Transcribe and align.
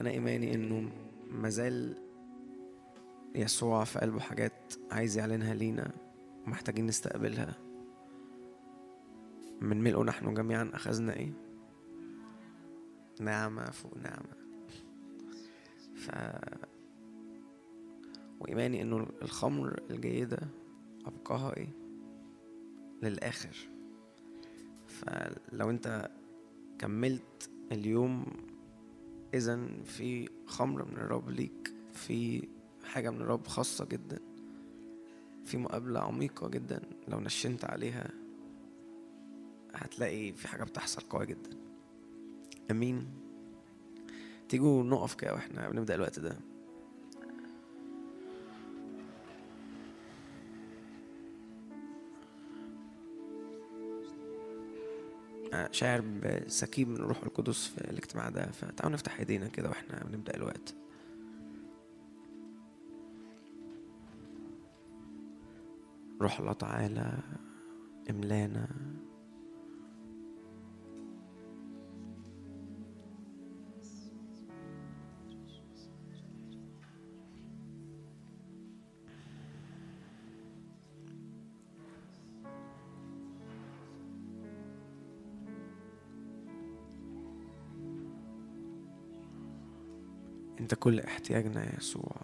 أنا 0.00 0.10
إيماني 0.10 0.54
إنه 0.54 0.90
مازال 1.30 1.96
يسوع 3.34 3.84
في 3.84 3.98
قلبه 3.98 4.20
حاجات 4.20 4.74
عايز 4.90 5.18
يعلنها 5.18 5.54
لينا 5.54 5.90
ومحتاجين 6.46 6.86
نستقبلها 6.86 7.54
من 9.60 9.80
ملئه 9.80 10.02
نحن 10.02 10.34
جميعا 10.34 10.70
أخذنا 10.74 11.16
إيه؟ 11.16 11.32
نعمة 13.20 13.70
فوق 13.70 13.96
نعمة 13.96 14.36
ف 15.94 16.10
وإيماني 18.40 18.82
إنه 18.82 19.06
الخمر 19.22 19.80
الجيدة 19.90 20.38
أبقاها 21.06 21.56
إيه؟ 21.56 21.68
للآخر 23.02 23.56
فلو 24.86 25.70
أنت 25.70 26.10
كملت 26.78 27.50
اليوم 27.72 28.26
إذا 29.36 29.60
في 29.84 30.28
خمر 30.46 30.84
من 30.84 30.96
الرب 30.96 31.30
ليك 31.30 31.72
في 31.92 32.48
حاجة 32.84 33.10
من 33.10 33.20
الرب 33.20 33.46
خاصة 33.46 33.84
جدا 33.84 34.18
في 35.44 35.56
مقابلة 35.56 36.00
عميقة 36.00 36.48
جدا 36.48 36.82
لو 37.08 37.20
نشنت 37.20 37.64
عليها 37.64 38.10
هتلاقي 39.74 40.32
في 40.32 40.48
حاجة 40.48 40.64
بتحصل 40.64 41.02
قوية 41.02 41.24
جدا. 41.26 41.50
أمين. 42.70 43.06
تيجوا 44.48 44.82
نقف 44.84 45.14
كده 45.14 45.32
وإحنا 45.34 45.68
بنبدأ 45.68 45.94
الوقت 45.94 46.18
ده. 46.18 46.36
شاعر 55.70 56.00
بسكيب 56.00 56.88
من 56.88 56.96
الروح 56.96 57.22
القدس 57.22 57.66
في 57.66 57.90
الاجتماع 57.90 58.28
ده 58.28 58.46
فتعالوا 58.46 58.92
نفتح 58.94 59.18
إيدينا 59.18 59.48
كده 59.48 59.68
وإحنا 59.68 60.04
بنبدأ 60.04 60.36
الوقت. 60.36 60.74
روح 66.22 66.40
الله 66.40 66.52
تعالى 66.52 67.18
املانا 68.10 68.68
انت 90.66 90.74
كل 90.74 91.00
احتياجنا 91.00 91.64
يا 91.64 91.76
يسوع. 91.78 92.16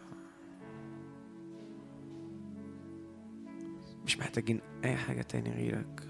مش 4.04 4.18
محتاجين 4.18 4.60
أي 4.84 4.96
حاجة 4.96 5.22
تاني 5.22 5.50
غيرك. 5.50 6.08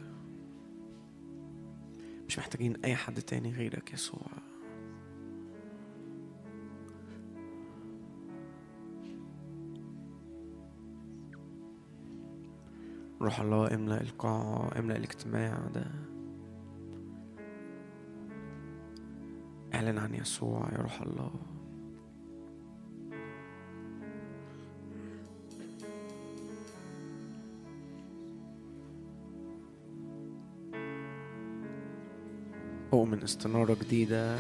مش 2.28 2.38
محتاجين 2.38 2.77
أي 2.84 2.97
حد 2.97 3.22
تاني 3.22 3.53
غيرك 3.53 3.92
يسوع. 3.92 4.27
روح 13.20 13.41
الله 13.41 13.75
املأ 13.75 14.00
القاعة 14.00 14.78
املأ 14.78 14.97
الاجتماع 14.97 15.58
ده. 15.75 15.91
اعلن 19.75 19.98
عن 19.98 20.14
يسوع 20.14 20.69
يا 20.72 20.78
روح 20.78 21.03
الله. 21.03 21.52
أؤمن 33.12 33.25
استنارة 33.25 33.77
جديدة 33.84 34.37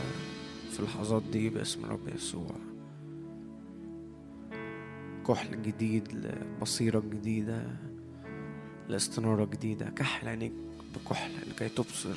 في 0.70 0.80
اللحظات 0.80 1.22
دي 1.32 1.48
باسم 1.48 1.84
رب 1.84 2.08
يسوع. 2.08 2.56
كحل 5.28 5.62
جديد 5.62 6.12
لبصيرة 6.12 7.00
جديدة 7.00 7.62
لاستنارة 8.88 9.44
جديدة. 9.44 9.90
كحل 9.90 10.28
عينيك 10.28 10.52
بكحل 10.94 11.30
لكي 11.50 11.68
تبصر. 11.68 12.16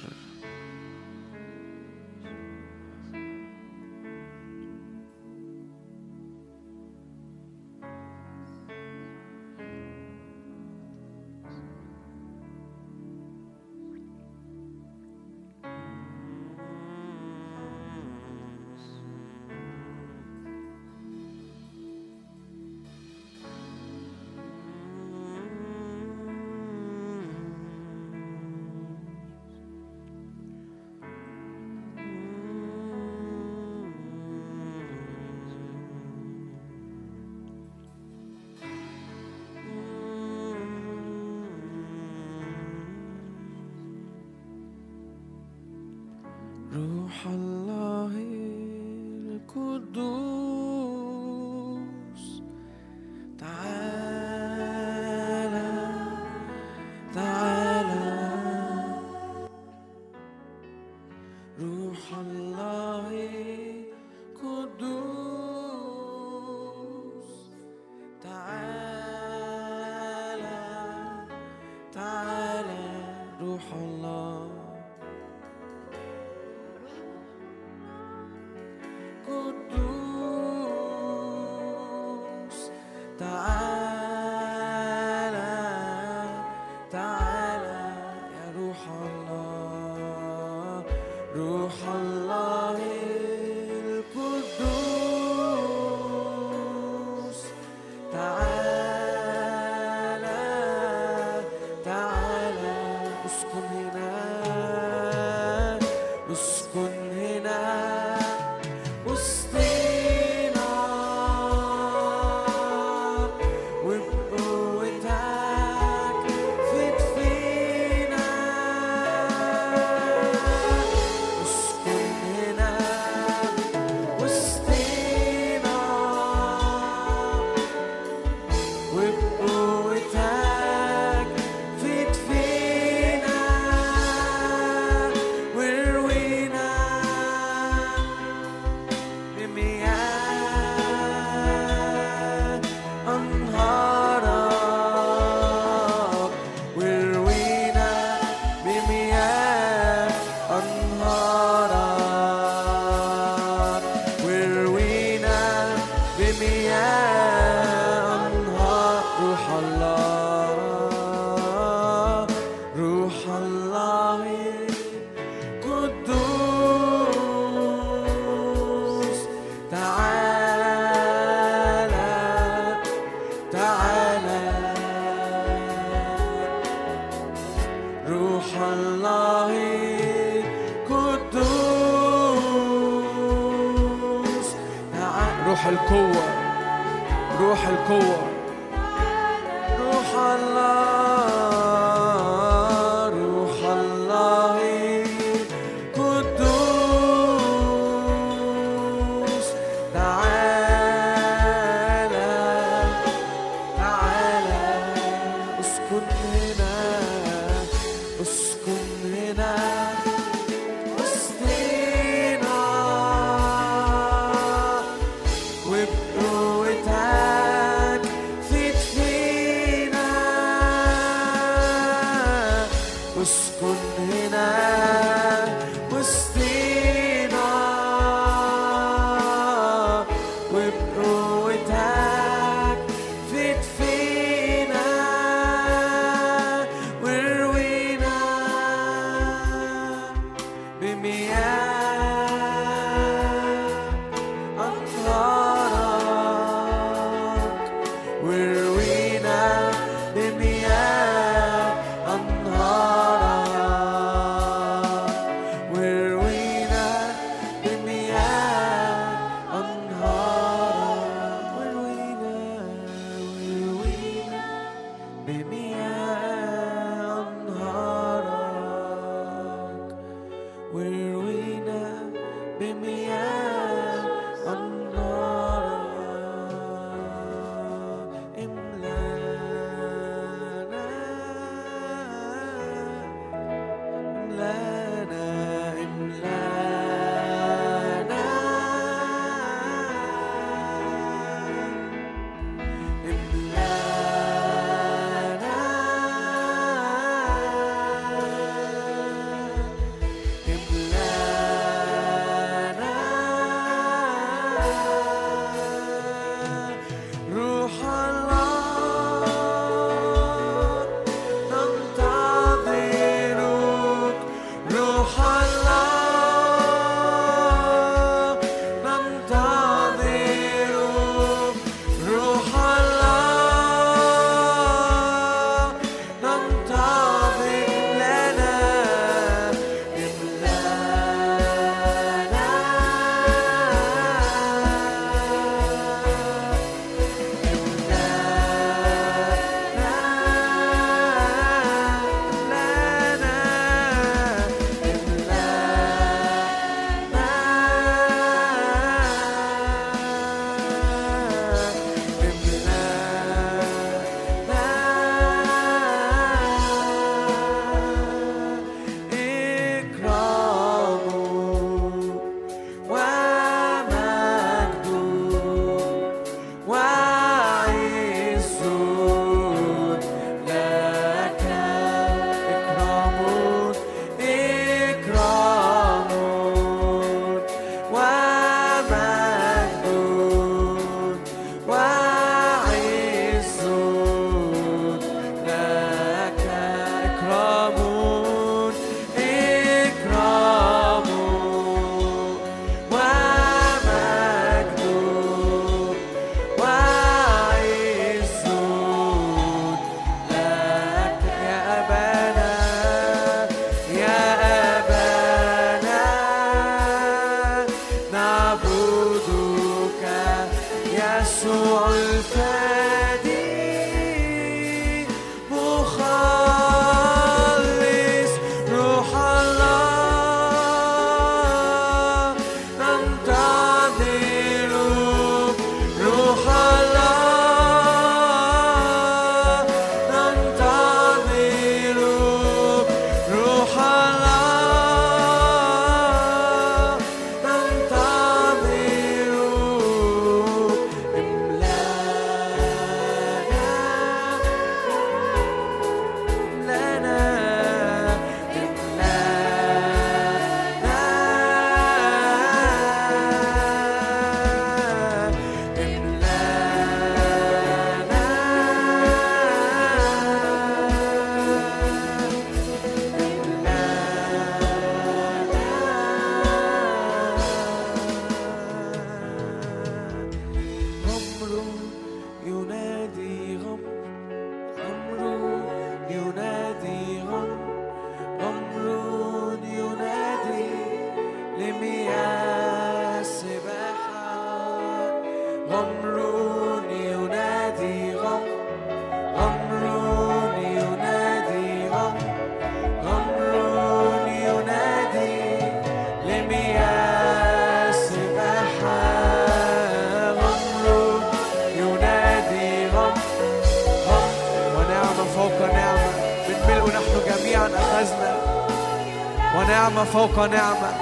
ونعمة 510.37 510.75
فوق 510.81 510.94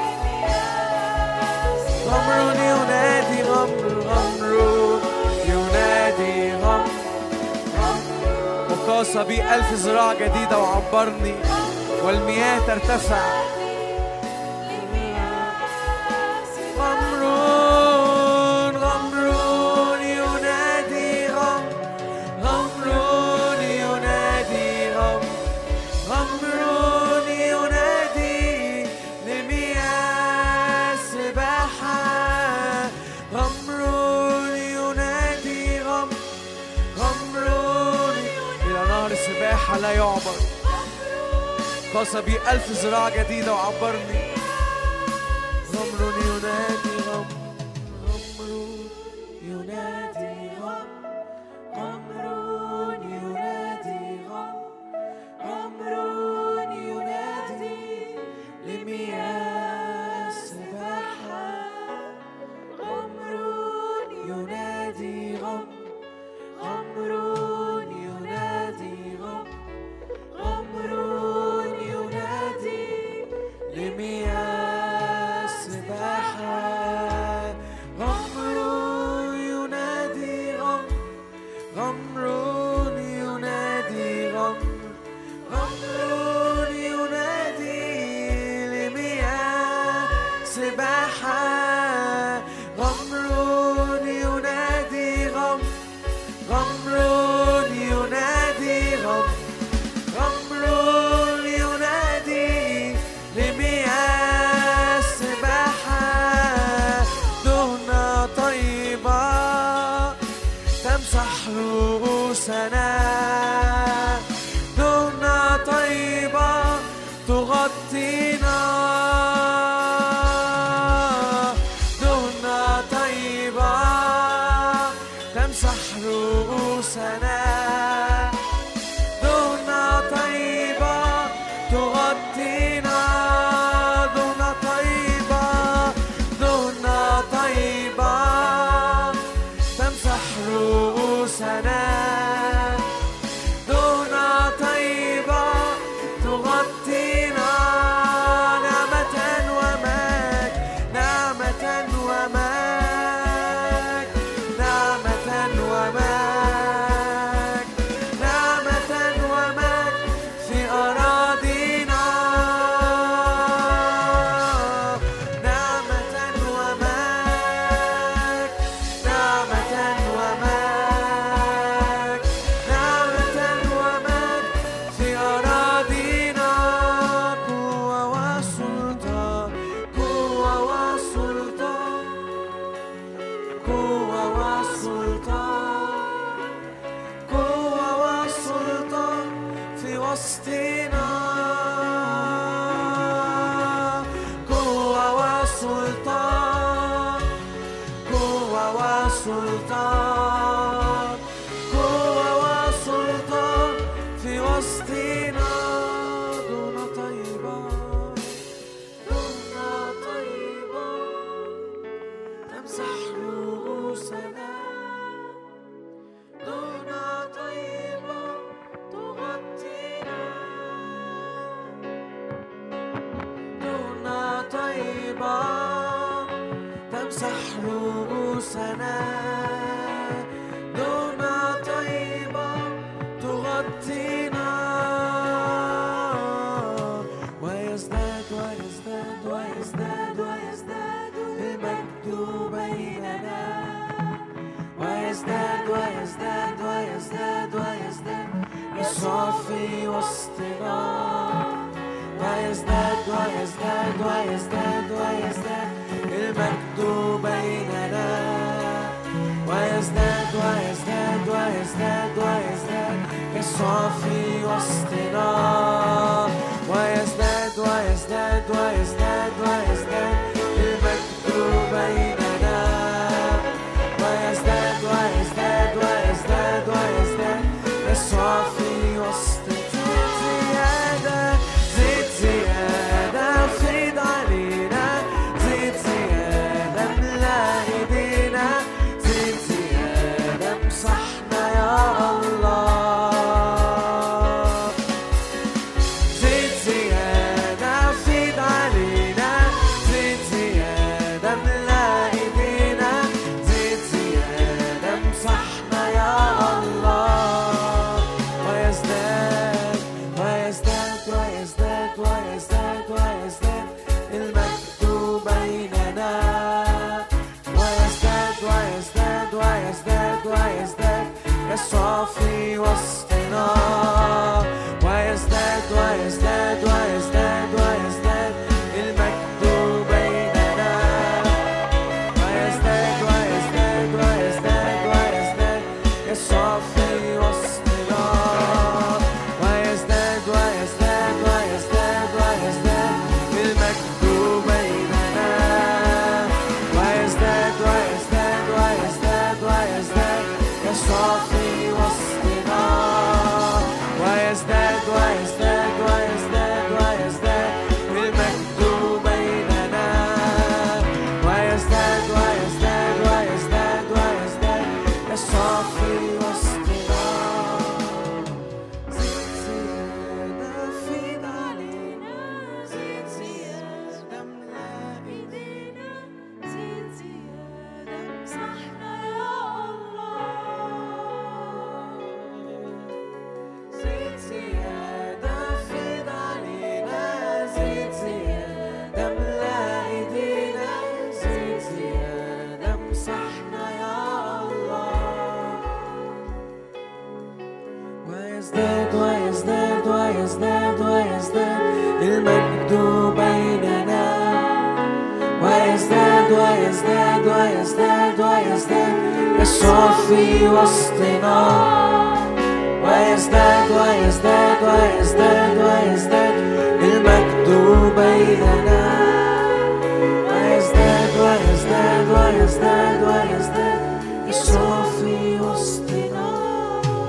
ويزداد 422.54 423.04
ويزداد 423.04 424.04
يسوع 424.28 424.84
في 424.84 425.40
وسطنا 425.40 426.34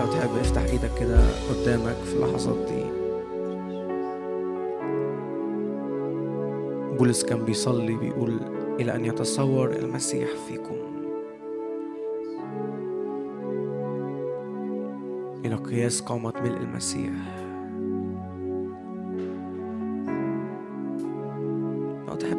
لو 0.01 0.07
تحب 0.13 0.37
افتح 0.41 0.63
إيدك 0.63 0.91
كده 1.01 1.19
قدامك 1.51 1.97
في 2.05 2.13
اللحظات 2.13 2.57
دي. 2.57 2.85
بولس 6.99 7.25
كان 7.25 7.45
بيصلي 7.45 7.95
بيقول 7.95 8.41
إلى 8.81 8.95
أن 8.95 9.05
يتصور 9.05 9.71
المسيح 9.71 10.29
فيكم. 10.49 10.77
إلى 15.45 15.55
قياس 15.55 16.01
قامة 16.01 16.33
ملء 16.45 16.57
المسيح. 16.57 17.44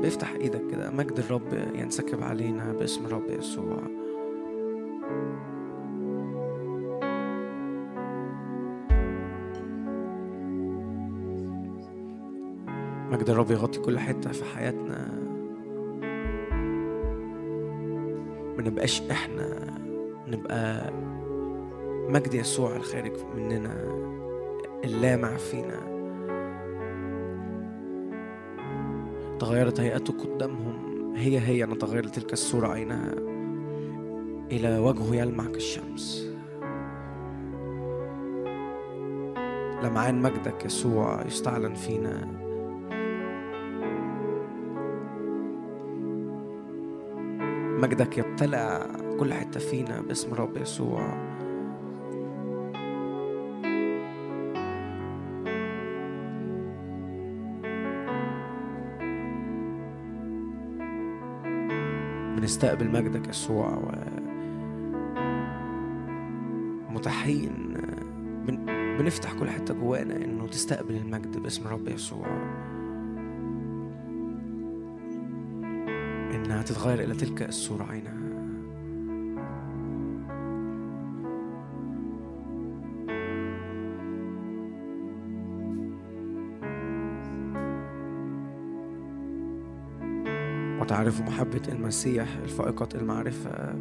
افتح 0.07 0.31
إيدك 0.31 0.61
كده 0.71 0.91
مجد 0.91 1.19
الرب 1.19 1.53
ينسكب 1.75 2.23
علينا 2.23 2.73
باسم 2.73 3.05
الرب 3.05 3.29
يسوع. 3.29 3.81
مجد 13.11 13.29
الرب 13.29 13.51
يغطي 13.51 13.79
كل 13.79 13.99
حتة 13.99 14.31
في 14.31 14.43
حياتنا. 14.55 15.21
ما 18.57 18.61
نبقاش 18.61 19.01
إحنا 19.11 19.77
نبقى 20.27 20.93
مجد 22.09 22.33
يسوع 22.33 22.75
الخارج 22.75 23.13
مننا 23.35 23.85
اللامع 24.83 25.37
فينا. 25.37 25.94
تغيرت 29.39 29.79
هيئته 29.79 30.13
قدامهم. 30.13 30.95
هي 31.15 31.39
هي 31.39 31.63
أن 31.63 31.77
تغيرت 31.77 32.15
تلك 32.15 32.33
الصورة 32.33 32.67
عينها 32.67 33.13
إلى 34.51 34.79
وجهه 34.79 35.15
يلمع 35.15 35.45
كالشمس. 35.45 36.29
لمعان 39.83 40.21
مجدك 40.21 40.65
يسوع 40.65 41.25
يستعلن 41.25 41.73
فينا. 41.73 42.45
مجدك 47.81 48.17
يبتلع 48.17 48.87
كل 49.19 49.33
حتة 49.33 49.59
فينا 49.59 50.01
باسم 50.01 50.31
الرب 50.31 50.57
يسوع. 50.57 51.34
بنستقبل 62.45 62.91
مجدك 62.91 63.29
يسوع 63.29 63.73
و 63.73 63.91
متاحين 66.89 67.77
بن... 68.47 68.65
بنفتح 68.97 69.33
كل 69.33 69.49
حتة 69.49 69.73
جوانا 69.73 70.15
إنه 70.15 70.47
تستقبل 70.47 70.95
المجد 70.95 71.37
باسم 71.37 71.65
الرب 71.65 71.87
يسوع. 71.87 72.27
إنها 76.35 76.61
تتغير 76.61 76.99
إلى 77.03 77.15
تلك 77.15 77.41
الصورة 77.41 77.83
عينها. 77.83 78.24
وتعرف 90.85 91.21
محبة 91.21 91.61
المسيح 91.69 92.27
الفائقة 92.43 92.87
المعرفة 92.95 93.75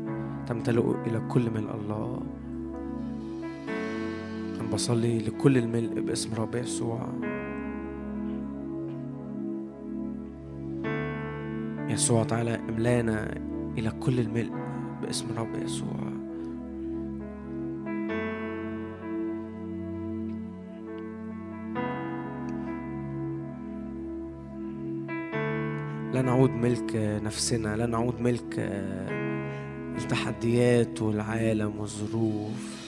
تمتلئ 0.46 0.90
إلى 1.06 1.20
كل 1.28 1.50
ملء 1.50 1.74
الله. 1.74 2.22
أنا 4.60 4.68
بصلي 4.72 5.18
لكل 5.18 5.58
الملء 5.58 6.00
باسم 6.00 6.34
رب 6.34 6.54
يسوع. 6.54 7.08
يسوع 11.88 12.24
تعالى 12.24 12.54
املانا 12.68 13.36
إلى 13.78 13.90
كل 13.90 14.20
الملء 14.20 14.52
باسم 15.02 15.26
رب 15.36 15.62
يسوع. 15.62 16.13
نعود 26.34 26.50
ملك 26.50 26.96
نفسنا 27.24 27.76
لا 27.76 27.86
نعود 27.86 28.20
ملك 28.20 28.54
التحديات 29.98 31.02
والعالم 31.02 31.78
والظروف. 31.78 32.84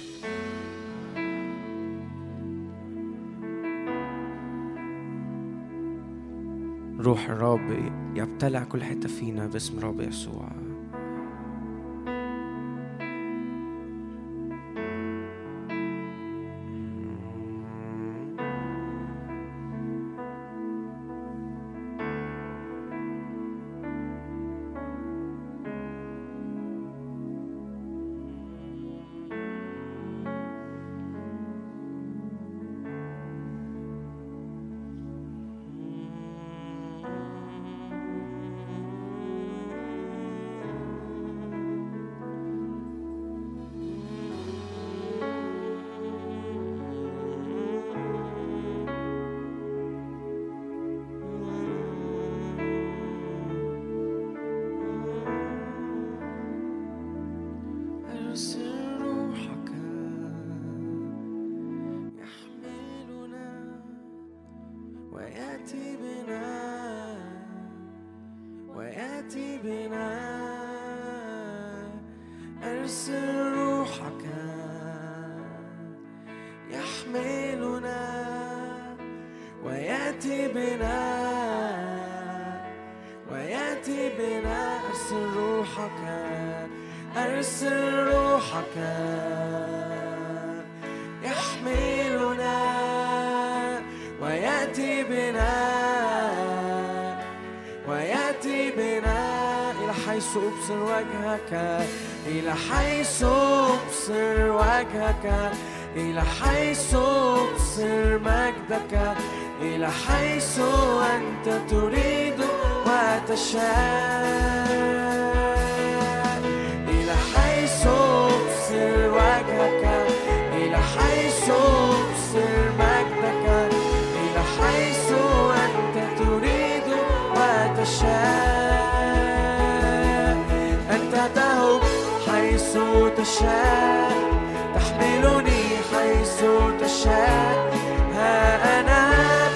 روح 7.00 7.30
الرب 7.30 7.90
يبتلع 8.14 8.64
كل 8.64 8.82
حتة 8.82 9.09
فينا 9.09 9.46
باسم 9.46 9.80
رب 9.80 10.00
يسوع. 10.00 10.48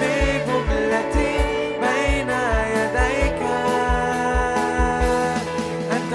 بجملتي 0.00 1.35
بين 1.83 2.31
يديك. 2.76 3.40
أنت 5.96 6.12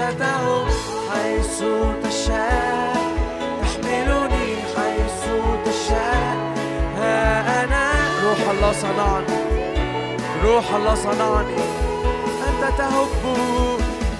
حيث 1.10 1.58
تشاء 2.04 2.96
تحملني 3.62 4.48
حيث 4.76 5.22
تشاء. 5.66 6.36
روح 8.24 8.42
الله 8.50 8.72
صنعني. 8.72 9.38
روح 10.44 10.74
الله 10.74 10.94
صنعني. 10.94 11.62
أنت 12.48 12.62
تهب 12.78 13.08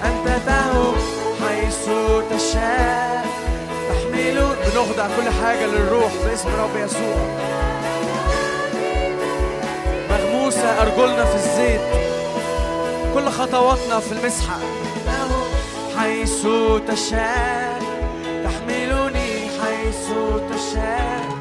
أنت 0.03 0.27
تهب 0.45 0.95
حيث 1.41 1.85
تشاء. 2.31 3.36
بنخضع 4.17 5.07
كل 5.17 5.29
حاجة 5.43 5.65
للروح 5.65 6.11
باسم 6.25 6.47
الرب 6.49 6.75
يسوع. 6.75 7.15
مغموسة 10.09 10.81
أرجلنا 10.81 11.25
في 11.25 11.35
الزيت. 11.35 11.81
كل 13.13 13.29
خطواتنا 13.29 13.99
في 13.99 14.11
المسحة. 14.11 14.59
حيث 15.97 16.47
تشاء 16.87 17.79
تحملني 18.43 19.49
حيث 19.61 20.07
تشاء. 20.51 21.36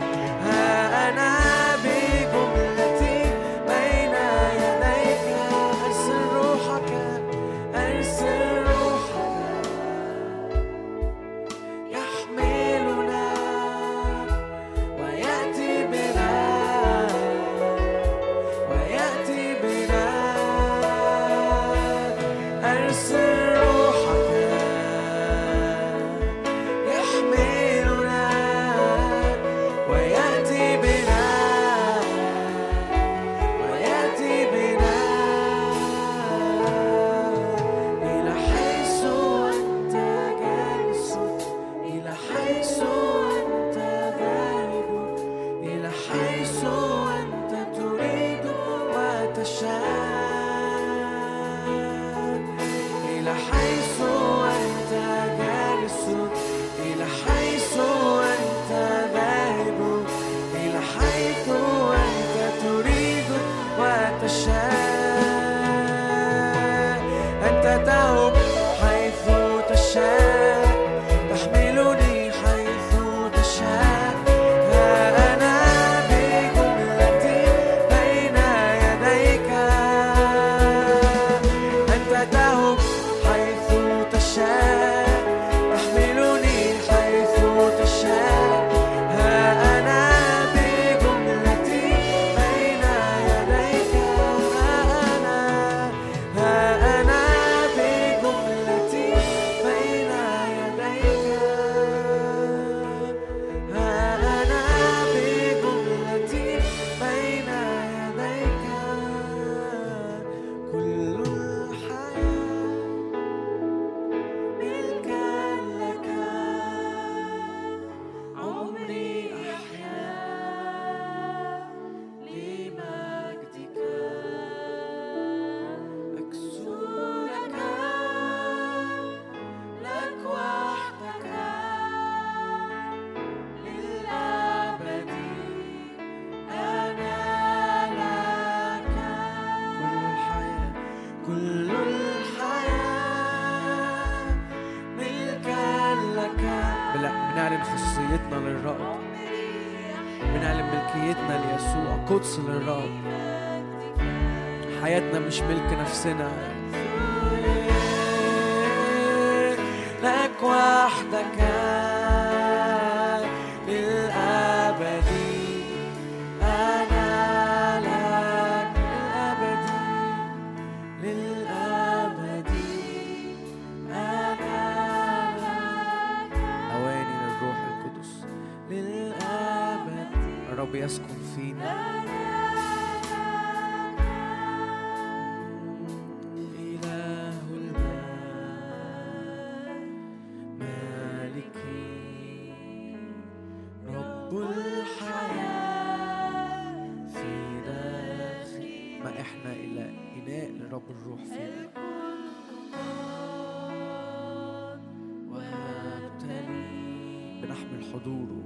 نحمل 207.57 207.85
حضوره 207.93 208.43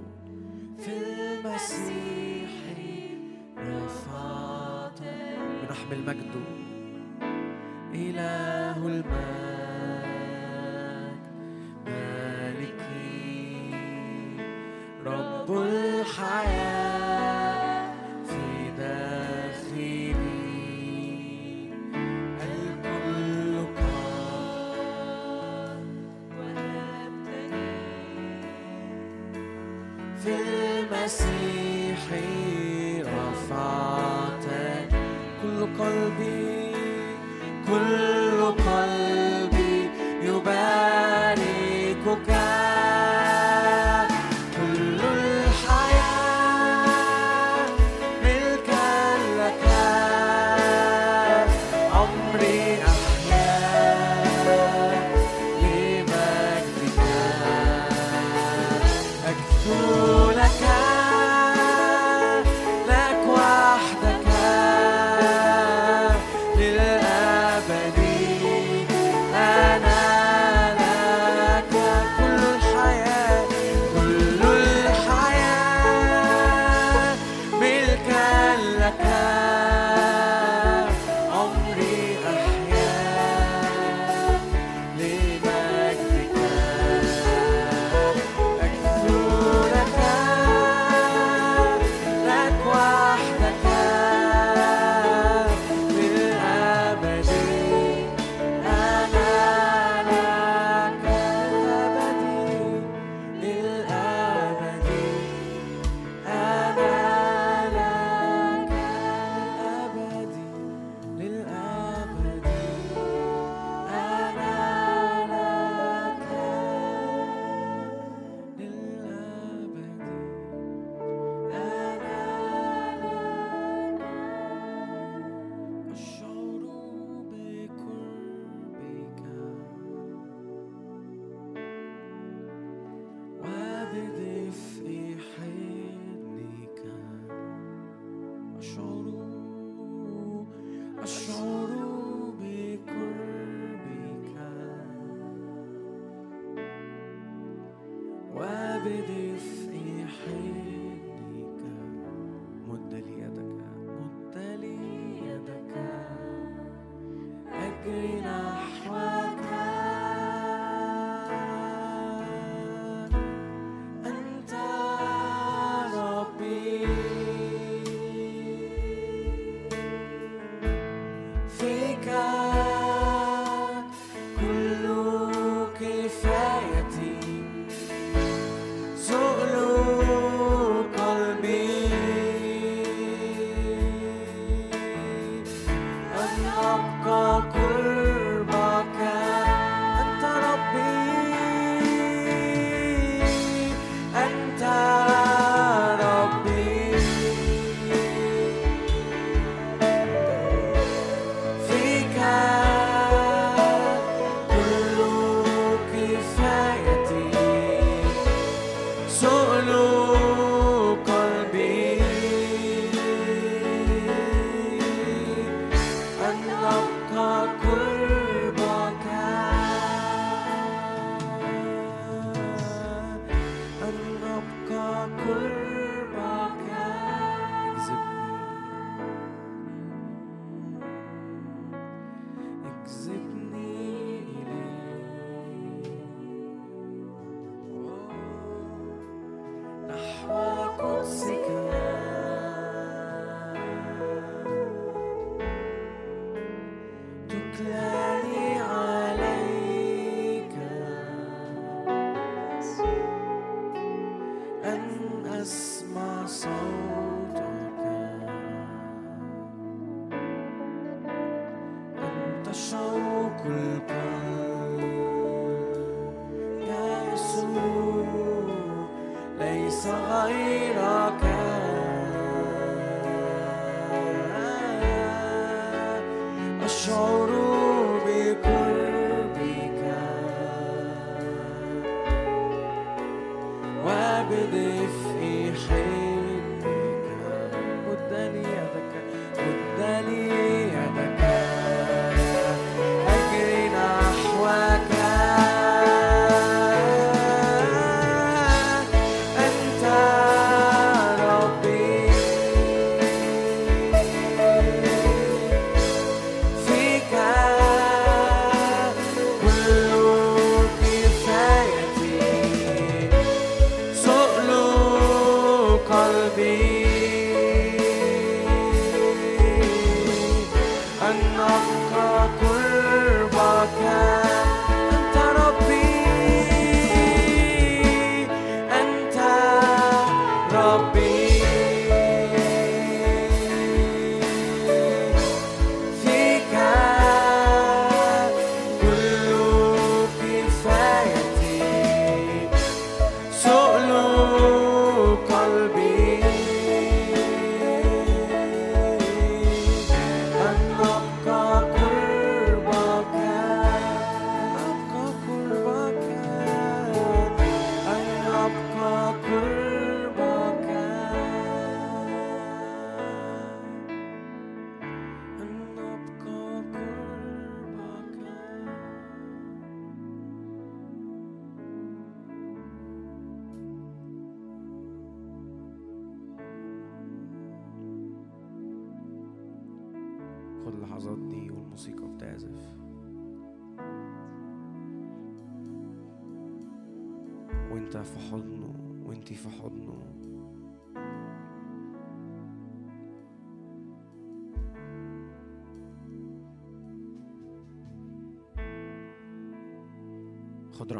في 0.78 0.90
المسيح 0.92 2.50
رفعتني 3.58 5.36
ونحمل 5.62 6.00
مجده 6.06 6.46
إله 7.94 8.86
المجد. 8.86 9.59
مسيحي 31.04 33.02
رفعت 33.02 34.44
كل 35.42 35.58
قلبي 35.78 36.74
كل 37.66 37.99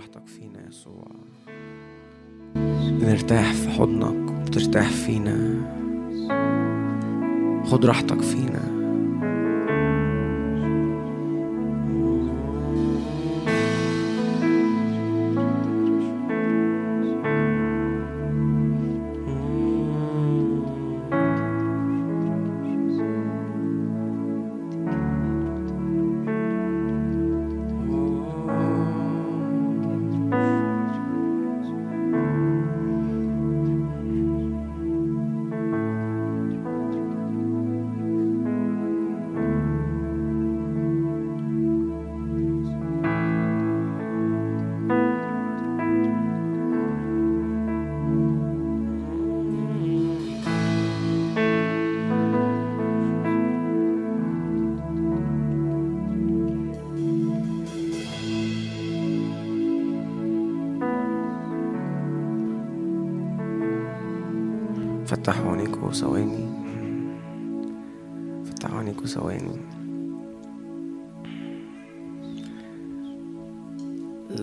راحتك 0.00 0.26
فينا 0.26 0.62
يا 0.62 0.68
يسوع. 0.68 1.06
بنرتاح 3.00 3.52
في 3.52 3.68
حضنك 3.68 4.30
وبترتاح 4.30 4.88
فينا. 4.88 5.60
خد 7.66 7.86
راحتك 7.86 8.20
فينا. 8.20 8.79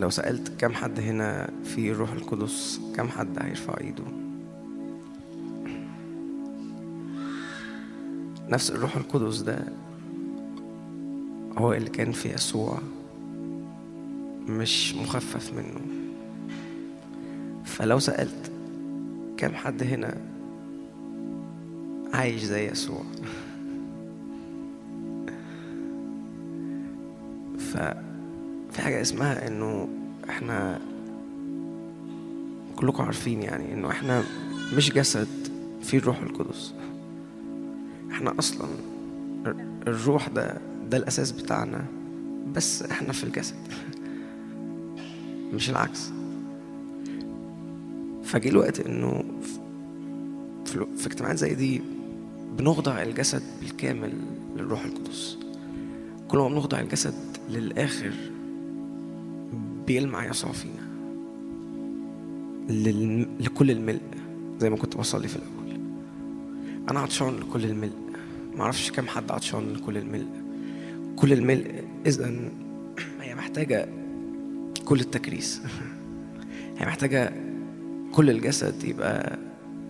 لو 0.07 0.11
سألت 0.11 0.51
كم 0.59 0.73
حد 0.73 0.99
هنا 0.99 1.49
في 1.63 1.91
الروح 1.91 2.11
القدس 2.11 2.81
كم 2.95 3.07
حد 3.07 3.39
هيرفع 3.39 3.77
إيده؟ 3.81 4.03
نفس 8.49 8.71
الروح 8.71 8.95
القدس 8.95 9.37
ده 9.37 9.59
هو 11.57 11.73
اللي 11.73 11.89
كان 11.89 12.11
في 12.11 12.33
يسوع 12.33 12.79
مش 14.47 14.95
مخفف 14.95 15.53
منه. 15.53 15.81
فلو 17.65 17.99
سألت 17.99 18.51
كم 19.37 19.55
حد 19.55 19.83
هنا 19.83 20.17
عايش 22.13 22.43
زي 22.43 22.67
يسوع؟ 22.67 23.03
ففي 27.71 28.81
حاجة 28.81 29.01
اسمها 29.01 29.47
إنه 29.47 29.96
إحنا 30.29 30.79
كلكم 32.75 33.03
عارفين 33.03 33.41
يعني 33.43 33.73
انه 33.73 33.91
إحنا 33.91 34.23
مش 34.77 34.93
جسد 34.93 35.27
فيه 35.81 35.97
الروح 35.97 36.21
القدس. 36.21 36.73
إحنا 38.11 38.33
أصلا 38.39 38.67
الروح 39.87 40.27
ده 40.27 40.57
ده 40.89 40.97
الأساس 40.97 41.31
بتاعنا 41.31 41.85
بس 42.55 42.83
إحنا 42.83 43.13
في 43.13 43.23
الجسد 43.23 43.55
مش 45.53 45.69
العكس. 45.69 46.11
فجي 48.23 48.49
الوقت 48.49 48.79
انه 48.79 49.23
في, 50.65 50.85
في 50.97 51.07
اجتماعات 51.07 51.37
زي 51.37 51.55
دي 51.55 51.81
بنخضع 52.57 53.03
الجسد 53.03 53.43
بالكامل 53.61 54.13
للروح 54.55 54.85
القدس. 54.85 55.37
كل 56.27 56.37
ما 56.37 56.49
بنخضع 56.49 56.79
الجسد 56.79 57.13
للآخر 59.87 59.99
بيلمع 60.01 60.25
يسوع 60.25 60.51
فينا. 60.51 60.87
لكل 63.39 63.71
الملء 63.71 64.01
زي 64.59 64.69
ما 64.69 64.77
كنت 64.77 64.97
بصلي 64.97 65.27
في 65.27 65.35
الأول. 65.35 65.79
أنا 66.89 66.99
عطشان 66.99 67.35
لكل 67.39 67.65
الملء. 67.65 67.97
معرفش 68.55 68.91
كم 68.91 69.07
حد 69.07 69.31
عطشان 69.31 69.73
لكل 69.73 69.97
الملء. 69.97 70.27
كل 71.15 71.33
الملء 71.33 71.83
إذا 72.05 72.31
هي 73.21 73.35
محتاجة 73.35 73.87
كل 74.85 74.99
التكريس. 74.99 75.61
هي 76.77 76.85
محتاجة 76.85 77.33
كل 78.11 78.29
الجسد 78.29 78.83
يبقى 78.83 79.37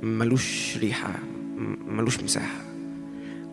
ملوش 0.03 0.77
ريحة 0.77 1.13
ملوش 1.87 2.23
مساحة. 2.23 2.61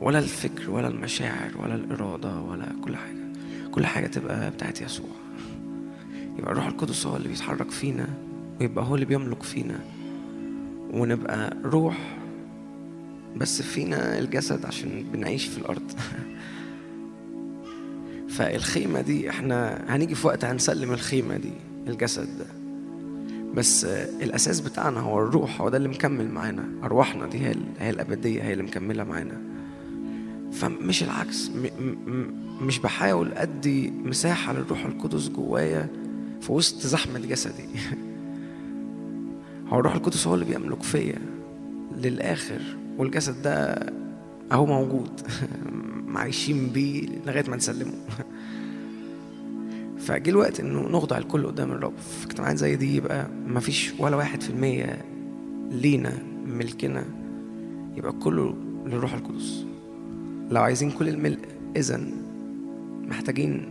ولا 0.00 0.18
الفكر 0.18 0.70
ولا 0.70 0.88
المشاعر 0.88 1.50
ولا 1.58 1.74
الإرادة 1.74 2.40
ولا 2.40 2.66
كل 2.84 2.96
حاجة. 2.96 3.24
كل 3.72 3.86
حاجة 3.86 4.06
تبقى 4.06 4.50
بتاعت 4.50 4.80
يسوع. 4.80 5.23
يبقى 6.44 6.52
الروح 6.52 6.66
القدس 6.66 7.06
هو 7.06 7.16
اللي 7.16 7.28
بيتحرك 7.28 7.70
فينا 7.70 8.08
ويبقى 8.60 8.84
هو 8.84 8.94
اللي 8.94 9.06
بيملك 9.06 9.42
فينا. 9.42 9.80
ونبقى 10.92 11.56
روح 11.64 12.16
بس 13.36 13.62
فينا 13.62 14.18
الجسد 14.18 14.66
عشان 14.66 15.04
بنعيش 15.12 15.46
في 15.46 15.58
الأرض. 15.58 15.92
فالخيمة 18.34 19.00
دي 19.00 19.30
إحنا 19.30 19.84
هنيجي 19.88 20.14
في 20.14 20.26
وقت 20.26 20.44
هنسلم 20.44 20.92
الخيمة 20.92 21.36
دي 21.36 21.52
الجسد 21.86 22.38
ده. 22.38 22.46
بس 23.54 23.84
الأساس 24.22 24.60
بتاعنا 24.60 25.00
هو 25.00 25.18
الروح 25.18 25.60
هو 25.60 25.68
ده 25.68 25.76
اللي 25.76 25.88
مكمل 25.88 26.30
معانا. 26.30 26.68
أرواحنا 26.82 27.26
دي 27.26 27.38
هي 27.38 27.54
هي 27.78 27.90
الأبدية 27.90 28.42
هي 28.42 28.52
اللي 28.52 28.62
مكملة 28.64 29.04
معانا. 29.04 29.40
فمش 30.52 31.02
العكس 31.02 31.50
م 31.50 31.66
م 32.06 32.44
مش 32.66 32.78
بحاول 32.78 33.32
أدي 33.32 33.90
مساحة 33.90 34.52
للروح 34.52 34.84
القدس 34.84 35.28
جوايا 35.28 36.03
في 36.44 36.52
وسط 36.52 36.86
زحمة 36.86 37.18
جسدي. 37.18 37.64
هو 39.68 39.80
الروح 39.80 39.94
القدس 39.94 40.26
هو 40.26 40.34
اللي 40.34 40.44
بيملك 40.44 40.82
فيا 40.82 41.18
للآخر 41.96 42.60
والجسد 42.98 43.42
ده 43.42 43.86
أهو 44.52 44.66
موجود. 44.66 45.20
عايشين 46.14 46.68
بيه 46.68 47.08
لغاية 47.26 47.50
ما 47.50 47.56
نسلمه. 47.56 47.92
فجه 50.06 50.30
الوقت 50.30 50.60
إنه 50.60 50.88
نخضع 50.88 51.18
الكل 51.18 51.46
قدام 51.46 51.72
الرب. 51.72 51.92
في 52.20 52.26
اجتماعات 52.26 52.56
زي 52.56 52.76
دي 52.76 52.96
يبقى 52.96 53.28
مفيش 53.46 53.94
ولا 53.98 54.16
واحد 54.16 54.42
في 54.42 54.50
المية 54.50 55.04
لينا 55.70 56.18
ملكنا 56.46 57.04
يبقى 57.96 58.12
كله 58.12 58.54
للروح 58.86 59.14
القدس. 59.14 59.64
لو 60.50 60.62
عايزين 60.62 60.90
كل 60.90 61.08
الملء 61.08 61.38
اذا 61.76 62.00
محتاجين 63.08 63.68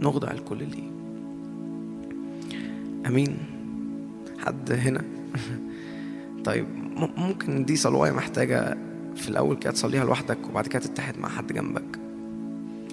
نخضع 0.00 0.30
الكل 0.30 0.58
ليه 0.58 0.93
أمين. 3.06 3.38
حد 4.38 4.72
هنا؟ 4.72 5.02
طيب 6.44 6.66
ممكن 7.16 7.64
دي 7.64 7.76
صلواية 7.76 8.12
محتاجة 8.12 8.78
في 9.16 9.28
الأول 9.28 9.56
كده 9.56 9.72
تصليها 9.72 10.04
لوحدك 10.04 10.38
وبعد 10.50 10.66
كده 10.66 10.82
تتحد 10.82 11.18
مع 11.18 11.28
حد 11.28 11.52
جنبك. 11.52 11.98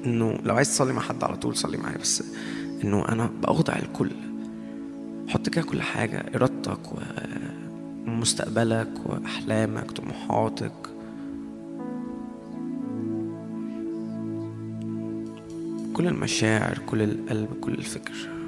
إنه 0.05 0.37
لو 0.43 0.55
عايز 0.55 0.69
تصلي 0.69 0.93
مع 0.93 1.01
حد 1.01 1.23
على 1.23 1.37
طول 1.37 1.55
صلي 1.55 1.77
معايا 1.77 1.97
بس 1.97 2.23
إنه 2.83 3.09
أنا 3.09 3.29
بأخضع 3.41 3.75
الكل. 3.75 4.11
حط 5.27 5.49
كده 5.49 5.65
كل 5.65 5.81
حاجة 5.81 6.25
إرادتك 6.35 6.79
ومستقبلك 8.07 8.89
وأحلامك 9.05 9.91
طموحاتك. 9.91 10.71
كل 15.93 16.07
المشاعر 16.07 16.77
كل 16.77 17.01
القلب 17.01 17.49
كل 17.61 17.73
الفكر. 17.73 18.40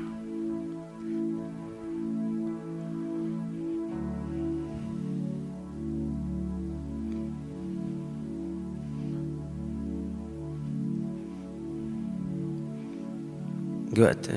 جه 13.94 14.02
وقت 14.02 14.32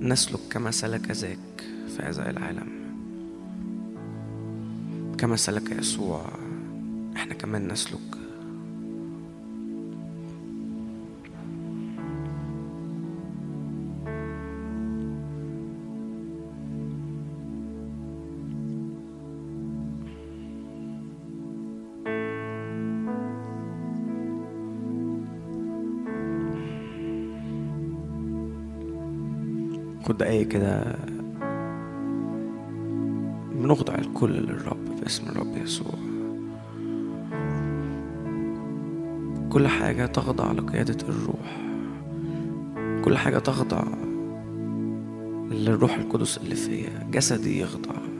نسلك 0.00 0.40
كما 0.50 0.70
سلك 0.70 1.10
ذاك 1.10 1.64
في 1.96 2.02
هذا 2.02 2.30
العالم. 2.30 2.68
كما 5.18 5.36
سلك 5.36 5.70
يسوع 5.70 6.24
إحنا 7.16 7.34
كمان 7.34 7.72
نسلك. 7.72 8.23
كده. 30.54 30.96
بنخضع 33.54 33.94
الكل 33.94 34.30
للرب 34.30 35.00
باسم 35.00 35.28
الرب 35.28 35.56
يسوع. 35.56 35.94
كل 39.52 39.68
حاجة 39.68 40.06
تخضع 40.06 40.52
لقيادة 40.52 41.08
الروح. 41.08 41.60
كل 43.04 43.16
حاجة 43.16 43.38
تخضع 43.38 43.84
للروح 45.50 45.94
القدس 45.94 46.38
اللي 46.38 46.54
فيا. 46.54 47.08
جسدي 47.10 47.60
يخضع. 47.60 48.13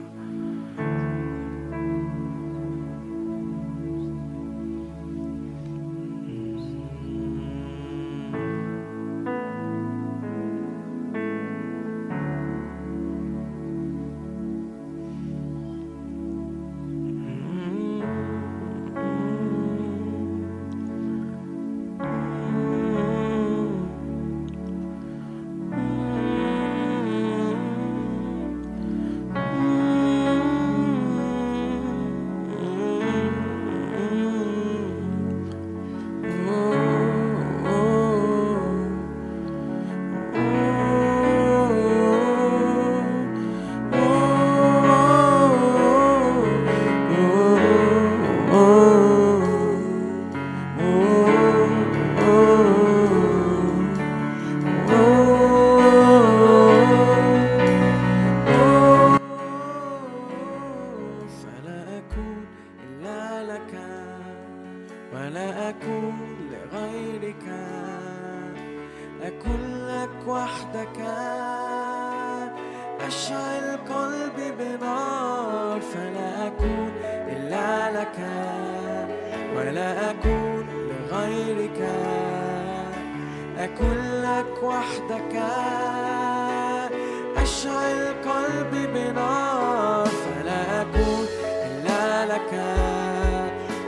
قلبي 88.55 88.87
بنار 88.87 90.07
فلا 90.07 90.81
أكون 90.81 91.25
إلا 91.65 92.25
لك 92.25 92.51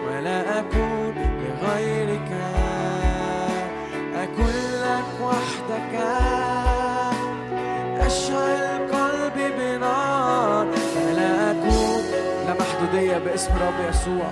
ولا 0.07 0.59
أكون 0.59 1.15
لغيرك. 1.17 2.31
أكون 4.15 4.53
لك 4.83 5.09
وحدك. 5.21 5.93
أشعل 8.05 8.87
قلبي 8.91 9.49
بنار 9.57 10.67
فلا 10.95 11.51
أكون. 11.51 12.03
لا 12.47 12.53
محدودية 12.59 13.17
باسم 13.17 13.51
رب 13.53 13.89
يسوع. 13.89 14.31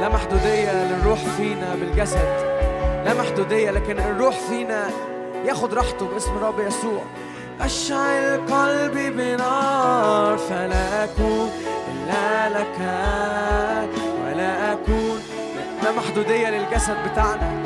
لا 0.00 0.08
محدودية 0.08 0.84
للروح 0.84 1.18
فينا 1.18 1.74
بالجسد. 1.74 2.54
لا 3.04 3.14
محدودية 3.14 3.70
لكن 3.70 3.98
الروح 3.98 4.38
فينا 4.38 4.90
ياخد 5.44 5.74
راحته 5.74 6.06
باسم 6.06 6.38
رب 6.42 6.60
يسوع. 6.60 7.02
أشعل 7.60 8.40
قلبي 8.50 9.10
بنار 9.10 10.38
فلا 10.38 11.04
أكون 11.04 11.50
إلا 11.92 12.48
لك 12.48 12.78
ولا 14.24 14.72
أكون 14.72 15.18
لا 15.82 15.92
محدودية 15.92 16.50
للجسد 16.50 16.96
بتاعنا. 17.12 17.62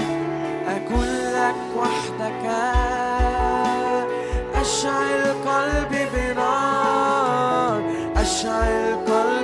أكون 0.68 1.06
لك 1.34 1.54
وحدك. 1.76 2.44
أشعل 4.60 5.22
قلبي 5.46 6.06
بنار 6.14 7.82
أشعل 8.16 8.94
قلبي 8.94 9.37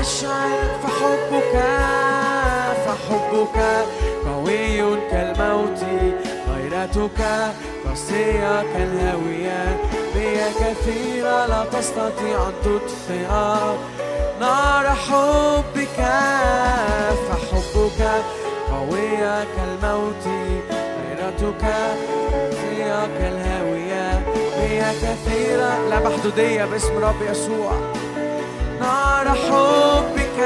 أشعل 0.00 0.50
فحبك 0.82 1.54
فحبك 2.84 3.58
قوي 4.26 5.00
كالموت. 5.10 5.80
غيرتك 6.54 7.20
قاسية 7.84 8.62
كالهاوية 8.62 9.76
هي 10.14 10.38
كثيرة 10.60 11.46
لا 11.46 11.64
تستطيع 11.72 12.48
أن 12.48 12.54
تطفئ 12.64 13.28
نار 14.40 14.86
حبك 14.86 15.98
فحبك 17.28 18.00
قوية 18.70 19.44
كالموت. 19.56 20.24
غيرتك 20.98 21.64
قاسية 21.64 23.08
كالهاوية 23.18 24.22
هي 24.56 24.80
كثيرة 25.02 25.88
لا 25.90 25.98
محدودية 26.08 26.64
باسم 26.64 26.98
رب 26.98 27.22
يسوع. 27.30 27.72
نار 28.80 29.28
حبك. 29.28 30.38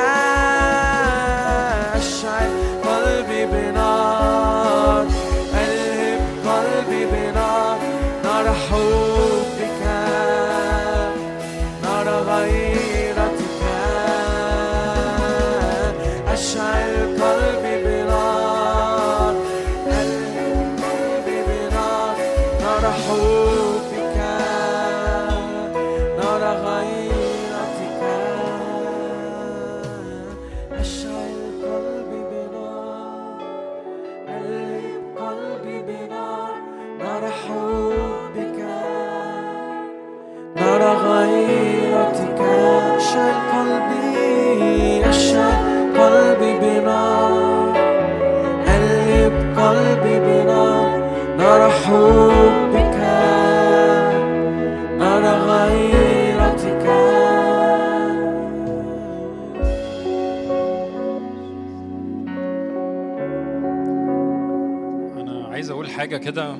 كده. 66.24 66.54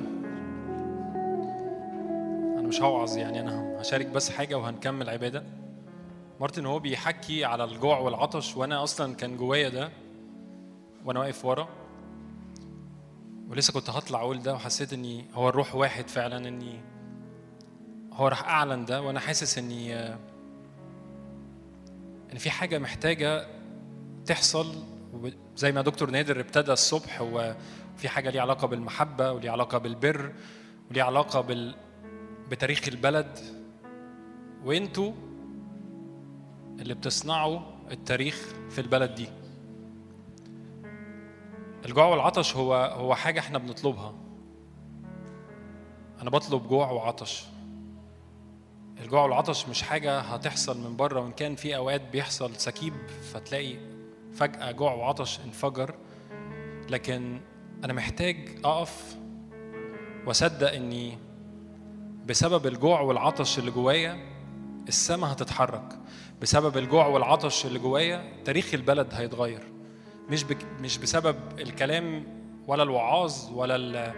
أنا 2.59 2.67
مش 2.67 2.81
هوعظ 2.81 3.17
يعني 3.17 3.39
أنا 3.39 3.81
هشارك 3.81 4.05
بس 4.07 4.29
حاجة 4.29 4.55
وهنكمل 4.55 5.09
عبادة. 5.09 5.43
مارتن 6.39 6.65
هو 6.65 6.79
بيحكي 6.79 7.45
على 7.45 7.63
الجوع 7.63 7.99
والعطش 7.99 8.57
وأنا 8.57 8.83
أصلا 8.83 9.15
كان 9.15 9.37
جوايا 9.37 9.69
ده 9.69 9.89
وأنا 11.05 11.19
واقف 11.19 11.45
ورا. 11.45 11.67
ولسه 13.49 13.73
كنت 13.73 13.89
هطلع 13.89 14.19
أقول 14.19 14.41
ده 14.41 14.53
وحسيت 14.53 14.93
إني 14.93 15.25
هو 15.33 15.49
الروح 15.49 15.75
واحد 15.75 16.07
فعلا 16.07 16.47
إني 16.47 16.81
هو 18.13 18.27
راح 18.27 18.47
أعلن 18.47 18.85
ده 18.85 19.01
وأنا 19.01 19.19
حاسس 19.19 19.57
إني 19.57 19.95
إن 22.33 22.37
في 22.37 22.49
حاجة 22.49 22.79
محتاجة 22.79 23.47
تحصل. 24.25 24.75
زي 25.55 25.71
ما 25.71 25.81
دكتور 25.81 26.09
نادر 26.09 26.39
ابتدى 26.39 26.71
الصبح 26.73 27.21
وفي 27.95 28.09
حاجة 28.09 28.29
ليها 28.29 28.41
علاقة 28.41 28.67
بالمحبة 28.67 29.31
وليها 29.31 29.51
علاقة 29.51 29.77
بالبر 29.77 30.33
وليها 30.91 31.03
علاقة 31.03 31.41
بال 31.41 31.75
بتاريخ 32.49 32.87
البلد. 32.87 33.39
وانتوا 34.65 35.13
اللي 36.79 36.93
بتصنعوا 36.93 37.59
التاريخ 37.91 38.53
في 38.69 38.81
البلد 38.81 39.15
دي. 39.15 39.27
الجوع 41.85 42.05
والعطش 42.05 42.55
هو 42.55 42.75
هو 42.75 43.15
حاجة 43.15 43.39
إحنا 43.39 43.57
بنطلبها. 43.57 44.13
أنا 46.21 46.29
بطلب 46.29 46.67
جوع 46.67 46.91
وعطش. 46.91 47.45
الجوع 49.01 49.23
والعطش 49.23 49.67
مش 49.69 49.81
حاجة 49.81 50.19
هتحصل 50.19 50.81
من 50.81 50.95
بره 50.95 51.19
وإن 51.19 51.31
كان 51.31 51.55
في 51.55 51.75
أوقات 51.75 52.01
بيحصل 52.01 52.55
سكيب 52.55 52.93
فتلاقي 53.33 53.75
فجأة 54.33 54.71
جوع 54.71 54.93
وعطش 54.93 55.39
انفجر. 55.39 55.95
لكن 56.89 57.41
أنا 57.83 57.93
محتاج 57.93 58.49
أقف 58.65 59.17
وأصدق 60.25 60.71
إني 60.73 61.17
بسبب 62.25 62.67
الجوع 62.67 63.01
والعطش 63.01 63.59
اللي 63.59 63.71
جوايا 63.71 64.17
السماء 64.87 65.31
هتتحرك. 65.31 65.99
بسبب 66.41 66.77
الجوع 66.77 67.07
والعطش 67.07 67.65
اللي 67.65 67.79
جوايا 67.79 68.33
تاريخ 68.45 68.73
البلد 68.73 69.13
هيتغير. 69.13 69.63
مش 70.29 70.43
بك 70.43 70.57
مش 70.79 70.97
بسبب 70.97 71.35
الكلام 71.59 72.23
ولا 72.67 72.83
الوعاظ 72.83 73.33
ولا 73.53 73.75
ال 73.75 74.13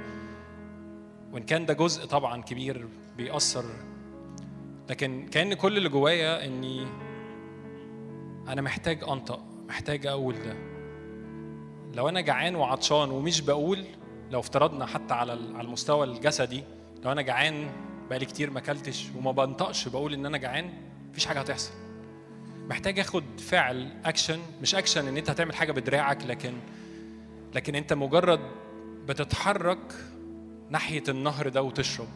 وإن 1.32 1.44
كان 1.44 1.66
ده 1.66 1.74
جزء 1.74 2.06
طبعا 2.06 2.42
كبير 2.42 2.88
بيأثر. 3.18 3.66
لكن 4.90 5.28
كأن 5.32 5.54
كل 5.54 5.78
اللي 5.78 5.90
جوايا 5.90 6.46
إني 6.46 6.88
أنا 8.48 8.62
محتاج 8.62 9.04
أنطق 9.04 9.44
محتاج 9.68 10.08
أقول 10.08 10.36
ده. 10.36 10.75
لو 11.96 12.10
أنا 12.10 12.22
جعان 12.22 12.56
وعطشان 12.56 13.10
ومش 13.12 13.42
بقول 13.42 13.86
لو 14.32 14.40
افترضنا 14.40 14.86
حتى 14.86 15.14
على 15.14 15.34
ال- 15.34 15.56
على 15.56 15.68
المستوى 15.68 16.06
الجسدي 16.06 16.64
لو 17.04 17.12
أنا 17.12 17.22
جعان 17.22 17.70
بقالي 18.10 18.26
كتير 18.26 18.50
ما 18.52 18.60
أكلتش 18.60 19.06
وما 19.18 19.32
بنطقش 19.32 19.88
بقول 19.88 20.14
إن 20.14 20.26
أنا 20.26 20.38
جعان 20.38 20.74
مفيش 21.12 21.26
حاجة 21.26 21.40
هتحصل. 21.40 21.72
محتاج 22.70 23.00
آخد 23.00 23.24
فعل 23.40 23.90
اكشن 24.06 24.40
مش 24.62 24.76
اكشن 24.76 25.08
إن 25.08 25.18
أنت 25.18 25.30
هتعمل 25.30 25.56
حاجة 25.56 25.72
بدراعك 25.72 26.24
لكن 26.26 26.54
لكن 27.56 27.76
أنت 27.76 27.94
مجرد 27.94 28.40
بتتحرك 29.08 29.94
ناحية 30.70 31.04
النهر 31.10 31.50
ده 31.50 31.62
وتشرب. 31.62 32.08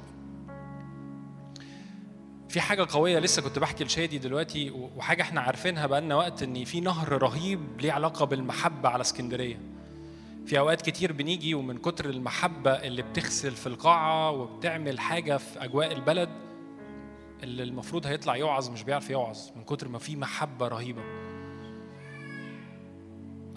في 2.49 2.61
حاجة 2.61 2.87
قوية 2.91 3.19
لسه 3.19 3.41
كنت 3.41 3.59
بحكي 3.59 3.83
لشادي 3.83 4.17
دلوقتي 4.17 4.71
وحاجة 4.71 5.21
إحنا 5.21 5.41
عارفينها 5.41 5.87
بقالنا 5.87 6.15
وقت 6.15 6.43
إن 6.43 6.63
في 6.65 6.79
نهر 6.79 7.21
رهيب 7.21 7.81
ليه 7.81 7.91
علاقة 7.91 8.25
بالمحبة 8.25 8.89
على 8.89 9.01
اسكندرية. 9.01 9.59
في 10.45 10.59
أوقات 10.59 10.81
كتير 10.81 11.11
بنيجي 11.11 11.53
ومن 11.55 11.77
كتر 11.77 12.09
المحبة 12.09 12.71
اللي 12.71 13.01
بتغسل 13.01 13.51
في 13.51 13.67
القاعة 13.67 14.31
وبتعمل 14.31 14.99
حاجة 14.99 15.37
في 15.37 15.63
أجواء 15.63 15.91
البلد 15.91 16.29
اللي 17.43 17.63
المفروض 17.63 18.05
هيطلع 18.05 18.35
يوعظ 18.35 18.69
مش 18.69 18.83
بيعرف 18.83 19.09
يوعظ 19.09 19.37
من 19.55 19.63
كتر 19.63 19.87
ما 19.87 19.99
في 19.99 20.15
محبة 20.15 20.67
رهيبة. 20.67 21.01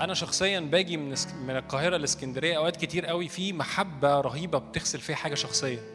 أنا 0.00 0.14
شخصيا 0.14 0.60
باجي 0.60 0.96
من 0.96 1.14
من 1.46 1.56
القاهرة 1.56 1.96
لإسكندرية 1.96 2.56
أوقات 2.56 2.76
كتير 2.76 3.06
قوي 3.06 3.28
في 3.28 3.52
محبة 3.52 4.20
رهيبة 4.20 4.58
بتغسل 4.58 5.00
فيها 5.00 5.16
حاجة 5.16 5.34
شخصية. 5.34 5.91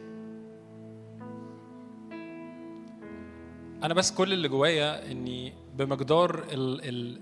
أنا 3.83 3.93
بس 3.93 4.11
كل 4.11 4.33
اللي 4.33 4.47
جوايا 4.47 5.11
إني 5.11 5.53
بمقدار 5.75 6.43
ال 6.51 6.81
ال 6.89 7.19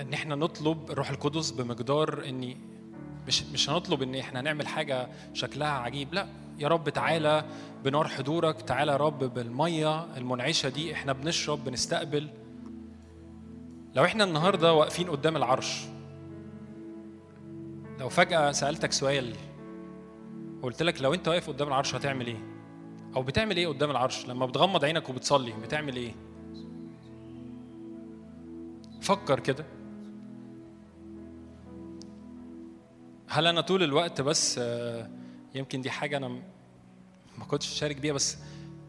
إن 0.00 0.12
إحنا 0.12 0.34
نطلب 0.34 0.90
الروح 0.90 1.10
القدس 1.10 1.50
بمقدار 1.50 2.24
إني 2.28 2.56
مش 3.26 3.42
مش 3.42 3.70
هنطلب 3.70 4.02
إن 4.02 4.14
إحنا 4.14 4.40
هنعمل 4.40 4.66
حاجة 4.66 5.08
شكلها 5.34 5.68
عجيب. 5.68 6.14
لا 6.14 6.26
يا 6.58 6.68
رب 6.68 6.88
تعالى 6.88 7.44
بنار 7.84 8.08
حضورك 8.08 8.62
تعالى 8.62 8.92
يا 8.92 8.96
رب 8.96 9.18
بالمية 9.34 10.16
المنعشة 10.16 10.68
دي 10.68 10.92
إحنا 10.92 11.12
بنشرب 11.12 11.64
بنستقبل. 11.64 12.28
لو 13.94 14.04
إحنا 14.04 14.24
النهارده 14.24 14.72
واقفين 14.74 15.10
قدام 15.10 15.36
العرش 15.36 15.84
لو 18.00 18.08
فجأة 18.08 18.52
سألتك 18.52 18.92
سؤال 18.92 19.32
وقلت 20.62 20.82
لك 20.82 21.02
لو 21.02 21.14
أنت 21.14 21.28
واقف 21.28 21.48
قدام 21.50 21.68
العرش 21.68 21.94
هتعمل 21.94 22.26
إيه؟ 22.26 22.51
أو 23.16 23.22
بتعمل 23.22 23.56
إيه 23.56 23.68
قدام 23.68 23.90
العرش؟ 23.90 24.26
لما 24.26 24.46
بتغمض 24.46 24.84
عينك 24.84 25.08
وبتصلي 25.08 25.52
بتعمل 25.52 25.96
إيه؟ 25.96 26.14
فكر 29.00 29.40
كده. 29.40 29.64
هل 33.28 33.46
أنا 33.46 33.60
طول 33.60 33.82
الوقت 33.82 34.20
بس 34.20 34.58
آه، 34.58 35.10
يمكن 35.54 35.80
دي 35.80 35.90
حاجة 35.90 36.16
أنا 36.16 36.28
ما 37.38 37.44
كنتش 37.48 37.66
شارك 37.66 37.96
بيها 37.96 38.12
بس 38.12 38.38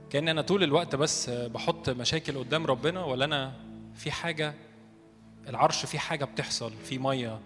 كأن 0.09 0.28
أنا 0.28 0.41
طول 0.41 0.63
الوقت 0.63 0.95
بس 0.95 1.30
آه، 1.30 1.47
بحط 1.47 1.89
مشاكل 1.89 2.38
قدام 2.38 2.65
ربنا 2.65 3.03
ولا 3.05 3.26
أنا 3.26 3.53
في 3.95 4.11
حاجة 4.11 4.53
العرش 5.49 5.86
في 5.86 5.99
حاجة 5.99 6.26
بتحصل؟ 6.26 6.71
في 6.84 6.97
مية 6.97 7.39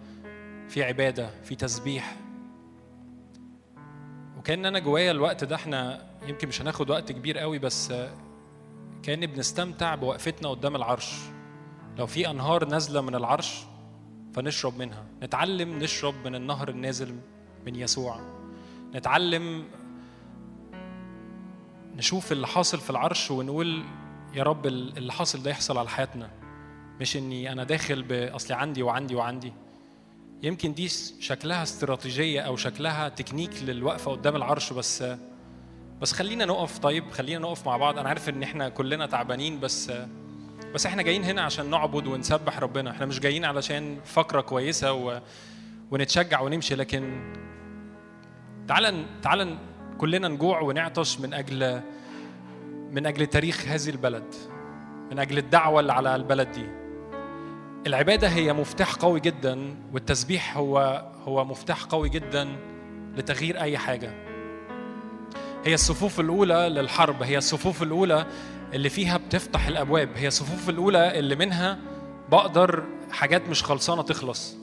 في 0.68 0.82
عبادة 0.82 1.30
في 1.42 1.54
تسبيح. 1.54 2.16
وكأن 4.38 4.66
أنا 4.66 4.78
جوايا 4.78 5.10
الوقت 5.10 5.44
ده 5.44 5.56
إحنا 5.56 6.07
يمكن 6.28 6.48
مش 6.48 6.62
هناخد 6.62 6.90
وقت 6.90 7.12
كبير 7.12 7.38
قوي 7.38 7.58
بس 7.58 7.92
كان 9.02 9.26
بنستمتع 9.26 9.94
بوقفتنا 9.94 10.48
قدام 10.48 10.76
العرش. 10.76 11.14
لو 11.98 12.06
في 12.06 12.30
أنهار 12.30 12.64
نازلة 12.64 13.00
من 13.00 13.14
العرش 13.14 13.62
فنشرب 14.34 14.78
منها. 14.78 15.04
نتعلم 15.22 15.78
نشرب 15.78 16.14
من 16.24 16.34
النهر 16.34 16.68
النازل 16.68 17.16
من 17.66 17.76
يسوع. 17.76 18.20
نتعلم 18.94 19.64
نشوف 21.96 22.32
اللي 22.32 22.46
حاصل 22.46 22.78
في 22.78 22.90
العرش 22.90 23.30
ونقول 23.30 23.84
يا 24.34 24.42
رب 24.42 24.66
اللي 24.66 25.12
حاصل 25.12 25.42
ده 25.42 25.50
يحصل 25.50 25.78
على 25.78 25.88
حياتنا. 25.88 26.30
مش 27.00 27.16
إني 27.16 27.52
أنا 27.52 27.64
داخل 27.64 28.02
باصلي 28.02 28.56
عندي 28.56 28.82
وعندي 28.82 29.14
وعندي. 29.14 29.52
يمكن 30.42 30.74
دي 30.74 30.88
شكلها 31.20 31.62
استراتيجية 31.62 32.40
أو 32.40 32.56
شكلها 32.56 33.08
تكنيك 33.08 33.62
للوقفة 33.62 34.10
قدام 34.10 34.36
العرش 34.36 34.72
بس 34.72 35.04
بس 36.00 36.12
خلينا 36.12 36.44
نقف 36.44 36.78
طيب 36.78 37.10
خلينا 37.10 37.38
نقف 37.38 37.66
مع 37.66 37.76
بعض. 37.76 37.98
أنا 37.98 38.08
عارف 38.08 38.28
إن 38.28 38.42
إحنا 38.42 38.68
كلنا 38.68 39.06
تعبانين 39.06 39.60
بس 39.60 39.92
بس 40.74 40.86
إحنا 40.86 41.02
جايين 41.02 41.24
هنا 41.24 41.42
عشان 41.42 41.70
نعبد 41.70 42.06
ونسبح 42.06 42.58
ربنا. 42.58 42.90
إحنا 42.90 43.06
مش 43.06 43.20
جايين 43.20 43.44
علشان 43.44 43.98
فقرة 44.04 44.40
كويسة 44.40 44.92
و... 44.92 45.20
ونتشجع 45.90 46.40
ونمشي 46.40 46.74
لكن 46.74 47.32
تعال 48.68 49.06
تعال 49.22 49.58
كلنا 49.98 50.28
نجوع 50.28 50.60
ونعطش 50.60 51.20
من 51.20 51.34
أجل 51.34 51.80
من 52.90 53.06
أجل 53.06 53.26
تاريخ 53.26 53.66
هذه 53.68 53.88
البلد 53.90 54.34
من 55.10 55.18
أجل 55.18 55.38
الدعوة 55.38 55.80
اللي 55.80 55.92
على 55.92 56.16
البلد 56.16 56.52
دي. 56.52 56.66
العبادة 57.86 58.28
هي 58.28 58.52
مفتاح 58.52 58.94
قوي 58.94 59.20
جدا 59.20 59.76
والتسبيح 59.92 60.56
هو 60.56 61.04
هو 61.24 61.44
مفتاح 61.44 61.84
قوي 61.84 62.08
جدا 62.08 62.48
لتغيير 63.16 63.60
أي 63.60 63.78
حاجة. 63.78 64.27
هي 65.64 65.74
الصفوف 65.74 66.20
الأولى 66.20 66.68
للحرب 66.68 67.22
هي 67.22 67.38
الصفوف 67.38 67.82
الأولى 67.82 68.26
اللي 68.74 68.88
فيها 68.88 69.16
بتفتح 69.16 69.66
الأبواب 69.66 70.08
هي 70.16 70.26
الصفوف 70.28 70.68
الأولى 70.68 71.18
اللي 71.18 71.34
منها 71.36 71.78
بقدر 72.30 72.84
حاجات 73.10 73.48
مش 73.48 73.62
خلصانة 73.64 74.02
تخلص. 74.02 74.56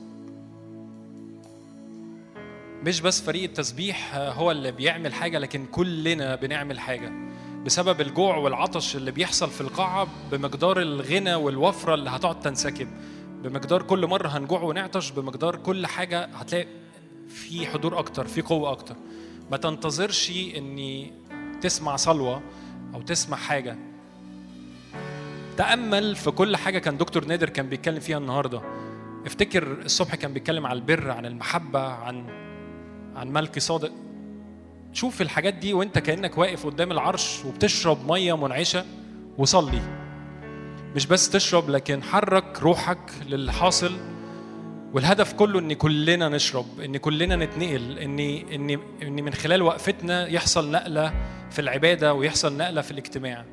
مش 2.82 3.00
بس 3.00 3.20
فريق 3.22 3.42
التسبيح 3.42 4.14
هو 4.14 4.50
اللي 4.50 4.72
بيعمل 4.72 5.14
حاجة 5.14 5.38
لكن 5.38 5.66
كلنا 5.66 6.34
بنعمل 6.34 6.80
حاجة. 6.80 7.12
بسبب 7.64 8.00
الجوع 8.00 8.36
والعطش 8.36 8.96
اللي 8.96 9.10
بيحصل 9.10 9.50
في 9.50 9.60
القاعة 9.60 10.08
بمقدار 10.32 10.80
الغنى 10.82 11.34
والوفرة 11.34 11.94
اللي 11.94 12.10
هتقعد 12.10 12.40
تنسكب. 12.40 12.88
بمقدار 13.42 13.82
كل 13.82 14.06
مرة 14.06 14.28
هنجوع 14.28 14.62
ونعطش 14.62 15.10
بمقدار 15.10 15.56
كل 15.56 15.86
حاجة 15.86 16.24
هتلاقي 16.24 16.66
في 17.28 17.66
حضور 17.66 17.98
أكتر 17.98 18.26
في 18.26 18.42
قوة 18.42 18.70
أكتر. 18.72 18.96
ما 19.50 19.56
تنتظرش 19.56 20.30
إني 20.56 21.12
تسمع 21.60 21.96
صلوة 21.96 22.42
أو 22.94 23.02
تسمع 23.02 23.36
حاجة. 23.36 23.76
تأمل 25.56 26.16
في 26.16 26.30
كل 26.30 26.56
حاجة 26.56 26.78
كان 26.78 26.96
دكتور 26.96 27.24
نادر 27.24 27.48
كان 27.48 27.68
بيتكلم 27.68 28.00
فيها 28.00 28.18
النهارده. 28.18 28.62
افتكر 29.26 29.72
الصبح 29.72 30.14
كان 30.14 30.32
بيتكلم 30.32 30.66
عن 30.66 30.76
البر 30.76 31.10
عن 31.10 31.26
المحبة 31.26 31.80
عن 31.80 32.24
عن 33.16 33.28
ملك 33.32 33.58
صادق. 33.58 33.92
شوف 34.92 35.22
الحاجات 35.22 35.54
دي 35.54 35.74
وانت 35.74 35.98
كأنك 35.98 36.38
واقف 36.38 36.66
قدام 36.66 36.92
العرش 36.92 37.44
وبتشرب 37.44 38.12
مية 38.12 38.36
منعشة 38.36 38.84
وصلي. 39.38 39.80
مش 40.94 41.06
بس 41.06 41.30
تشرب 41.30 41.70
لكن 41.70 42.02
حرك 42.02 42.62
روحك 42.62 43.10
للي 43.26 43.52
حاصل 43.52 43.92
والهدف 44.92 45.32
كله 45.32 45.58
إن 45.58 45.72
كلنا 45.72 46.28
نشرب 46.28 46.80
إن 46.80 46.96
كلنا 46.96 47.36
نتنقل 47.36 47.98
إن 47.98 48.18
إن 48.52 48.70
إن 49.02 49.24
من 49.24 49.34
خلال 49.34 49.62
وقفتنا 49.62 50.26
يحصل 50.26 50.70
نقلة 50.70 51.14
في 51.50 51.58
العبادة 51.58 52.14
ويحصل 52.14 52.56
نقلة 52.56 52.80
في 52.80 52.90
الاجتماع. 52.90 53.44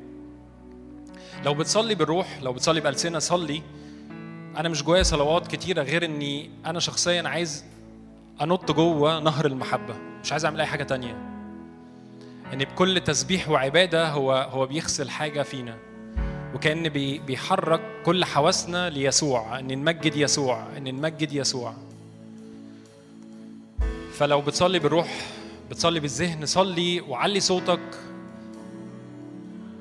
لو 1.44 1.54
بتصلي 1.54 1.94
بالروح 1.94 2.42
لو 2.42 2.52
بتصلي 2.52 2.80
بألسنة 2.80 3.18
صلي. 3.18 3.62
أنا 4.56 4.68
مش 4.68 4.82
جوايا 4.82 5.02
صلوات 5.02 5.46
كتيرة 5.46 5.82
غير 5.82 6.04
إني 6.04 6.50
أنا 6.66 6.80
شخصيا 6.80 7.28
عايز 7.28 7.64
أنط 8.42 8.72
جوه 8.72 9.20
نهر 9.20 9.46
المحبة 9.46 9.94
مش 10.22 10.32
عايز 10.32 10.44
أعمل 10.44 10.60
أي 10.60 10.66
حاجة 10.66 10.82
تانية. 10.82 11.16
إن 12.52 12.58
بكل 12.58 13.00
تسبيح 13.00 13.48
وعبادة 13.48 14.08
هو 14.08 14.32
هو 14.32 14.66
بيغسل 14.66 15.10
حاجة 15.10 15.42
فينا. 15.42 15.76
وكأن 16.54 16.88
بي 16.88 17.18
بيحرك 17.18 17.80
كل 18.04 18.24
حواسنا 18.24 18.90
ليسوع 18.90 19.58
إن 19.58 19.78
نمجد 19.78 20.16
يسوع 20.16 20.66
إن 20.76 20.84
نمجد 20.84 21.32
يسوع. 21.32 21.74
فلو 24.12 24.40
بتصلي 24.40 24.78
بالروح 24.78 25.20
بتصلي 25.70 26.00
بالذهن 26.00 26.46
صلي 26.46 27.00
وعلي 27.00 27.40
صوتك. 27.40 27.80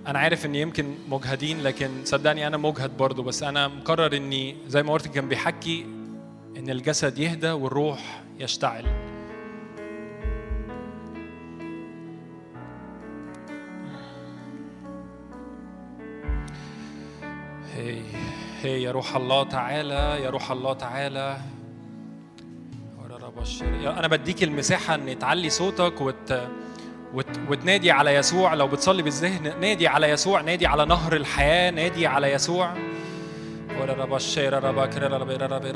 أنا 0.07 0.19
عارف 0.19 0.45
إن 0.45 0.55
يمكن 0.55 0.95
مجهدين 1.09 1.61
لكن 1.61 1.89
صدقني 2.05 2.47
أنا 2.47 2.57
مجهد 2.57 2.97
برضو 2.97 3.23
بس 3.23 3.43
أنا 3.43 3.67
مقرر 3.67 4.15
إني 4.17 4.55
زي 4.67 4.83
ما 4.83 4.93
قلت 4.93 5.07
كان 5.07 5.27
بيحكي 5.27 5.85
إن 6.57 6.69
الجسد 6.69 7.17
يهدى 7.19 7.51
والروح 7.51 8.21
يشتعل. 8.39 9.12
هي 18.65 18.81
يا 18.83 18.91
روح 18.91 19.15
الله 19.15 19.43
تعالى 19.43 20.23
يا 20.23 20.29
روح 20.29 20.51
الله 20.51 20.73
تعالى. 20.73 21.37
أنا 23.99 24.07
بديك 24.07 24.43
المساحة 24.43 24.95
إن 24.95 25.19
تعلي 25.19 25.49
صوتك 25.49 26.01
وت... 26.01 26.41
وت... 27.13 27.25
وتنادي 27.49 27.91
على 27.91 28.15
يسوع. 28.15 28.53
لو 28.53 28.67
بتصلي 28.67 29.03
بالذهن 29.03 29.59
نادي 29.61 29.87
على 29.87 30.09
يسوع 30.09 30.41
نادي 30.41 30.67
على 30.67 30.85
نهر 30.85 31.15
الحياة 31.15 31.71
نادي 31.71 32.07
على 32.07 32.31
يسوع. 32.31 32.73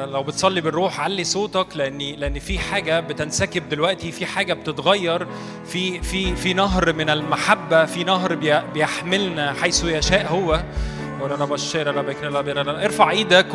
لو 0.06 0.24
بتصلي 0.24 0.62
بالروح 0.62 1.00
علي 1.00 1.24
صوتك 1.24 1.68
لأني 1.78 2.16
لأن 2.16 2.40
في 2.40 2.60
حاجة 2.60 3.00
بتنسكب 3.00 3.70
دلوقتي 3.70 4.12
في 4.12 4.26
حاجة 4.26 4.54
بتتغير. 4.54 5.28
في 5.66 6.02
في 6.02 6.36
في 6.36 6.54
نهر 6.54 6.94
من 6.94 7.10
المحبة 7.10 7.86
في 7.86 8.04
نهر 8.04 8.36
بي- 8.36 8.62
بيحملنا 8.74 9.54
حيث 9.54 9.84
يشاء 9.84 10.28
هو. 10.28 10.64
ارفع 12.86 13.10
إيدك 13.10 13.48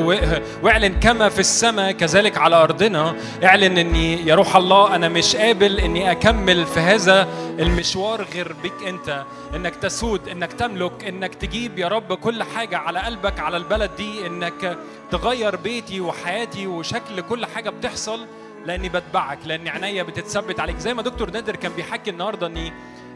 واعلن 0.62 1.00
كما 1.00 1.28
في 1.28 1.38
السماء 1.38 1.92
كذلك 1.92 2.38
على 2.38 2.56
أرضنا. 2.56 3.16
اعلن 3.44 3.78
إني 3.78 4.26
يا 4.26 4.34
روح 4.34 4.56
الله 4.56 4.94
أنا 4.94 5.08
مش 5.08 5.36
قابل 5.36 5.80
إني 5.80 6.10
أكمل 6.10 6.66
في 6.66 6.80
هذا 6.80 7.28
المشوار 7.58 8.26
غير 8.34 8.54
بك 8.64 8.88
أنت. 8.88 9.24
إنك 9.56 9.76
تسود 9.76 10.28
إنك 10.28 10.52
تملك 10.52 11.04
إنك 11.04 11.34
تجيب 11.34 11.78
يا 11.78 11.88
رب 11.88 12.14
كل 12.14 12.42
حاجة 12.42 12.78
على 12.78 12.98
قلبك 12.98 13.40
على 13.40 13.56
البلد 13.56 13.90
دي. 13.96 14.26
إنك 14.26 14.78
تغير 15.10 15.56
بيتي 15.56 16.00
وحياتي 16.00 16.66
وشكل 16.66 17.20
كل 17.20 17.46
حاجة 17.46 17.70
بتحصل 17.70 18.26
لأني 18.66 18.88
بتبعك 18.88 19.38
لأن 19.46 19.68
عينيا 19.68 20.02
بتتثبت 20.02 20.60
عليك. 20.60 20.78
زي 20.78 20.94
ما 20.94 21.02
دكتور 21.02 21.30
نادر 21.30 21.56
كان 21.56 21.72
بيحكي 21.72 22.10
النهارده 22.10 22.46
اني 22.46 22.72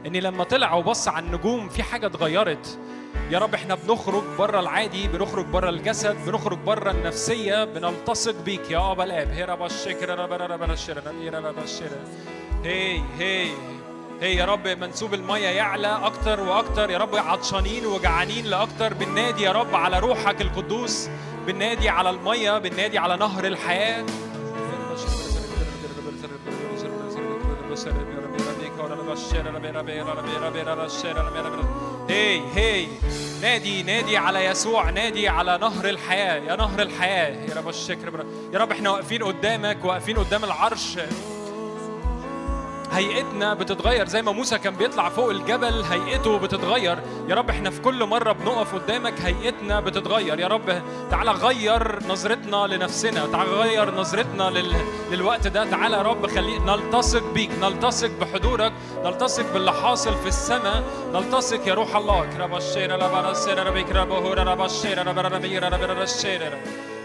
إني 0.07 0.21
لما 0.21 0.45
طلع 0.45 0.75
وبص 0.75 1.09
على 1.09 1.27
النجوم 1.27 1.69
في 1.69 1.83
حاجة 1.83 2.07
اتغيرت. 2.07 2.79
يا 3.31 3.39
رب 3.39 3.55
إحنا 3.55 3.75
بنخرج 3.75 4.23
بره 4.39 4.61
العادي 4.61 5.09
بنخرج 5.09 5.45
بره 5.47 5.71
الجسد 5.71 6.17
بنخرج 6.27 6.59
بره 6.59 6.91
النفسيه 6.91 7.65
بنلتصق 7.65 8.35
بيك 8.45 8.71
يا 8.71 8.93
ابا 8.93 9.05
الاب 9.05 9.29
هي 9.29 9.45
رب 9.45 9.63
الشكر 9.63 10.19
رب 10.19 10.33
رب 10.33 10.71
الشر 10.71 10.97
رب 11.35 11.59
الشر 11.59 11.91
هي 12.65 13.01
هي 13.19 13.51
هي 14.21 14.35
يا 14.37 14.45
رب 14.45 14.69
منسوب 14.69 15.15
المية 15.15 15.49
يعلى 15.49 15.87
أكتر 16.03 16.41
وأكتر 16.41 16.91
يا 16.91 16.99
رب 16.99 17.15
عطشانين 17.17 17.87
وجعانين 17.87 18.45
لأكتر 18.47 18.95
بالنادي 18.95 19.43
يا 19.43 19.53
رب 19.53 19.75
على 19.75 19.99
روحك 19.99 20.41
القدوس 20.43 21.09
بالنادي 21.47 21.89
على 21.89 22.11
المية 22.11 22.59
بالنادي 22.59 22.99
على 22.99 23.17
نهر 23.17 23.45
الحياة 23.47 24.05
هي 32.09 32.41
هي 32.55 32.87
نادي 33.43 33.83
نادي 33.83 34.17
على 34.17 34.45
يسوع 34.45 34.91
نادي 34.91 35.29
على 35.29 35.59
نهر 35.59 35.89
الحياة. 35.89 36.41
يا 36.41 36.57
نهر 36.57 36.83
الحياة. 36.83 37.51
يا 37.51 37.55
رب 37.55 37.69
الشكر. 37.69 38.25
يا 38.53 38.59
رب 38.59 38.71
إحنا 38.71 38.91
واقفين 38.91 39.23
قدامك 39.23 39.85
واقفين 39.85 40.19
قدام 40.19 40.45
العرش. 40.45 40.99
هيئتنا 42.93 43.55
بتتغير 43.55 44.09
زي 44.09 44.23
ما 44.23 44.33
موسى 44.33 44.59
كان 44.59 44.75
بيطلع 44.75 45.09
فوق 45.09 45.31
الجبل 45.31 45.83
هيئته 45.83 46.39
بتتغير 46.39 46.99
يا 47.29 47.35
رب 47.35 47.51
إحنا 47.51 47.71
في 47.71 47.81
كل 47.81 48.05
مرة 48.05 48.33
بنقف 48.33 48.75
قدامك 48.75 49.21
هيئتنا 49.21 49.81
بتتغير 49.81 50.41
يا 50.41 50.47
رب 50.47 50.83
تعالى 51.11 51.31
غير 51.31 51.99
نظرتنا 52.09 52.67
لنفسنا 52.67 53.27
تعالى 53.27 53.51
غير 53.51 53.95
نظرتنا 53.95 54.43
لل... 54.51 54.73
للوقت 55.11 55.47
ده 55.47 55.71
تعالى 55.71 55.97
يا 55.97 56.03
رب 56.03 56.27
خلي 56.27 56.59
نلتصق 56.59 57.33
بيك 57.33 57.51
نلتصق 57.63 58.11
بحضورك 58.21 58.73
نلتصق 59.05 59.53
باللي 59.53 59.73
حاصل 59.73 60.15
في 60.17 60.29
السماء 60.29 60.83
نلتصق 61.15 61.69
يا 61.69 61.75
روح 61.75 61.97
الله 61.97 62.27
كرب 62.37 62.57
الشير 62.57 62.97
لا 62.97 63.09
برا 63.09 63.31
السير 63.31 63.63
لا 63.63 63.71
بكرة 63.71 64.05
بهور 64.05 64.43
لا 64.43 64.55
بشير 64.55 65.03
لا 65.03 65.13
برا 65.13 65.39
بير 65.39 65.69
لا 65.69 65.77
برا 65.77 66.03
الشير 66.03 66.41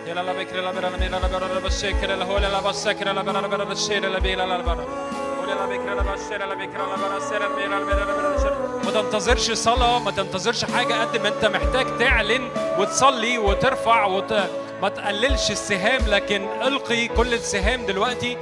يا 0.07 0.13
لا 0.13 0.33
بكرة 0.33 0.61
لا 0.61 0.71
برا 0.71 0.89
مير 0.97 1.11
لا 1.11 1.27
برا 3.47 3.63
بشير 3.63 4.07
لا 4.09 5.20
ما 8.85 8.91
تنتظرش 9.01 9.51
صلاة 9.51 9.99
ما 9.99 10.11
تنتظرش 10.11 10.65
حاجة 10.65 10.93
قد 11.01 11.17
ما 11.21 11.27
انت 11.27 11.45
محتاج 11.45 11.97
تعلن 11.99 12.49
وتصلي 12.79 13.37
وترفع 13.37 14.05
وت... 14.05 14.33
ما 14.81 14.89
تقللش 14.89 15.51
السهام 15.51 16.01
لكن 16.07 16.47
القي 16.61 17.07
كل 17.07 17.33
السهام 17.33 17.85
دلوقتي 17.85 18.37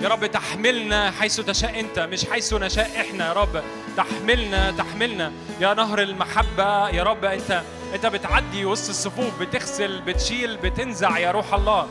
يا 0.00 0.08
رب 0.08 0.26
تحملنا 0.26 1.10
حيث 1.10 1.40
تشاء 1.40 1.80
انت 1.80 1.98
مش 1.98 2.24
حيث 2.30 2.54
نشاء 2.54 2.90
إحنا 3.00 3.28
يا 3.28 3.32
رب 3.32 3.62
تحملنا 3.96 4.70
تحملنا 4.70 5.32
يا 5.60 5.74
نهر 5.74 5.98
المحبة 6.02 6.88
يا 6.88 7.02
رب 7.02 7.24
انت 7.24 7.62
انت 7.94 8.06
بتعدي 8.06 8.64
وسط 8.64 8.88
الصفوف 8.88 9.40
بتغسل 9.40 10.00
بتشيل 10.00 10.56
بتنزع 10.56 11.18
يا 11.18 11.30
روح 11.30 11.54
الله 11.54 11.88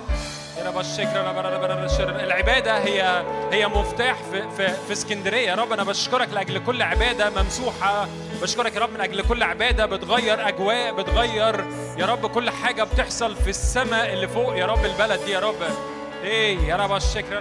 يا 0.58 0.68
رب 0.70 0.80
الشكر 0.80 1.16
يا 1.16 1.32
رب 1.32 1.36
يا 1.46 2.06
رب 2.06 2.16
العبادة 2.20 2.78
هي 2.78 3.24
هي 3.52 3.68
مفتاح 3.68 4.16
في 4.32 4.42
في 4.58 4.74
في 4.88 4.94
اسكندرية 4.94 5.48
يا 5.50 5.56
رب 5.56 5.74
أنا 5.74 5.84
بشكرك 5.84 6.30
لأجل 6.34 6.64
كل 6.64 6.82
عبادة 6.82 7.30
ممسوحة 7.44 8.08
بشكرك 8.42 8.76
يا 8.76 8.80
رب 8.80 8.94
من 8.94 9.02
أجل 9.02 9.22
كل 9.22 9.44
عبادة 9.44 9.86
بتغير 9.86 10.48
أجواء 10.48 10.94
بتغير 10.94 11.66
يا 11.98 12.06
رب 12.06 12.26
كل 12.32 12.50
حاجة 12.50 12.84
بتحصل 12.84 13.36
في 13.36 13.50
السماء 13.50 14.14
اللي 14.14 14.28
فوق 14.28 14.58
يا 14.58 14.66
رب 14.66 14.86
البلد 14.86 15.26
دي 15.26 15.32
يا 15.32 15.40
رب 15.40 15.56
إيه 16.24 16.58
يا 16.60 16.76
رب 16.76 16.96
الشكر 16.96 17.40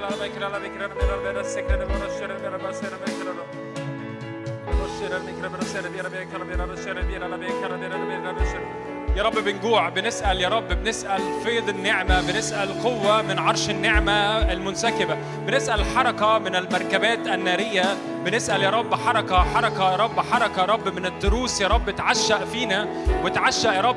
يا 5.01 5.09
رب 5.09 5.29
الشكر 5.29 5.43
يا 5.43 5.49
رب 5.53 5.63
الشكر 5.63 5.97
يا 5.97 6.03
رب 6.03 6.13
الشكر 6.13 6.51
يا 6.51 6.65
رب 6.65 6.73
الشكر 6.73 7.11
يا 7.13 7.27
رب 7.27 7.43
الشكر 7.43 8.13
يا 8.13 8.31
رب 8.31 8.92
يا 9.17 9.23
رب 9.23 9.39
بنجوع 9.39 9.89
بنسأل 9.89 10.41
يا 10.41 10.49
رب 10.49 10.69
بنسأل 10.69 11.21
فيض 11.45 11.69
النعمة 11.69 12.21
بنسأل 12.21 12.83
قوة 12.83 13.23
من 13.23 13.39
عرش 13.39 13.71
النعمة 13.71 14.13
المنسكبة 14.53 15.17
بنسأل 15.47 15.85
حركة 15.85 16.39
من 16.39 16.57
المركبات 16.57 17.27
النارية 17.27 17.97
بنسأل 18.25 18.63
يا 18.63 18.71
رب 18.71 18.95
حركة 18.95 19.37
حركة 19.55 19.91
يا 19.93 19.97
رب 19.97 20.21
حركة 20.21 20.61
يا 20.61 20.67
رب 20.67 20.89
من 20.89 21.07
التروس 21.07 21.61
يا 21.61 21.69
رب 21.69 21.91
تعشق 21.91 22.45
فينا 22.45 22.89
وتعشق 23.25 23.73
يا 23.73 23.81
رب 23.81 23.97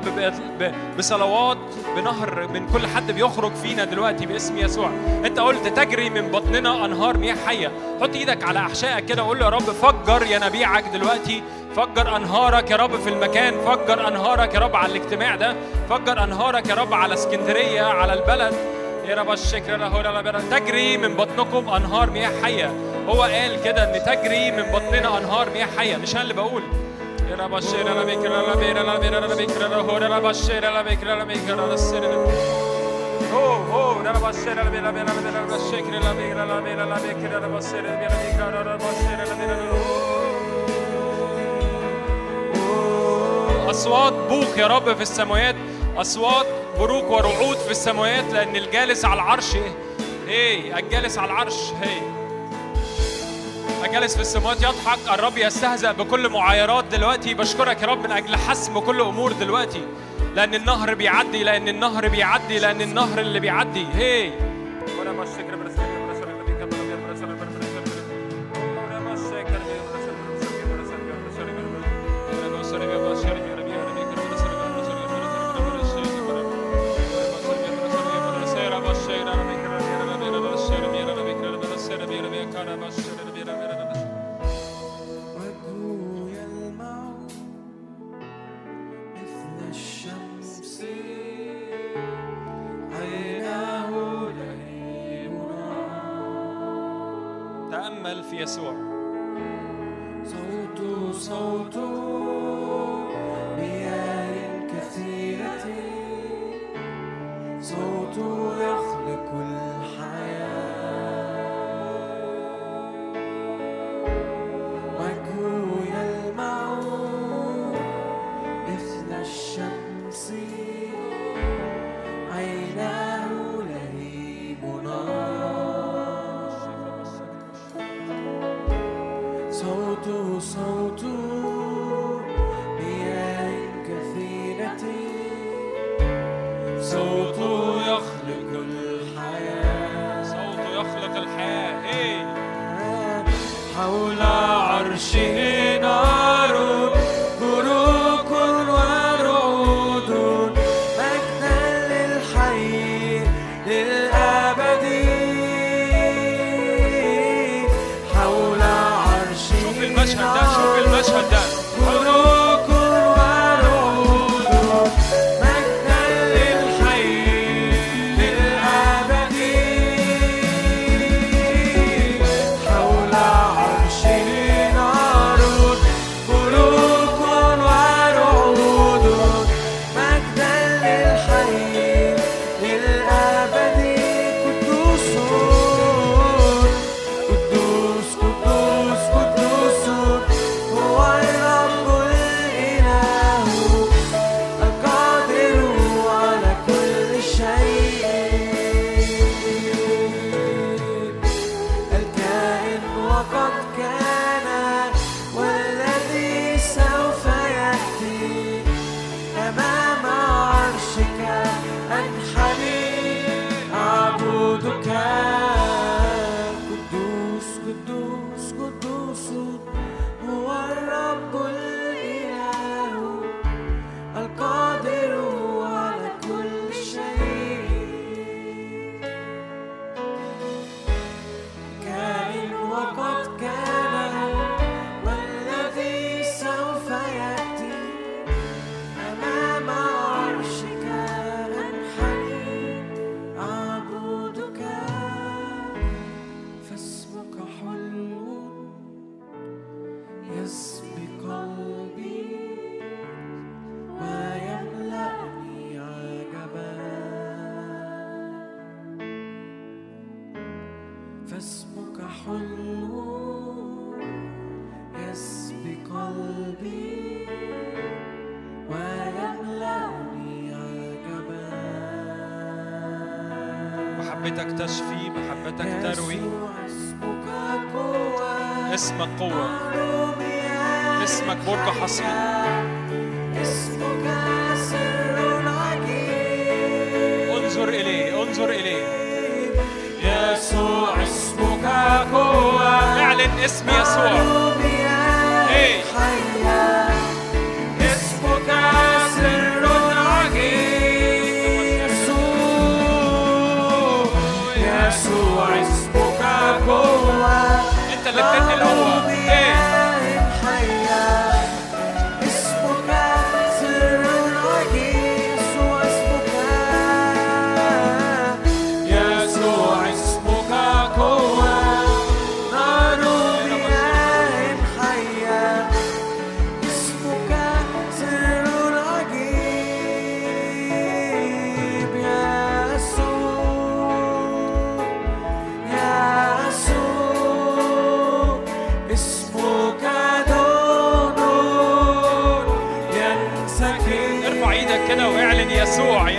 بصلوات 0.98 1.58
بنهر 1.96 2.48
من 2.48 2.68
كل 2.72 2.86
حد 2.86 3.10
بيخرج 3.10 3.52
فينا 3.54 3.84
دلوقتي 3.84 4.26
باسم 4.26 4.58
يسوع. 4.58 4.90
انت 5.24 5.40
قلت 5.40 5.66
تجري 5.68 6.10
من 6.10 6.30
بطننا 6.30 6.84
أنهار 6.84 7.18
مياه 7.18 7.36
حية. 7.46 7.72
حط 8.00 8.14
إيدك 8.14 8.44
على 8.44 8.58
أحشائك 8.58 9.04
كده 9.04 9.22
وقول 9.24 9.38
له 9.38 9.44
يا 9.44 9.50
رب 9.50 9.62
فجر 9.62 10.26
ينابيعك 10.30 10.84
دلوقتي. 10.84 11.42
فجر 11.76 12.16
انهارك 12.16 12.70
يا 12.70 12.76
رب 12.76 13.00
في 13.00 13.08
المكان 13.08 13.54
فجر 13.60 14.08
انهارك 14.08 14.54
يا 14.54 14.60
رب 14.60 14.76
على 14.76 14.92
الاجتماع 14.96 15.36
ده 15.36 15.56
فجر 15.90 16.24
انهارك 16.24 16.68
يا 16.68 16.74
رب 16.74 16.94
على 16.94 17.14
اسكندريه 17.14 17.82
على 17.82 18.12
البلد 18.12 18.54
يا 19.08 19.14
رب 19.14 19.32
الشكر 19.32 19.76
له 19.76 20.40
تجري 20.50 20.96
من 20.96 21.14
بطنكم 21.16 21.68
انهار 21.68 22.10
مياه 22.10 22.42
حيه 22.42 22.72
هو 23.08 23.22
قال 23.22 23.62
كده 23.64 23.84
ان 23.84 24.04
تجري 24.04 24.50
من 24.50 24.62
بطننا 24.62 25.18
انهار 25.18 25.50
مياه 25.50 25.68
حيه 25.78 25.96
مش 25.96 26.14
أنا 26.14 26.22
اللي 26.22 26.34
بقول 26.34 26.62
يا 27.30 27.36
رب 27.36 27.56
الشكر 27.56 27.94
لا 27.94 28.04
بكر 28.04 28.28
لا 28.28 28.54
بير 28.54 28.82
لا 28.82 28.98
بير 28.98 29.20
لا 29.20 29.26
بكر 29.26 29.68
لا 29.68 29.76
هو 29.76 29.98
لا 29.98 30.18
بشر 30.18 30.60
لا 30.60 30.82
بكر 30.82 31.06
لا 31.06 31.24
بكر 31.24 31.54
لا 31.54 31.74
السر 31.74 32.26
هو 33.34 33.52
هو 33.52 34.02
لا 34.02 34.12
بشر 34.12 34.54
لا 34.54 34.70
بير 34.70 34.82
لا 34.82 34.90
بير 34.90 35.04
لا 35.04 35.12
بير 35.12 35.32
لا 35.48 35.56
الشكر 35.56 35.90
لا 35.90 36.12
بير 36.12 36.44
لا 36.44 36.60
بير 36.60 36.84
لا 36.84 36.94
بكر 36.94 37.40
لا 37.40 37.46
بشر 37.46 37.80
لا 37.80 37.96
بير 37.96 38.08
لا 38.38 38.50
بكر 38.50 38.64
لا 38.64 38.76
بشر 38.76 39.16
لا 39.16 39.46
بير 39.46 39.85
أصوات 43.76 44.12
بوق 44.12 44.58
يا 44.58 44.66
رب 44.66 44.96
في 44.96 45.02
السماوات 45.02 45.56
أصوات 45.96 46.46
بروق 46.78 47.10
ورعود 47.10 47.56
في 47.56 47.70
السماوات 47.70 48.32
لأن 48.32 48.56
الجالس 48.56 49.04
على 49.04 49.14
العرش 49.14 49.56
هي 50.28 50.78
الجالس 50.78 51.18
على 51.18 51.32
العرش 51.32 51.54
هي 51.82 52.00
الجالس 53.84 54.14
في 54.14 54.20
السماوات 54.20 54.62
يضحك 54.62 54.98
الرب 55.14 55.38
يستهزأ 55.38 55.92
بكل 55.92 56.28
معايرات 56.28 56.84
دلوقتي. 56.84 57.34
بشكرك 57.34 57.82
يا 57.82 57.86
رب 57.86 58.04
من 58.04 58.10
أجل 58.12 58.36
حسم 58.36 58.78
كل 58.78 59.00
أمور 59.00 59.32
دلوقتي. 59.32 59.82
لأن 60.34 60.54
النهر 60.54 60.94
بيعدي 60.94 61.44
لأن 61.44 61.68
النهر 61.68 62.08
بيعدي 62.08 62.58
لأن 62.58 62.80
النهر 62.80 63.18
اللي 63.20 63.40
بيعدي 63.40 63.86
هي 63.94 64.30
ولا 65.00 65.12
ما 65.12 65.24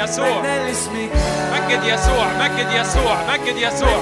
يسوع. 0.09 0.41
مجد 1.53 1.83
يسوع 1.83 2.27
مجد 2.39 2.71
يسوع 2.71 3.17
مجد 3.29 3.57
يسوع. 3.57 3.97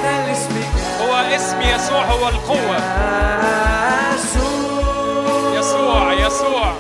هو 1.02 1.16
اسم 1.36 1.62
يسوع 1.62 2.04
هو 2.04 2.30
القوة. 2.30 2.78
يسوع 5.60 6.14
يسوع. 6.14 6.74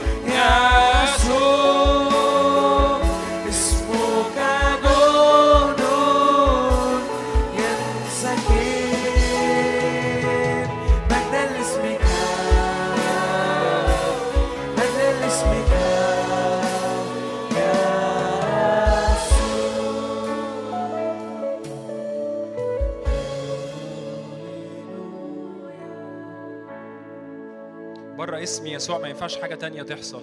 يسوع 28.86 28.97
ما 28.97 29.07
ينفعش 29.07 29.38
حاجة 29.38 29.55
تانية 29.55 29.83
تحصل. 29.83 30.21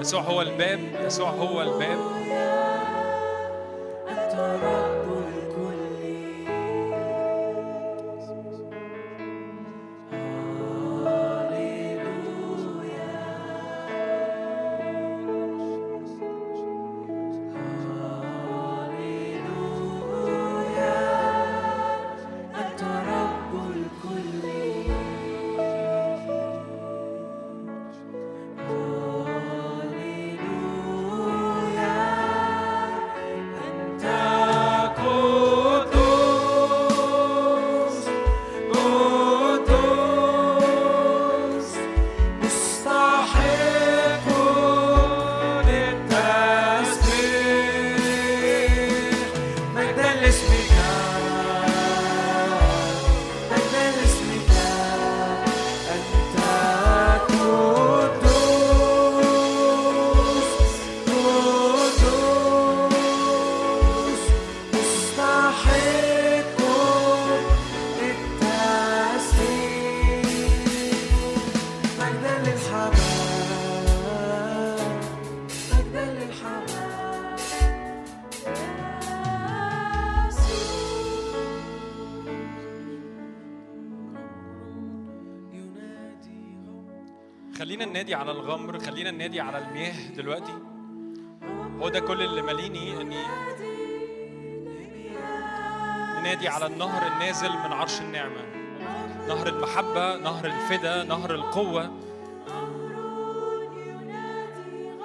يسوع 0.00 0.20
هو 0.20 0.42
الباب 0.42 0.80
يسوع 1.06 1.30
هو 1.30 1.62
الباب. 1.62 1.98
خلينا 89.30 89.42
ننادي 89.42 89.56
على 89.56 89.58
المياه 89.58 90.10
دلوقتي؟ 90.16 90.52
هو 91.80 91.88
ده 91.88 92.00
كل 92.00 92.22
اللي 92.22 92.42
ماليني 92.42 93.00
إني 93.00 93.22
ننادي 96.20 96.48
على 96.48 96.66
النهر 96.66 97.06
النازل 97.06 97.48
من 97.48 97.72
عرش 97.72 98.00
النعمة. 98.00 98.42
نهر 99.28 99.46
المحبة 99.46 100.16
نهر 100.16 100.46
الفدا 100.46 101.04
نهر 101.04 101.34
القوة. 101.34 101.90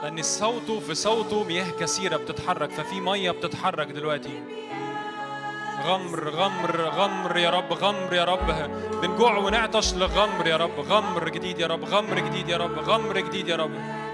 لأن 0.03 0.21
صوته 0.21 0.80
في 0.80 0.95
صوته 0.95 1.43
مياه 1.43 1.71
كثيرة 1.80 2.17
بتتحرك 2.17 2.71
ففي 2.71 3.01
مية 3.01 3.32
بتتحرك 3.32 3.88
دلوقتي. 3.88 4.43
غمر 5.86 6.30
غمر 6.30 6.82
غمر 6.82 7.38
يا 7.38 7.49
رب 7.49 7.73
غمر 7.73 8.13
يا 8.13 8.23
رب. 8.23 8.71
بنجوع 9.01 9.38
ونعطش 9.38 9.93
لغمر 9.93 10.47
يا 10.47 10.57
رب 10.57 10.80
غمر 10.80 11.30
جديد 11.30 11.59
يا 11.59 11.67
رب 11.67 11.84
غمر 11.84 12.19
جديد 12.19 12.49
يا 12.49 12.57
رب 12.57 12.80
غمر 12.80 13.19
جديد 13.19 13.47
يا 13.47 13.55
رب. 13.55 13.71
غمر 13.71 14.04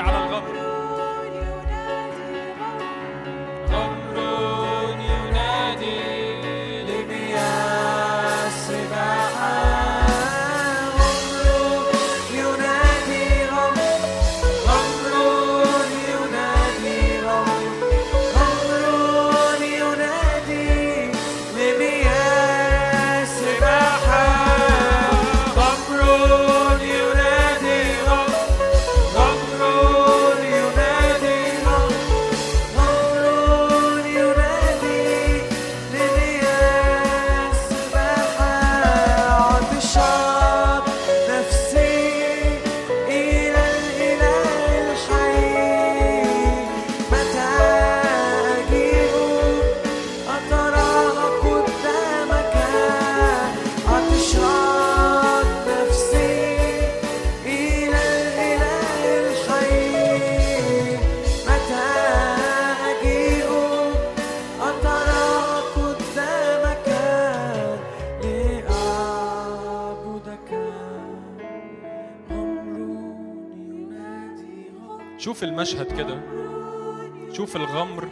على 0.00 0.26
الغمر. 0.26 0.59
شوف 75.40 75.48
المشهد 75.48 75.96
كده. 75.98 76.20
شوف 77.32 77.56
الغمر 77.56 78.08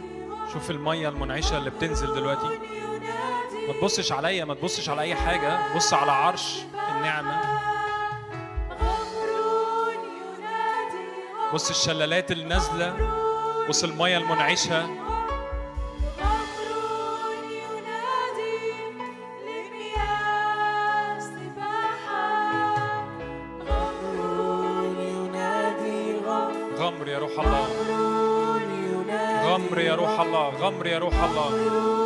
شوف 0.53 0.71
المية 0.71 1.09
المنعشة 1.09 1.57
اللي 1.57 1.69
بتنزل 1.69 2.13
دلوقتي. 2.13 2.47
ما 3.67 3.73
تبصش 3.81 4.11
عليا 4.11 4.45
ما 4.45 4.53
تبصش 4.53 4.89
على 4.89 5.01
أي 5.01 5.15
حاجة. 5.15 5.75
بص 5.75 5.93
على 5.93 6.11
عرش 6.11 6.57
النعمة. 6.95 7.41
بص 11.53 11.69
الشلالات 11.69 12.31
النازلة. 12.31 12.95
بص 13.69 13.83
المية 13.83 14.17
المنعشة. 14.17 15.08
الأمر 30.79 30.87
يا 30.87 30.99
روح 30.99 31.23
الله. 31.23 31.98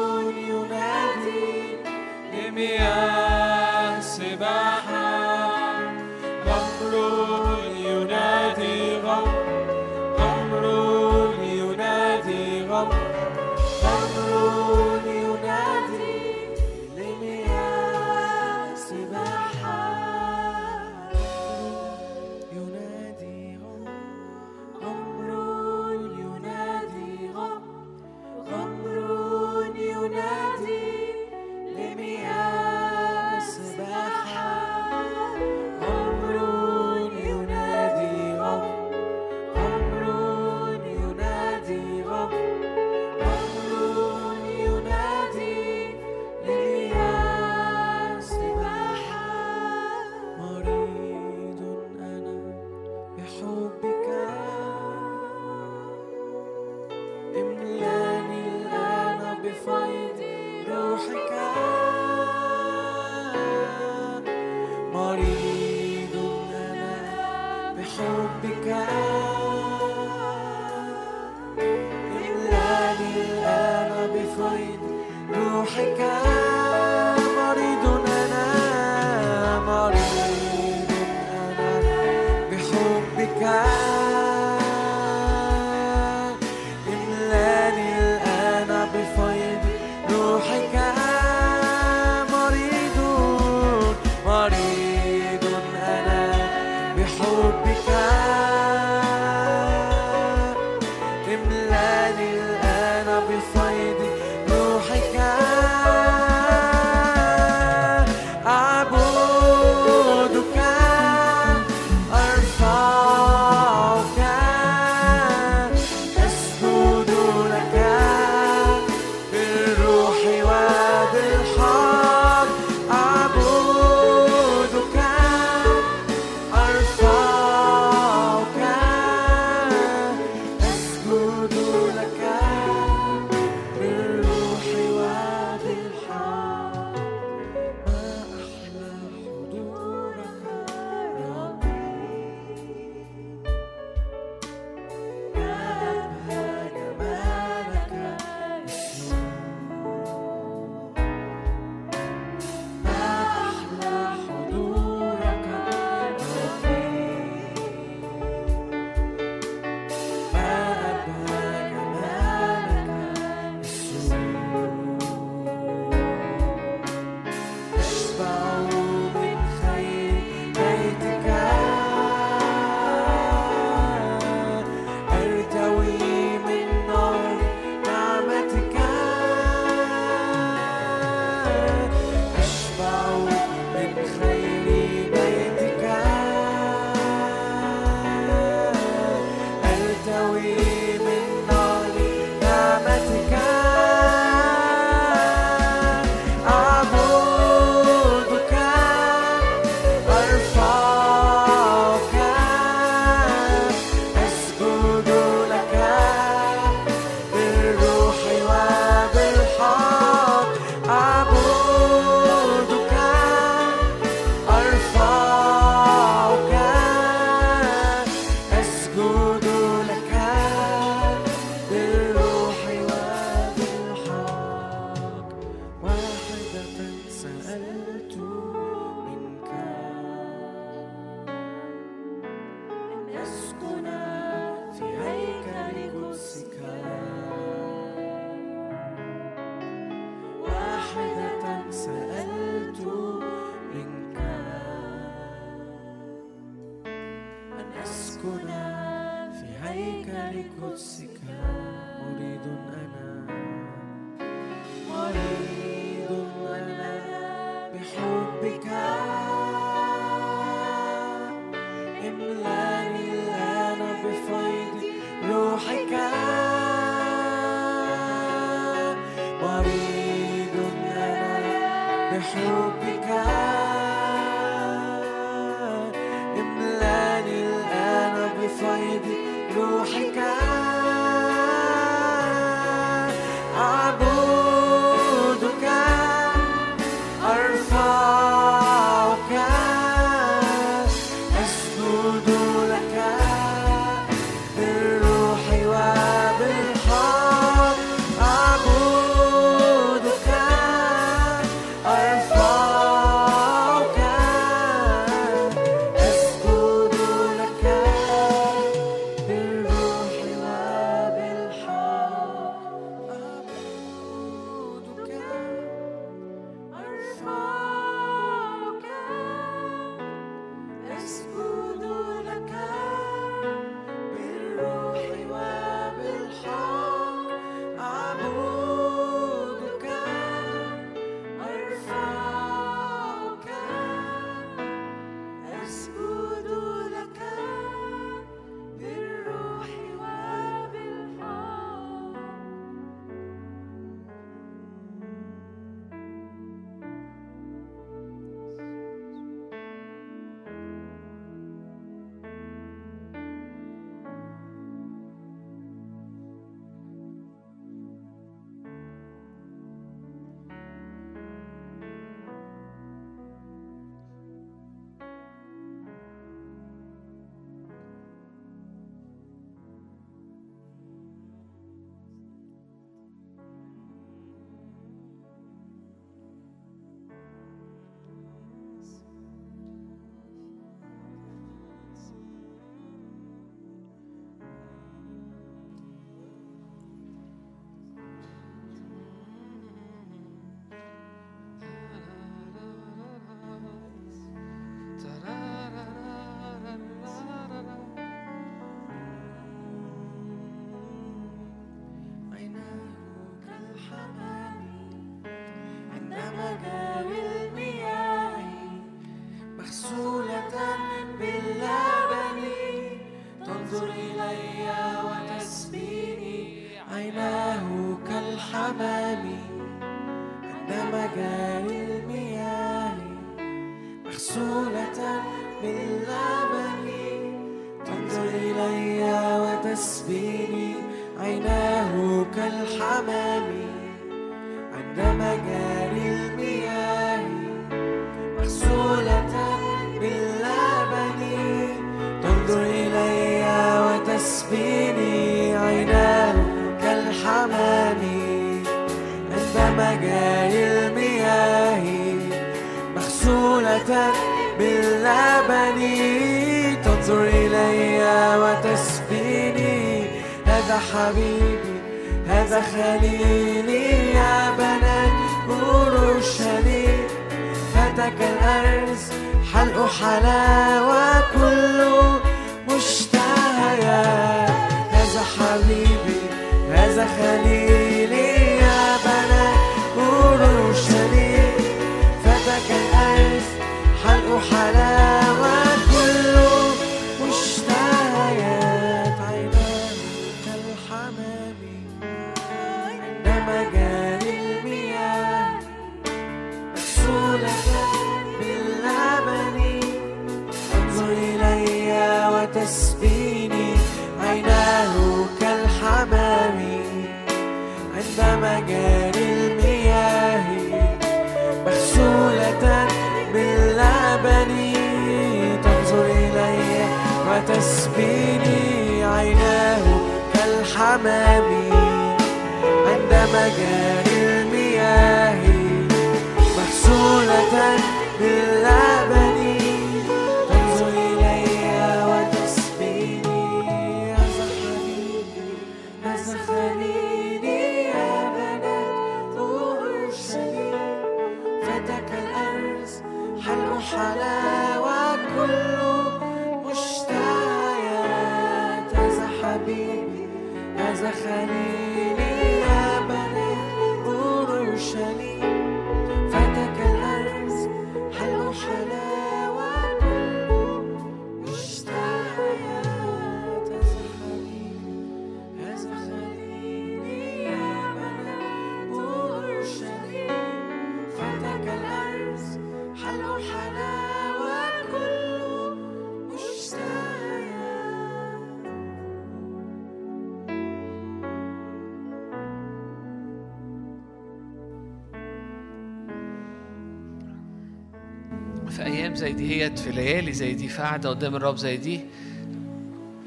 ليالي 589.96 590.32
زي 590.34 590.54
دي 590.54 590.68
في 590.68 590.82
قعده 590.82 591.10
قدام 591.10 591.36
الرب 591.36 591.56
زي 591.58 591.78
دي 591.78 592.00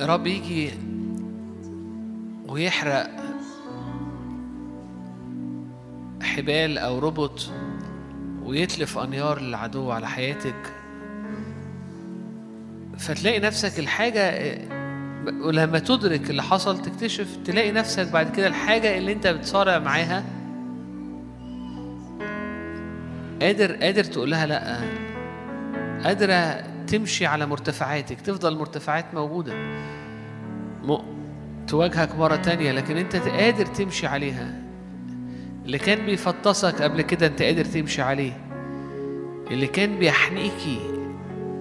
الرب 0.00 0.26
يجي 0.26 0.70
ويحرق 2.48 3.10
حبال 6.22 6.78
أو 6.78 6.98
ربط 6.98 7.50
ويتلف 8.44 8.98
أنيار 8.98 9.38
العدو 9.38 9.90
على 9.90 10.08
حياتك. 10.08 10.72
فتلاقي 12.98 13.38
نفسك 13.40 13.78
الحاجة 13.78 14.58
ولما 15.44 15.78
تدرك 15.78 16.30
اللي 16.30 16.42
حصل 16.42 16.82
تكتشف 16.82 17.36
تلاقي 17.44 17.72
نفسك 17.72 18.12
بعد 18.12 18.30
كده 18.36 18.46
الحاجة 18.46 18.98
اللي 18.98 19.12
أنت 19.12 19.26
بتصارع 19.26 19.78
معاها 19.78 20.24
قادر 23.42 23.72
قادر 23.76 24.04
تقول 24.04 24.30
لها 24.30 24.46
لأ. 24.46 25.05
قادرة 26.04 26.64
تمشي 26.86 27.26
على 27.26 27.46
مرتفعاتك 27.46 28.20
تفضل 28.20 28.52
المرتفعات 28.52 29.14
موجودة. 29.14 29.54
تواجهك 31.68 32.14
مرة 32.14 32.36
تانية 32.36 32.72
لكن 32.72 32.96
أنت 32.96 33.16
قادر 33.16 33.66
تمشي 33.66 34.06
عليها. 34.06 34.62
اللي 35.64 35.78
كان 35.78 36.06
بيفطسك 36.06 36.82
قبل 36.82 37.02
كده 37.02 37.26
أنت 37.26 37.42
قادر 37.42 37.64
تمشي 37.64 38.02
عليه. 38.02 38.32
اللي 39.50 39.66
كان 39.66 39.98
بيحنيكي 39.98 40.78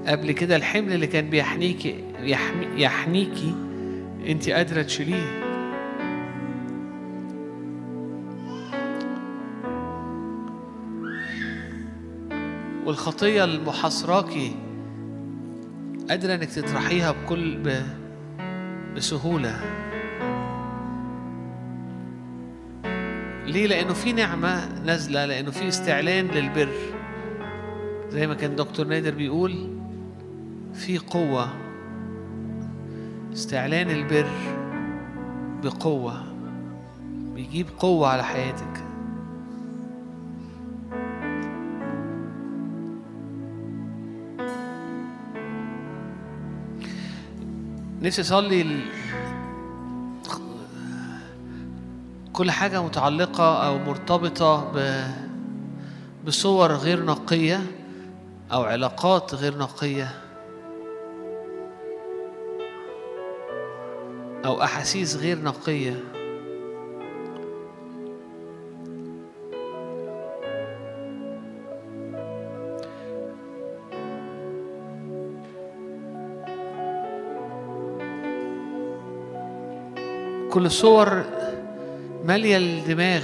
قبل 0.07 0.31
كده 0.31 0.55
الحمل 0.55 0.93
اللي 0.93 1.07
كان 1.07 1.29
بيحنيكي 1.29 2.03
يحمي 2.19 2.67
يحنيكي 2.81 3.55
أنت 4.27 4.49
قادرة 4.49 4.81
تشيليه. 4.81 5.44
والخطية 12.85 13.43
المحاصراكي 13.43 14.55
قادرة 16.09 16.35
إنك 16.35 16.49
تطرحيها 16.49 17.11
بكل 17.11 17.57
ب... 17.57 17.81
بسهولة. 18.95 19.59
ليه؟ 23.45 23.67
لأنه 23.67 23.93
في 23.93 24.13
نعمة 24.13 24.81
نازلة 24.83 25.25
لأنه 25.25 25.51
في 25.51 25.67
استعلان 25.67 26.27
للبر. 26.27 26.69
زي 28.09 28.27
ما 28.27 28.33
كان 28.33 28.55
دكتور 28.55 28.87
نادر 28.87 29.13
بيقول 29.13 29.77
في 30.73 30.97
قوة. 30.97 31.49
استعلان 33.33 33.89
البر 33.89 34.29
بقوة. 35.63 36.23
بيجيب 37.35 37.67
قوة 37.79 38.07
على 38.07 38.23
حياتك. 38.23 38.84
نفسي 48.05 48.21
أصلي. 48.21 48.81
كل 52.33 52.51
حاجة 52.51 52.83
متعلقة 52.83 53.67
أو 53.67 53.77
مرتبطة 53.77 54.71
ب... 54.71 55.03
بصور 56.25 56.71
غير 56.71 57.05
نقية 57.05 57.61
أو 58.51 58.63
علاقات 58.63 59.35
غير 59.35 59.57
نقية 59.57 60.13
أو 64.45 64.63
أحاسيس 64.63 65.15
غير 65.15 65.41
نقية 65.43 66.03
كل 80.55 80.71
صور 80.71 81.23
مالية 82.23 82.57
الدماغ 82.57 83.23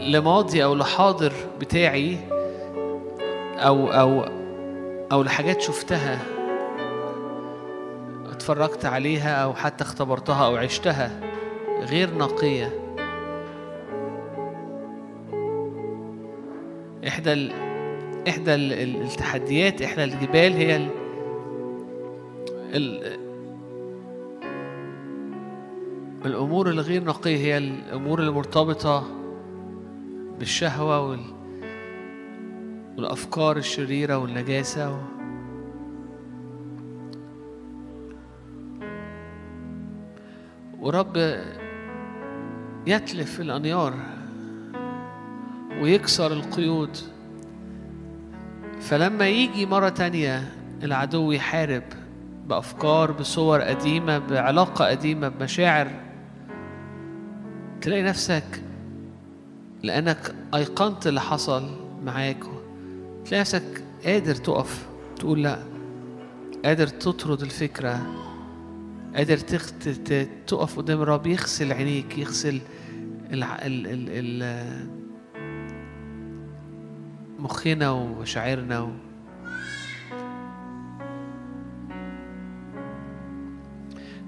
لماضي 0.00 0.64
أو 0.64 0.74
لحاضر 0.74 1.32
بتاعي 1.60 2.16
أو 3.56 3.86
أو 3.88 4.24
أو 5.12 5.22
لحاجات 5.22 5.60
شفتها 5.60 6.18
اتفرجت 8.32 8.84
عليها 8.84 9.34
أو 9.34 9.54
حتى 9.54 9.84
اختبرتها 9.84 10.46
أو 10.46 10.56
عشتها 10.56 11.20
غير 11.80 12.18
نقية. 12.18 12.72
إحدى 17.08 17.32
ال... 17.32 17.52
إحدى 18.28 18.54
ال- 18.54 18.72
ال- 18.72 19.02
التحديات 19.02 19.82
إحدى 19.82 20.04
الجبال 20.04 20.52
هي 20.52 20.76
ال... 20.76 20.88
ال... 22.74 23.21
الأمور 26.26 26.70
الغير 26.70 27.04
نقية 27.04 27.36
هي 27.36 27.58
الأمور 27.58 28.22
المرتبطة 28.22 29.06
بالشهوة 30.38 31.08
وال... 31.08 31.20
والأفكار 32.96 33.56
الشريرة 33.56 34.18
والنجاسة 34.18 34.92
و... 34.92 34.98
ورب 40.80 41.40
يتلف 42.86 43.40
الأنيار 43.40 43.94
ويكسر 45.80 46.32
القيود. 46.32 46.96
فلما 48.80 49.28
يجي 49.28 49.66
مرة 49.66 49.88
تانية 49.88 50.52
العدو 50.82 51.32
يحارب 51.32 51.82
بأفكار 52.46 53.12
بصور 53.12 53.60
قديمة 53.60 54.18
بعلاقة 54.18 54.84
قديمة 54.84 55.28
بمشاعر 55.28 56.11
تلاقي 57.82 58.02
نفسك 58.02 58.62
لأنك 59.82 60.34
أيقنت 60.54 61.06
اللي 61.06 61.20
حصل 61.20 61.70
معاك 62.04 62.44
تلاقي 63.24 63.40
نفسك 63.40 63.84
قادر 64.04 64.34
تقف 64.34 64.86
تقول 65.18 65.42
لأ 65.42 65.58
قادر 66.64 66.86
تطرد 66.86 67.42
الفكرة 67.42 68.06
قادر 69.16 69.36
تخت... 69.36 69.88
تقف 70.46 70.78
قدام 70.78 71.02
الرب 71.02 71.26
يغسل 71.26 71.72
عينيك 71.72 72.18
يغسل 72.18 72.60
الع... 73.32 73.54
ال... 73.66 73.86
ال... 73.86 74.06
ال... 74.08 74.86
مخنا 77.38 77.90
ومشاعرنا 77.90 78.80
و... 78.80 78.90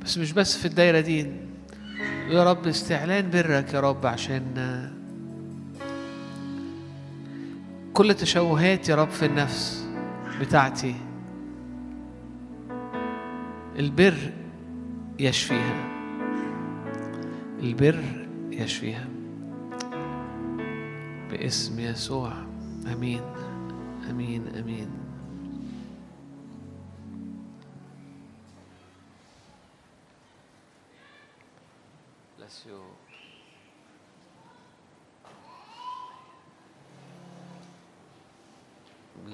بس 0.04 0.18
مش 0.18 0.32
بس 0.32 0.56
في 0.56 0.64
الدايرة 0.64 1.00
دي 1.00 1.26
يا 2.28 2.44
رب 2.50 2.66
استعلان 2.66 3.30
برك 3.30 3.74
يا 3.74 3.80
رب 3.80 4.06
عشان 4.06 4.44
كل 7.94 8.14
تشوهات 8.14 8.88
يا 8.88 8.94
رب 8.94 9.08
في 9.08 9.26
النفس 9.26 9.88
بتاعتي 10.40 10.94
البر 13.78 14.14
يشفيها. 15.18 15.90
البر 17.60 18.02
يشفيها. 18.50 19.04
باسم 21.30 21.80
يسوع. 21.80 22.32
آمين. 22.92 23.20
آمين. 24.10 24.42
آمين. 24.58 25.03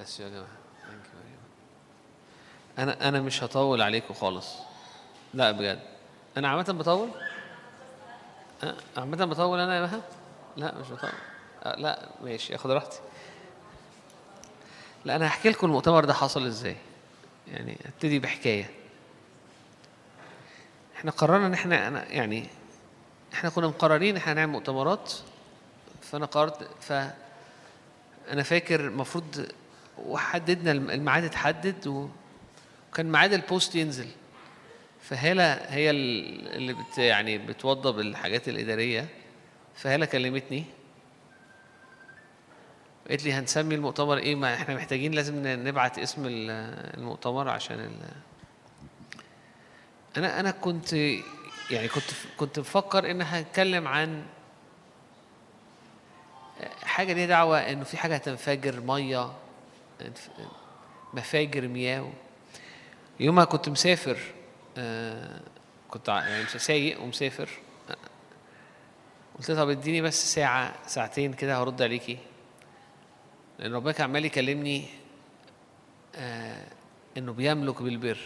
You 0.00 0.20
يا 0.20 0.28
جماعة. 0.28 0.46
أنا 2.78 3.08
أنا 3.08 3.20
مش 3.20 3.42
هطول 3.44 3.82
عليكم 3.82 4.14
خالص. 4.14 4.54
لا 5.34 5.50
بجد. 5.50 5.80
أنا 6.36 6.48
عامة 6.48 6.62
بطول؟ 6.62 7.08
عامة 8.96 9.24
بطول 9.24 9.60
أنا 9.60 9.76
يا 9.76 9.80
مها؟ 9.80 10.00
لا 10.56 10.74
مش 10.78 10.86
بطول. 10.86 11.10
أه، 11.62 11.76
لا 11.76 12.08
ماشي 12.22 12.54
آخد 12.54 12.70
راحتي. 12.70 12.98
لا 15.04 15.16
أنا 15.16 15.26
هحكي 15.26 15.50
لكم 15.50 15.66
المؤتمر 15.66 16.04
ده 16.04 16.14
حصل 16.14 16.46
إزاي. 16.46 16.76
يعني 17.48 17.76
أبتدي 17.86 18.18
بحكاية. 18.18 18.70
إحنا 20.96 21.10
قررنا 21.10 21.46
إن 21.46 21.52
إحنا 21.52 21.88
أنا 21.88 22.08
يعني 22.08 22.48
إحنا 23.32 23.50
كنا 23.50 23.66
مقررين 23.66 24.16
إحنا 24.16 24.32
هنعمل 24.32 24.52
مؤتمرات 24.52 25.12
فأنا 26.02 26.26
قررت 26.26 26.68
ف 26.80 26.92
أنا 28.30 28.42
فاكر 28.42 28.80
المفروض 28.80 29.52
وحددنا 30.06 30.72
الم- 30.72 30.90
الميعاد 30.90 31.24
اتحدد 31.24 31.86
وكان 32.92 33.12
ميعاد 33.12 33.32
البوست 33.32 33.74
ينزل. 33.74 34.06
فهالة 35.02 35.52
هي 35.54 35.90
ال- 35.90 36.48
اللي 36.48 36.72
بت 36.72 36.98
يعني 36.98 37.38
بتوضب 37.38 38.00
الحاجات 38.00 38.48
الإدارية. 38.48 39.08
فهالة 39.74 40.06
كلمتني. 40.06 40.64
قالت 43.08 43.24
لي 43.24 43.32
هنسمي 43.32 43.74
المؤتمر 43.74 44.18
إيه؟ 44.18 44.34
ما 44.34 44.54
إحنا 44.54 44.74
محتاجين 44.74 45.12
لازم 45.12 45.34
نبعت 45.46 45.98
اسم 45.98 46.26
ال- 46.26 46.50
المؤتمر 46.98 47.48
عشان 47.48 47.80
ال... 47.80 47.92
أنا 50.16 50.40
أنا 50.40 50.50
كنت 50.50 50.92
يعني 51.70 51.88
كنت 51.94 52.04
كنت 52.36 52.58
مفكر 52.58 53.10
إن 53.10 53.22
هنتكلم 53.22 53.88
عن 53.88 54.22
حاجة 56.82 57.12
ليها 57.12 57.26
دعوة 57.26 57.58
إنه 57.58 57.84
في 57.84 57.96
حاجة 57.96 58.14
هتنفجر 58.14 58.80
مية. 58.80 59.32
مفاجر 61.14 61.68
مياه 61.68 62.12
يومها 63.20 63.44
كنت 63.44 63.68
مسافر 63.68 64.18
آه، 64.78 65.40
كنت 65.88 66.08
يعني 66.08 66.46
سايق 66.46 67.02
ومسافر 67.02 67.48
قلت 69.38 69.50
لها 69.50 69.64
طب 69.64 69.70
اديني 69.70 70.02
بس 70.02 70.34
ساعة 70.34 70.74
ساعتين 70.86 71.32
كده 71.32 71.62
هرد 71.62 71.82
عليكي. 71.82 72.18
لأن 73.58 73.74
ربنا 73.74 73.92
كان 73.92 74.04
عمال 74.10 74.24
يكلمني 74.24 74.84
آه 76.14 76.66
إنه 77.16 77.32
بيملك 77.32 77.82
بالبر. 77.82 78.18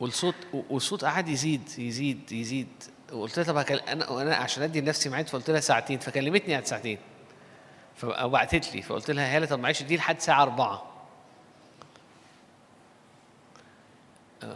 والصوت 0.00 0.34
والصوت 0.70 1.04
قعد 1.04 1.28
يزيد 1.28 1.78
يزيد 1.78 2.32
يزيد. 2.32 2.68
وقلت 3.12 3.38
لها 3.38 3.62
طب. 3.62 3.72
أنا 3.72 4.22
أنا 4.22 4.36
عشان 4.36 4.62
أدي 4.62 4.80
لنفسي 4.80 5.08
ميعاد 5.08 5.28
فقلت 5.28 5.50
لها 5.50 5.60
ساعتين. 5.60 5.98
فكلمتني 5.98 6.54
عن 6.54 6.64
ساعتين. 6.64 6.98
ف- 7.96 8.04
أو 8.04 8.28
بعتت 8.28 8.74
لي 8.74 8.82
فقلت 8.82 9.10
لها 9.10 9.36
هالة 9.36 9.46
طب 9.46 9.58
معلش 9.58 9.82
دي 9.82 9.96
لحد 9.96 10.16
الساعة 10.16 10.42
4 10.42 10.92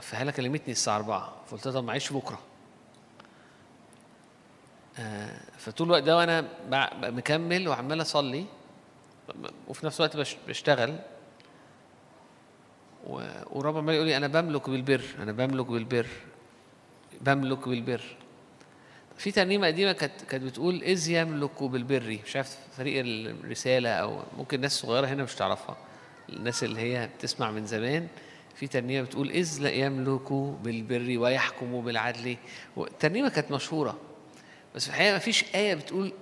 فهالة 0.00 0.30
كلمتني 0.32 0.72
الساعة 0.72 0.96
4 0.96 1.32
فقلت 1.46 1.66
لها 1.66 1.74
طب 1.74 1.84
معلش 1.84 2.12
بكرة. 2.12 2.38
آه، 4.98 5.40
فطول 5.58 5.86
الوقت 5.86 6.02
ده 6.02 6.16
وأنا 6.16 6.44
مكمل 7.10 7.68
وعمال 7.68 8.00
أصلي 8.02 8.44
وفي 9.68 9.86
نفس 9.86 10.00
الوقت 10.00 10.16
بش- 10.16 10.36
بشتغل. 10.48 10.98
ورب 13.06 13.76
عمال 13.76 13.94
يقول 13.94 14.06
لي 14.06 14.16
أنا 14.16 14.26
بملك 14.26 14.70
بالبر 14.70 15.04
أنا 15.18 15.32
بملك 15.32 15.66
بالبر 15.66 16.06
بملك 17.20 17.68
بالبر. 17.68 18.02
في 19.20 19.30
ترنيمة 19.30 19.66
قديمة 19.66 19.92
كانت 19.92 20.12
كانت 20.30 20.44
بتقول 20.44 20.82
إذ 20.82 21.10
يملك 21.10 21.62
بالبر. 21.62 22.18
مش 22.26 22.36
عارف 22.36 22.56
فريق 22.76 23.02
الرسالة 23.06 23.88
أو 23.90 24.22
ممكن 24.38 24.60
ناس 24.60 24.72
صغيرة 24.80 25.06
هنا 25.06 25.22
مش 25.22 25.34
تعرفها. 25.34 25.76
الناس 26.28 26.64
اللي 26.64 26.80
هي 26.80 27.08
بتسمع 27.18 27.50
من 27.50 27.66
زمان 27.66 28.06
في 28.54 28.66
ترنيمة 28.66 29.06
بتقول 29.06 29.30
إذ 29.30 29.58
لا 29.60 29.70
يملك 29.70 30.32
بالبر 30.32 31.18
ويحكم 31.18 31.80
بالعدل. 31.80 32.36
الترنيمه 32.78 33.28
كانت 33.28 33.50
مشهورة. 33.50 33.98
بس 34.74 34.84
في 34.84 34.90
الحقيقة 34.90 35.12
ما 35.12 35.18
فيش 35.18 35.44
آية 35.54 35.74
بتقول 35.74 36.12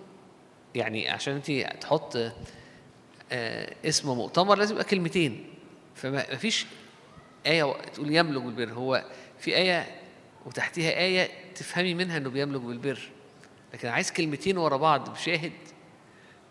يعني 0.75 1.09
عشان 1.09 1.35
انت 1.35 1.51
تحط 1.81 2.17
آه، 3.33 3.75
اسم 3.85 4.09
مؤتمر 4.09 4.59
لازم 4.59 4.75
يبقى 4.75 4.85
كلمتين. 4.85 5.47
فما 5.95 6.21
فيش 6.23 6.67
آية 7.47 7.73
تقول 7.95 8.15
يملك 8.15 8.43
بالبر. 8.43 8.73
هو 8.75 9.05
في 9.39 9.57
آية 9.57 9.87
وتحتها 10.47 10.91
آية 10.91 11.31
تفهمي 11.55 11.95
منها 11.95 12.17
إنه 12.17 12.31
بيملك 12.31 12.61
بالبر. 12.61 12.99
لكن 13.75 13.89
عايز 13.89 14.13
كلمتين 14.13 14.59
ورا 14.59 14.77
بعض 14.77 15.11
بشاهد 15.13 15.53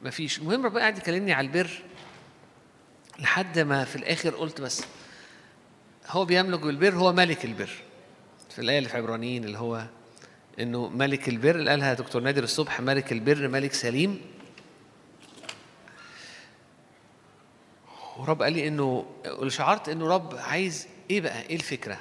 مفيش. 0.04 0.40
المهم 0.40 0.66
ربنا 0.66 0.80
قاعد 0.80 0.98
يكلمني 0.98 1.34
على 1.34 1.48
البر 1.48 1.70
لحد 3.20 3.60
ما 3.60 3.84
في 3.86 3.96
الآخر 3.96 4.36
قلت 4.36 4.62
بس 4.62 4.84
هو 6.08 6.26
بيملك 6.26 6.60
بالبر 6.60 6.96
هو 6.96 7.14
ملك 7.14 7.46
البر. 7.46 7.70
في 8.50 8.60
الآية 8.60 8.78
اللي 8.78 8.90
في 8.90 8.98
عبرانيين 8.98 9.44
اللي 9.44 9.58
هو 9.58 9.86
إنه 10.60 10.88
ملك 10.90 11.30
البر 11.30 11.56
اللي 11.56 11.70
قالها 11.70 11.94
دكتور 11.94 12.22
نادر 12.22 12.44
الصبح 12.44 12.82
ملك 12.82 13.12
البر 13.12 13.48
ملك 13.48 13.74
سليم. 13.74 14.22
ورب 18.18 18.42
قال 18.42 18.54
لي 18.54 18.68
إنه 18.68 19.06
شعرت 19.48 19.90
إنه 19.90 20.08
رب 20.08 20.36
عايز 20.36 20.88
إيه 21.10 21.22
بقى؟ 21.22 21.42
إيه 21.42 21.56
الفكرة؟ 21.56 22.00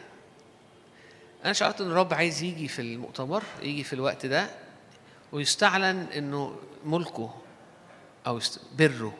أنا 1.46 1.52
شعرت 1.52 1.80
إن 1.80 1.86
الرب 1.86 2.14
عايز 2.14 2.42
يجي 2.42 2.68
في 2.68 2.82
المؤتمر 2.82 3.42
يجي 3.62 3.84
في 3.84 3.92
الوقت 3.92 4.26
ده 4.26 4.50
ويستعلن 5.32 6.06
إنه 6.16 6.56
ملكه 6.84 7.34
أو 8.26 8.40
بره. 8.78 9.14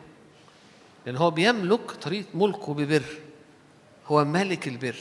لأن 1.05 1.17
هو 1.17 1.31
بيملك 1.31 1.91
طريقة 1.91 2.27
ملكه 2.33 2.73
ببر. 2.73 3.03
هو 4.07 4.25
ملك 4.25 4.67
البر. 4.67 4.95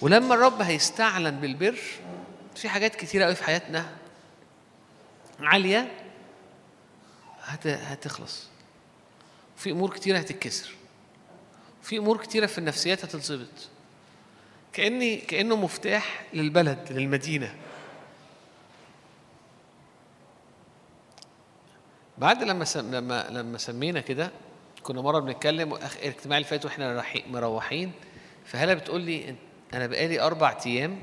ولما 0.00 0.34
الرب 0.34 0.62
هيستعلن 0.62 1.40
بالبر 1.40 1.78
في 2.56 2.68
حاجات 2.68 2.94
كتيرة 2.96 3.24
قوي 3.24 3.34
في 3.34 3.44
حياتنا 3.44 3.96
عالية 5.40 5.92
هت... 7.42 7.66
هتخلص. 7.66 8.46
في 9.56 9.70
أمور 9.70 9.90
كتيرة 9.90 10.18
هتتكسر. 10.18 10.70
في 11.82 11.98
أمور 11.98 12.16
كتيرة 12.16 12.46
في 12.46 12.58
النفسيات 12.58 13.04
هتتظبط 13.04 13.71
كأني 14.72 15.16
كأنه 15.16 15.56
مفتاح 15.56 16.24
للبلد 16.34 16.92
للمدينة. 16.92 17.54
بعد 22.18 22.42
لما 22.42 22.64
سم... 22.64 22.94
لما 22.94 23.26
لما 23.30 23.58
سمينا 23.58 24.00
كده 24.00 24.30
كنا 24.82 25.00
مرة 25.02 25.18
بنتكلم 25.20 25.74
الاجتماع 25.74 26.38
اللي 26.38 26.48
فات 26.48 26.64
وإحنا 26.64 26.92
رايحين- 27.02 27.28
مروحين. 27.32 27.92
فهلا 28.44 28.74
بتقول 28.74 29.00
لي 29.00 29.26
"أنت- 29.26 29.74
أنا 29.74 29.86
بقالي 29.86 30.20
أربع 30.20 30.58
أيام 30.66 30.98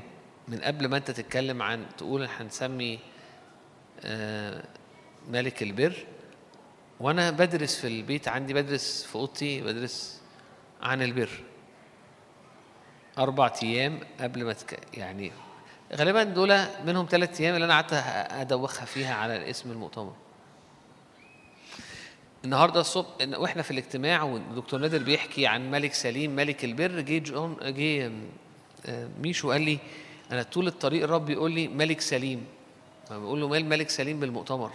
من 0.48 0.58
قبل 0.60 0.86
ما 0.88 0.96
أنت 0.96 1.10
تتكلم 1.10 1.62
عن 1.62 1.86
تقول 1.98 2.28
هنسمي 2.38 2.98
آه، 4.04 4.64
ملك 5.30 5.62
البر. 5.62 5.94
وأنا 7.00 7.30
بدرس 7.30 7.76
في 7.80 7.86
البيت 7.86 8.28
عندي 8.28 8.54
بدرس 8.54 9.02
في 9.04 9.14
أوضتي 9.14 9.60
بدرس 9.60 10.20
عن 10.82 11.02
البر. 11.02 11.30
أربع 13.18 13.52
أيام 13.62 14.00
قبل 14.20 14.44
ما 14.44 14.52
تك... 14.52 14.80
يعني 14.94 15.32
غالبا 15.96 16.22
دول 16.22 16.58
منهم 16.86 17.06
ثلاث 17.10 17.40
أيام 17.40 17.54
اللي 17.54 17.64
أنا 17.64 17.74
قعدت 17.74 17.92
أدوخها 18.32 18.84
فيها 18.84 19.14
على 19.14 19.50
اسم 19.50 19.70
المؤتمر. 19.70 20.12
النهارده 22.44 22.80
الصبح 22.80 23.08
وإحنا 23.20 23.62
في 23.62 23.70
الاجتماع 23.70 24.22
والدكتور 24.22 24.80
نادر 24.80 25.02
بيحكي 25.02 25.46
عن 25.46 25.70
ملك 25.70 25.94
سليم 25.94 26.36
ملك 26.36 26.64
البر 26.64 27.00
جه 27.00 27.18
جون 27.18 27.56
جه 27.62 28.12
آه، 28.86 29.08
ميشو 29.22 29.52
قال 29.52 29.62
لي 29.62 29.78
أنا 30.32 30.42
طول 30.42 30.66
الطريق 30.66 31.02
الرب 31.02 31.30
يقول 31.30 31.52
لي 31.52 31.68
ملك 31.68 32.00
سليم. 32.00 32.44
بقول 33.10 33.40
له 33.40 33.48
مال 33.48 33.64
ملك 33.64 33.90
سليم 33.90 34.20
بالمؤتمر؟ 34.20 34.70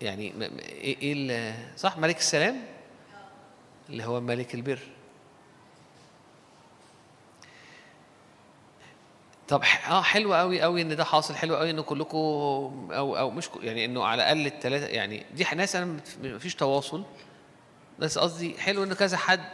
يعني 0.00 0.32
إيه 0.68 0.96
إيه 1.02 1.54
صح 1.76 1.98
ملك 1.98 2.18
السلام؟ 2.18 2.56
اللي 3.90 4.04
هو 4.04 4.20
ملك 4.20 4.54
البر. 4.54 4.78
طب 9.52 9.62
آه 9.88 10.02
حلو 10.02 10.34
قوي 10.34 10.60
قوي 10.60 10.82
إن 10.82 10.96
ده 10.96 11.04
حاصل 11.04 11.34
حلو 11.34 11.56
قوي 11.56 11.70
إن 11.70 11.80
كلكم 11.80 12.18
أو 12.92 13.16
أو 13.18 13.30
مش 13.30 13.48
يعني 13.60 13.84
إنه 13.84 14.04
على 14.04 14.22
الأقل 14.22 14.46
الثلاثه 14.46 14.86
يعني 14.86 15.26
دي 15.34 15.46
ناس 15.56 15.76
أنا 15.76 16.00
ما 16.22 16.38
فيش 16.38 16.54
تواصل 16.54 17.04
بس 17.98 18.18
قصدي 18.18 18.58
حلو 18.58 18.84
إن 18.84 18.92
كذا 18.92 19.16
حد 19.16 19.50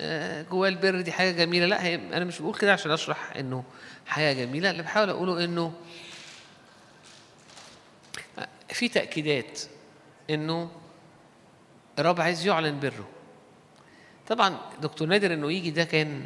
آه، 0.00 0.42
جواه 0.42 0.68
البر 0.68 1.00
دي 1.00 1.12
حاجة 1.12 1.30
جميلة 1.30 1.66
لا 1.66 1.84
هي 1.84 1.94
أنا 1.94 2.24
مش 2.24 2.38
بقول 2.40 2.54
كده 2.54 2.72
عشان 2.72 2.90
أشرح 2.90 3.36
إنه 3.36 3.64
حاجة 4.06 4.32
جميلة 4.32 4.70
اللي 4.70 4.82
بحاول 4.82 5.10
أقوله 5.10 5.44
إنه 5.44 5.72
في 8.68 8.88
تأكيدات 8.88 9.60
إنه 10.30 10.70
الرب 11.98 12.20
عايز 12.20 12.46
يعلن 12.46 12.80
بره. 12.80 13.08
طبعا 14.28 14.58
دكتور 14.80 15.08
نادر 15.08 15.34
إنه 15.34 15.52
يجي 15.52 15.70
ده 15.70 15.84
كان 15.84 16.24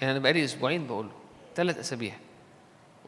يعني 0.00 0.12
أنا 0.12 0.18
بقالي 0.18 0.44
أسبوعين 0.44 0.86
بقول 0.86 1.06
له 1.06 1.17
ثلاث 1.58 1.78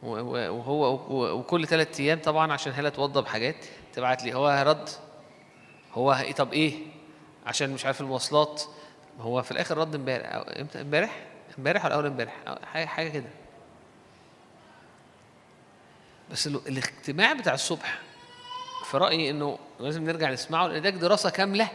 و- 0.03 0.49
وهو 0.49 0.93
وكل 1.39 1.67
ثلاث 1.67 1.99
أيام 1.99 2.19
طبعا 2.19 2.53
عشان 2.53 2.73
هلا 2.73 2.89
توضب 2.89 3.25
حاجات 3.27 3.55
تبعت 3.93 4.23
لي 4.23 4.33
هو 4.33 4.63
رد 4.67 4.89
هو 5.93 6.13
إيه 6.13 6.31
طب 6.31 6.53
إيه؟ 6.53 6.73
عشان 7.45 7.69
مش 7.73 7.85
عارف 7.85 8.01
المواصلات. 8.01 8.63
هو 9.19 9.41
في 9.41 9.51
الآخر 9.51 9.77
رد 9.77 9.95
امبارح. 9.95 10.27
أو- 10.31 10.59
إمتى؟ 10.59 10.81
امبارح؟ 10.81 11.25
امبارح 11.57 11.85
ولا 11.85 11.95
أول 11.95 12.05
امبارح؟ 12.05 12.37
حاجة 12.73 13.09
كده. 13.09 13.29
بس 16.31 16.47
ال- 16.47 16.67
الاجتماع 16.67 17.33
بتاع 17.33 17.53
الصبح 17.53 17.99
في 18.85 18.97
رأيي 18.97 19.29
إنه 19.29 19.59
لازم 19.79 20.03
نرجع 20.03 20.31
نسمعه 20.31 20.67
لأن 20.67 20.81
ده 20.81 20.89
دراسة 20.89 21.29
كاملة 21.29 21.69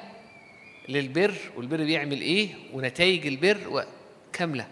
للبر 0.88 1.34
والبر 1.56 1.76
بيعمل 1.76 2.20
إيه 2.20 2.54
ونتائج 2.72 3.26
البر 3.26 3.86
كاملة. 4.32 4.66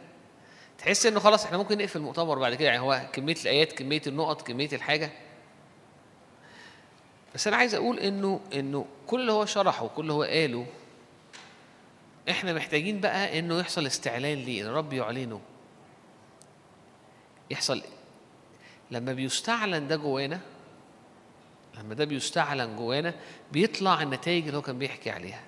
تحس 0.84 1.06
إنه 1.06 1.20
خلاص 1.20 1.44
إحنا 1.44 1.58
ممكن 1.58 1.78
نقفل 1.78 1.98
المؤتمر 1.98 2.38
بعد 2.38 2.54
كده؟ 2.54 2.64
يعني 2.68 2.78
هو 2.80 3.02
كمية 3.12 3.36
الآيات 3.42 3.72
كمية 3.72 4.02
النقط 4.06 4.42
كمية 4.42 4.68
الحاجة. 4.72 5.10
بس 7.34 7.46
أنا 7.46 7.56
عايز 7.56 7.74
أقول 7.74 7.98
إنه 7.98 8.40
إنه 8.54 8.86
كل 9.06 9.20
اللي 9.20 9.32
هو 9.32 9.44
شرحه 9.46 9.84
وكل 9.84 10.02
اللي 10.02 10.12
هو 10.12 10.22
قاله 10.22 10.66
إحنا 12.30 12.52
محتاجين 12.52 13.00
بقى 13.00 13.38
إنه 13.38 13.58
يحصل 13.60 13.86
استعلان 13.86 14.38
ليه؟ 14.38 14.62
الرب 14.62 14.92
يعلنه. 14.92 15.40
يحصل 17.50 17.82
لما 18.90 19.12
بيستعلن 19.12 19.88
ده 19.88 19.96
جوانا 19.96 20.40
لما 21.78 21.94
ده 21.94 22.04
بيستعلن 22.04 22.76
جوانا 22.76 23.14
بيطلع 23.52 24.02
النتائج 24.02 24.44
اللي 24.44 24.56
هو 24.56 24.62
كان 24.62 24.78
بيحكي 24.78 25.10
عليها. 25.10 25.40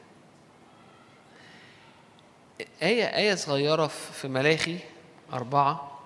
آية 2.83 3.05
آية 3.05 3.35
صغيرة 3.35 3.87
في 3.87 4.29
ملاخي 4.29 4.79
أربعة. 5.33 5.99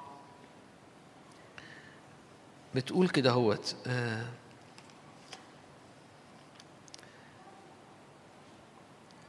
بتقول 2.74 3.08
كده 3.08 3.30
هوت 3.30 3.76
آه 3.86 4.26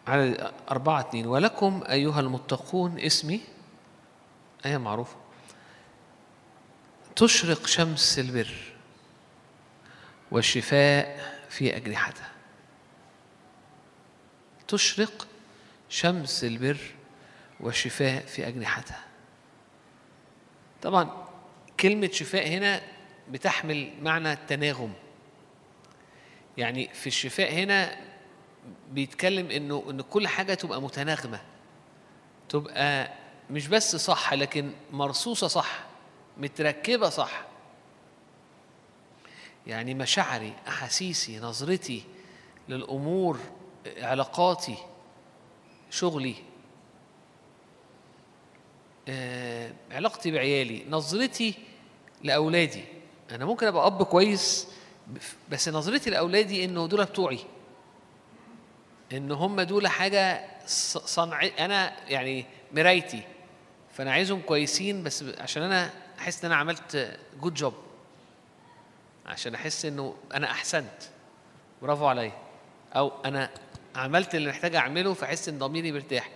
على 0.07 0.51
أربعة 0.71 0.99
اتنين. 0.99 1.27
ولكم 1.27 1.83
أيها 1.89 2.19
المتقون 2.19 2.99
اسمي 2.99 3.41
آية 4.65 4.77
معروفة 4.77 5.15
تشرق 7.15 7.65
شمس 7.67 8.19
البر 8.19 8.73
والشفاء 10.31 11.35
في 11.49 11.75
أجنحتها. 11.77 12.31
تشرق 14.67 15.27
شمس 15.89 16.43
البر 16.43 16.77
والشفاء 17.59 18.25
في 18.25 18.47
أجنحتها. 18.47 19.03
طبعا 20.81 21.27
كلمة 21.79 22.09
شفاء 22.13 22.47
هنا 22.47 22.81
بتحمل 23.29 23.91
معنى 24.01 24.33
التناغم. 24.33 24.93
يعني 26.57 26.89
في 26.93 27.07
الشفاء 27.07 27.53
هنا 27.53 27.97
بيتكلم 28.91 29.51
إنه 29.51 29.83
إن 29.89 30.01
كل 30.01 30.27
حاجة 30.27 30.53
تبقى 30.53 30.81
متناغمة 30.81 31.41
تبقى 32.49 33.11
مش 33.49 33.67
بس 33.67 33.95
صح 33.95 34.33
لكن 34.33 34.71
مرصوصة 34.91 35.47
صح 35.47 35.79
متركبة 36.37 37.09
صح. 37.09 37.41
يعني 39.67 39.93
مشاعري 39.93 40.53
أحاسيسي 40.67 41.39
نظرتي 41.39 42.03
للأمور 42.69 43.39
علاقاتي 43.97 44.75
شغلي 45.89 46.35
علاقتي 49.91 50.31
بعيالي 50.31 50.85
نظرتي 50.89 51.53
لأولادي. 52.23 52.83
أنا 53.31 53.45
ممكن 53.45 53.67
أبقى 53.67 53.87
أب 53.87 54.03
كويس 54.03 54.67
بس 55.49 55.69
نظرتي 55.69 56.09
لأولادي 56.09 56.65
انه 56.65 56.87
دول 56.87 57.05
بتوعي. 57.05 57.39
إن 59.11 59.31
هم 59.31 59.61
دول 59.61 59.87
حاجة 59.87 60.47
صنع 60.65 61.41
أنا 61.59 62.09
يعني 62.09 62.45
مرايتي. 62.73 63.21
فأنا 63.93 64.11
عايزهم 64.11 64.41
كويسين 64.41 65.03
بس 65.03 65.23
عشان 65.37 65.63
أنا 65.63 65.89
أحس 66.19 66.45
إن 66.45 66.51
أنا 66.51 66.59
عملت 66.59 67.19
جود 67.41 67.53
جوب 67.53 67.73
عشان 69.25 69.55
أحس 69.55 69.85
إنه 69.85 70.15
أنا 70.33 70.51
أحسنت. 70.51 71.01
برافو 71.81 72.05
عليا. 72.05 72.33
أو 72.95 73.11
أنا 73.25 73.49
عملت 73.95 74.35
اللي 74.35 74.49
محتاج 74.49 74.75
أعمله 74.75 75.13
فأحس 75.13 75.49
إن 75.49 75.59
ضميري 75.59 75.91
مرتاح. 75.91 76.29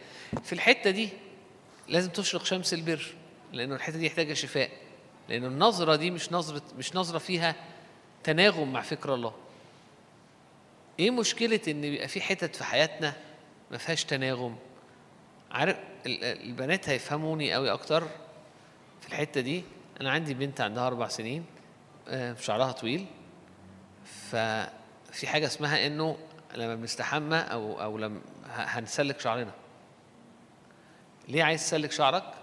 في 0.44 0.54
الحتة 0.54 0.90
دي 0.90 1.10
لازم 1.88 2.10
تشرق 2.12 2.46
شمس 2.46 2.74
البر 2.74 3.06
لأنه 3.54 3.76
الحتة 3.76 3.98
دي 3.98 4.06
محتاجة 4.06 4.34
شفاء 4.34 4.70
لأنه 5.30 5.48
النظرة 5.48 5.96
دي 5.96 6.12
مش 6.12 6.32
نظرة 6.32 6.62
مش 6.78 6.96
نظرة 6.96 7.18
فيها 7.18 7.56
تناغم 8.24 8.74
مع 8.74 8.82
فكر 8.82 9.14
الله. 9.14 9.34
إيه 11.00 11.12
مشكلة 11.12 11.60
إن 11.68 11.84
يبقى 11.84 12.08
في 12.08 12.22
حتت 12.22 12.56
في 12.56 12.64
حياتنا 12.64 13.14
ما 13.72 13.78
فيهاش 13.78 14.04
تناغم؟ 14.06 14.56
عارف 15.52 15.78
ال- 16.06 16.24
البنات 16.24 16.90
هيفهموني 16.90 17.54
قوي 17.54 17.72
أكتر 17.72 18.04
في 19.02 19.08
الحتة 19.08 19.42
دي. 19.42 19.64
أنا 20.02 20.12
عندي 20.12 20.34
بنت 20.34 20.62
عندها 20.62 20.88
أربع 20.88 21.08
سنين 21.08 21.46
آه، 22.08 22.36
شعرها 22.42 22.72
طويل. 22.72 23.06
ففي 24.32 25.28
حاجة 25.28 25.46
اسمها 25.48 25.88
إنه 25.88 26.18
لما 26.56 26.76
بنستحمى 26.76 27.38
أو 27.38 27.82
أو 27.82 27.98
لما 27.98 28.22
هنسلك 28.48 29.20
شعرنا. 29.20 29.52
ليه 31.28 31.44
عايز 31.44 31.64
تسلك 31.64 31.92
شعرك؟ 31.92 32.34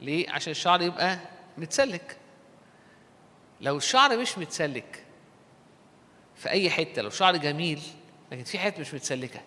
ليه؟ 0.00 0.30
عشان 0.30 0.50
الشعر 0.50 0.82
يبقى 0.82 1.18
متسلك. 1.58 2.16
لو 3.60 3.76
الشعر 3.76 4.18
مش 4.18 4.38
متسلك 4.38 5.04
في 6.36 6.48
أي 6.50 6.70
حتة 6.70 7.02
لو 7.02 7.10
شعر 7.10 7.36
جميل 7.36 7.82
لكن 8.32 8.44
في 8.44 8.58
حتة 8.58 8.80
مش 8.80 8.94
متسلكة 8.94 9.40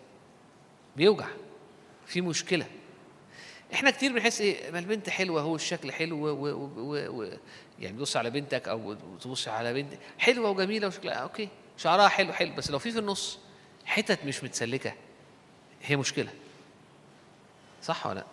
بيوجع 0.95 1.27
في 2.05 2.21
مشكلة. 2.21 2.65
إحنا 3.73 3.91
كتير 3.91 4.13
بنحس 4.13 4.41
إيه؟ 4.41 4.71
ما 4.71 4.79
البنت 4.79 5.09
حلوة 5.09 5.41
هو 5.41 5.55
الشكل 5.55 5.91
حلو 5.91 6.27
و 6.27 6.29
و 6.29 6.69
و 6.77 7.21
و 7.21 7.37
يعني 7.79 7.97
تبص 7.97 8.17
على 8.17 8.29
بنتك 8.29 8.67
أو 8.67 8.93
تبص 8.93 9.47
على 9.47 9.73
بنت 9.73 9.93
حلوة 10.19 10.49
وجميلة 10.49 10.87
وشكلها 10.87 11.13
أوكي 11.15 11.49
شعرها 11.77 12.07
حلو 12.07 12.33
حلو 12.33 12.55
بس 12.55 12.71
لو 12.71 12.79
في 12.79 12.91
في 12.91 12.99
النص 12.99 13.39
حتت 13.85 14.25
مش 14.25 14.43
متسلكة 14.43 14.93
هي 15.83 15.95
مشكلة. 15.95 16.31
صح 17.83 18.07
ولا 18.07 18.15
لأ؟ 18.15 18.25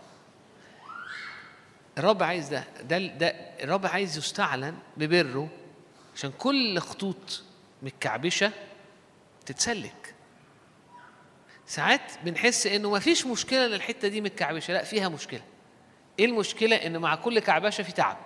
الرب 1.99 2.23
عايز 2.23 2.49
ده 2.49 2.65
ده 2.83 2.99
ده 2.99 3.29
الرب 3.63 3.87
عايز 3.87 4.19
يستعلن 4.19 4.75
ببره 4.97 5.49
عشان 6.15 6.33
كل 6.39 6.79
خطوط 6.79 7.43
متكعبشة 7.83 8.53
تتسلك. 9.47 10.15
ساعات 11.67 12.13
بنحس 12.25 12.67
إنه 12.67 12.91
ما 12.91 12.99
فيش 12.99 13.27
مشكلة 13.27 13.67
إن 13.67 13.73
الحتة 13.73 14.09
دي 14.09 14.21
متكعبشة 14.21 14.75
لا 14.75 14.85
فيها 14.85 15.09
مشكلة. 15.09 15.43
إيه 16.19 16.25
المشكلة؟ 16.25 16.77
إن 16.77 16.99
مع 16.99 17.15
كل 17.15 17.39
كعبشة 17.39 17.83
في 17.83 17.93
تعب. 17.93 18.17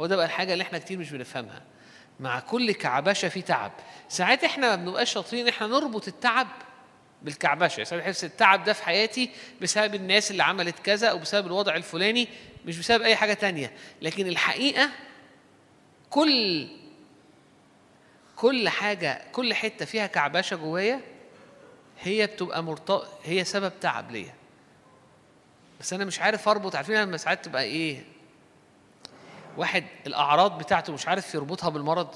هو 0.00 0.06
ده 0.06 0.16
بقى 0.16 0.26
الحاجة 0.26 0.52
اللي 0.52 0.62
إحنا 0.62 0.78
كتير 0.78 0.98
مش 0.98 1.10
بنفهمها. 1.10 1.62
مع 2.20 2.40
كل 2.40 2.72
كعبشة 2.72 3.28
في 3.28 3.42
تعب. 3.42 3.72
ساعات 4.08 4.44
إحنا 4.44 4.76
ما 4.76 4.84
بنبقاش 4.84 5.12
شاطرين 5.12 5.48
إحنا 5.48 5.66
نربط 5.66 6.08
التعب 6.08 6.48
بالكعبشه 7.24 7.84
ساعات 7.84 8.02
بحس 8.04 8.24
التعب 8.24 8.64
ده 8.64 8.72
في 8.72 8.84
حياتي 8.84 9.30
بسبب 9.60 9.94
الناس 9.94 10.30
اللي 10.30 10.42
عملت 10.42 10.78
كذا 10.78 11.08
أو 11.08 11.18
بسبب 11.18 11.46
الوضع 11.46 11.76
الفلاني 11.76 12.28
مش 12.66 12.78
بسبب 12.78 13.02
أي 13.02 13.16
حاجة 13.16 13.32
تانية. 13.32 13.72
لكن 14.02 14.26
الحقيقة 14.26 14.90
كل 16.10 16.68
كل 18.36 18.68
حاجة 18.68 19.22
كل 19.32 19.54
حتة 19.54 19.84
فيها 19.84 20.06
كعبشه 20.06 20.56
جوايا 20.56 21.00
هي 22.00 22.26
بتبقى 22.26 22.62
مرتبط 22.62 23.08
هي 23.24 23.44
سبب 23.44 23.72
تعب 23.80 24.10
ليا. 24.10 24.34
بس 25.80 25.92
أنا 25.92 26.04
مش 26.04 26.20
عارف 26.20 26.48
أربط 26.48 26.76
عارفين 26.76 26.96
لما 26.96 27.16
ساعات 27.16 27.44
تبقى 27.44 27.62
إيه؟ 27.62 28.04
واحد 29.56 29.84
الأعراض 30.06 30.58
بتاعته 30.58 30.92
مش 30.92 31.08
عارف 31.08 31.34
يربطها 31.34 31.68
بالمرض 31.68 32.14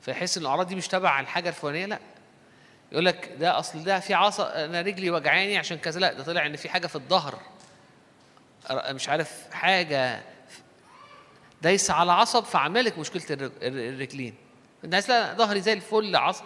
فيحس 0.00 0.36
إن 0.36 0.42
الأعراض 0.42 0.66
دي 0.66 0.74
مش 0.76 0.88
تبع 0.88 1.20
الحاجة 1.20 1.48
الفلانية 1.48 1.86
لأ. 1.86 1.98
يقول 2.92 3.04
لك 3.04 3.36
ده 3.40 3.58
أصل 3.58 3.84
ده 3.84 4.00
في 4.00 4.14
عصا 4.14 4.64
أنا 4.64 4.80
رجلي 4.80 5.10
وجعاني 5.10 5.58
عشان 5.58 5.78
كذا. 5.78 6.00
لا 6.00 6.12
ده 6.12 6.24
طلع 6.24 6.46
إن 6.46 6.56
في 6.56 6.68
حاجة 6.68 6.86
في 6.86 6.96
الظهر. 6.96 7.38
مش 8.70 9.08
عارف 9.08 9.50
حاجة 9.52 10.22
دايسة 11.62 11.94
على 11.94 12.12
عصب 12.12 12.44
فعملك 12.44 12.98
مشكلة 12.98 13.22
الرج- 13.30 13.52
الر- 13.62 13.88
الرجلين. 13.94 14.34
الناس 14.84 15.10
لا 15.10 15.34
ظهري 15.34 15.60
زي 15.60 15.72
الفل 15.72 16.16
عصب 16.16 16.44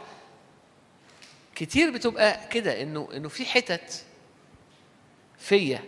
كتير 1.54 1.90
بتبقى 1.90 2.48
كده 2.48 2.82
إنه 2.82 3.08
إنه 3.14 3.28
في 3.28 3.44
حتت 3.46 4.04
فيا 5.38 5.82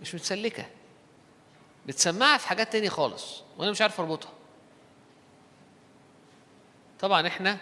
مش 0.00 0.14
متسلكة. 0.14 0.66
بتسمعها 1.86 2.38
في 2.38 2.48
حاجات 2.48 2.72
تانية 2.72 2.88
خالص 2.88 3.42
وأنا 3.58 3.70
مش 3.70 3.80
عارف 3.82 4.00
أربطها. 4.00 4.32
طبعا 7.00 7.26
إحنا 7.26 7.58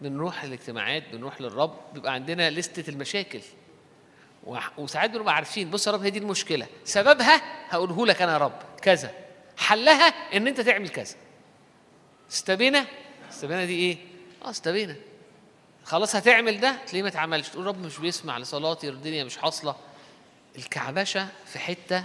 بنروح 0.00 0.42
الاجتماعات 0.42 1.02
بنروح 1.12 1.40
للرب 1.40 1.80
بيبقى 1.94 2.12
عندنا 2.12 2.50
لستة 2.50 2.90
المشاكل. 2.90 3.40
وساعات 4.78 5.10
بنبقى 5.10 5.34
عارفين 5.34 5.70
بص 5.70 5.86
يا 5.86 5.92
رب 5.92 6.02
هي 6.02 6.10
دي 6.10 6.18
المشكلة. 6.18 6.66
سببها 6.84 7.42
هقوله 7.68 8.06
لك 8.06 8.22
أنا 8.22 8.32
يا 8.32 8.38
رب 8.38 8.58
كذا. 8.82 9.14
حلها 9.56 10.04
إن 10.36 10.46
أنت 10.46 10.60
تعمل 10.60 10.88
كذا. 10.88 11.14
استبينا. 12.30 12.86
استبينا 13.30 13.64
دي 13.64 13.74
إيه؟ 13.74 13.96
أه 14.44 14.50
استبينا. 14.50 14.96
خلاص 15.84 16.16
هتعمل 16.16 16.60
ده 16.60 16.76
تلاقيه 16.86 17.02
ما 17.02 17.08
اتعملش. 17.08 17.48
تقول 17.48 17.66
رب 17.66 17.86
مش 17.86 17.98
بيسمع 17.98 18.38
لصلاتي 18.38 18.88
الدنيا 18.88 19.24
مش 19.24 19.36
حاصلة. 19.38 19.76
الكعبشة 20.58 21.28
في 21.46 21.58
حتة 21.58 22.04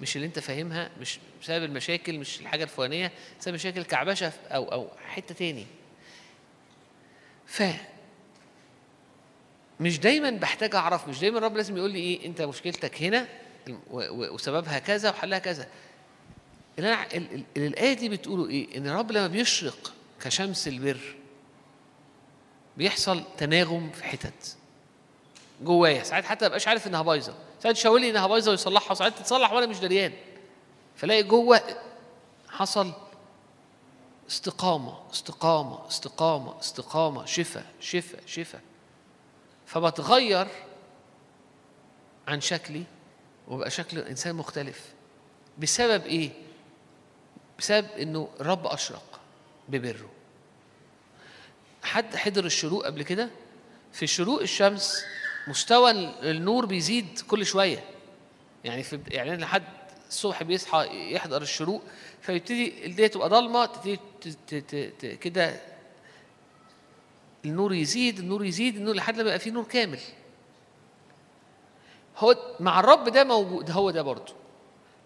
مش 0.00 0.16
اللي 0.16 0.26
أنت 0.26 0.38
فاهمها 0.38 0.90
مش 1.00 1.18
بسبب 1.42 1.64
المشاكل 1.64 2.18
مش 2.18 2.40
الحاجة 2.40 2.64
الفلانية 2.64 3.12
بسبب 3.40 3.54
مشاكل 3.54 3.82
كعبشة 3.82 4.30
في- 4.30 4.38
أو 4.54 4.72
أو 4.72 4.88
حتة 5.08 5.34
تاني. 5.34 5.66
ف 7.52 7.62
مش 9.80 10.00
دايما 10.00 10.30
بحتاج 10.30 10.74
أعرف 10.74 11.08
مش 11.08 11.20
دايما 11.20 11.38
الرب 11.38 11.56
لازم 11.56 11.76
يقول 11.76 11.90
لي 11.90 11.98
إيه 11.98 12.26
أنت 12.26 12.42
مشكلتك 12.42 13.02
هنا 13.02 13.28
وسببها 13.90 14.78
كذا 14.78 15.10
وحلها 15.10 15.38
كذا. 15.38 15.68
اللي 16.78 17.44
الآية 17.56 17.92
دي 17.92 18.08
بتقوله 18.08 18.48
إيه؟ 18.48 18.76
إن 18.76 18.86
الرب 18.86 19.12
لما 19.12 19.26
بيشرق 19.26 19.92
كشمس 20.20 20.68
البر 20.68 21.14
بيحصل 22.76 23.22
تناغم 23.38 23.90
في 23.90 24.04
حتت 24.04 24.56
جوايا. 25.62 26.02
ساعات 26.02 26.24
حتى 26.24 26.46
مبقاش 26.46 26.68
عارف 26.68 26.86
إنها 26.86 27.02
بايظة. 27.02 27.34
ساعات 27.62 27.76
يشاور 27.76 27.98
لي 27.98 28.10
إنها 28.10 28.26
بايظة 28.26 28.50
ويصلحها 28.50 28.90
وساعات 28.92 29.18
تتصلح 29.18 29.52
وأنا 29.52 29.66
مش 29.66 29.78
دريان. 29.78 30.12
فلاقي 30.96 31.22
جوه 31.22 31.60
حصل 32.48 32.92
استقامة 34.32 34.98
استقامة 35.12 35.88
استقامة 35.88 36.60
استقامة 36.60 37.24
شفاء 37.24 37.66
شفاء 37.80 38.20
شفاء 38.26 38.60
فبتغير 39.66 40.46
عن 42.28 42.40
شكلي 42.40 42.84
وبقى 43.48 43.70
شكل 43.70 43.98
إنسان 43.98 44.34
مختلف 44.34 44.80
بسبب 45.58 46.06
إيه؟ 46.06 46.30
بسبب 47.58 47.86
إنه 47.90 48.28
الرب 48.40 48.66
أشرق 48.66 49.20
ببره 49.68 50.10
حد 51.82 52.16
حضر 52.16 52.44
الشروق 52.44 52.86
قبل 52.86 53.02
كده؟ 53.02 53.30
في 53.92 54.06
شروق 54.06 54.40
الشمس 54.40 55.04
مستوى 55.46 55.90
النور 56.30 56.66
بيزيد 56.66 57.20
كل 57.28 57.46
شوية 57.46 57.84
يعني 58.64 58.82
في 58.82 59.00
يعني 59.08 59.36
لحد 59.36 59.64
الصبح 60.08 60.42
بيصحى 60.42 61.12
يحضر 61.14 61.42
الشروق 61.42 61.82
فيبتدي 62.22 62.86
الدنيا 62.86 63.08
تبقى 63.08 63.28
ضلمة 63.28 63.66
تبتدي 63.66 65.16
كده 65.16 65.60
النور 67.44 67.74
يزيد 67.74 68.18
النور 68.18 68.44
يزيد 68.44 68.76
النور 68.76 68.94
لحد 68.94 69.14
ما 69.14 69.20
يبقى 69.20 69.38
فيه 69.38 69.50
نور 69.50 69.64
كامل. 69.64 69.98
هو 72.18 72.36
مع 72.60 72.80
الرب 72.80 73.08
ده 73.08 73.24
موجود 73.24 73.70
هو 73.70 73.90
ده 73.90 74.02
برضه. 74.02 74.34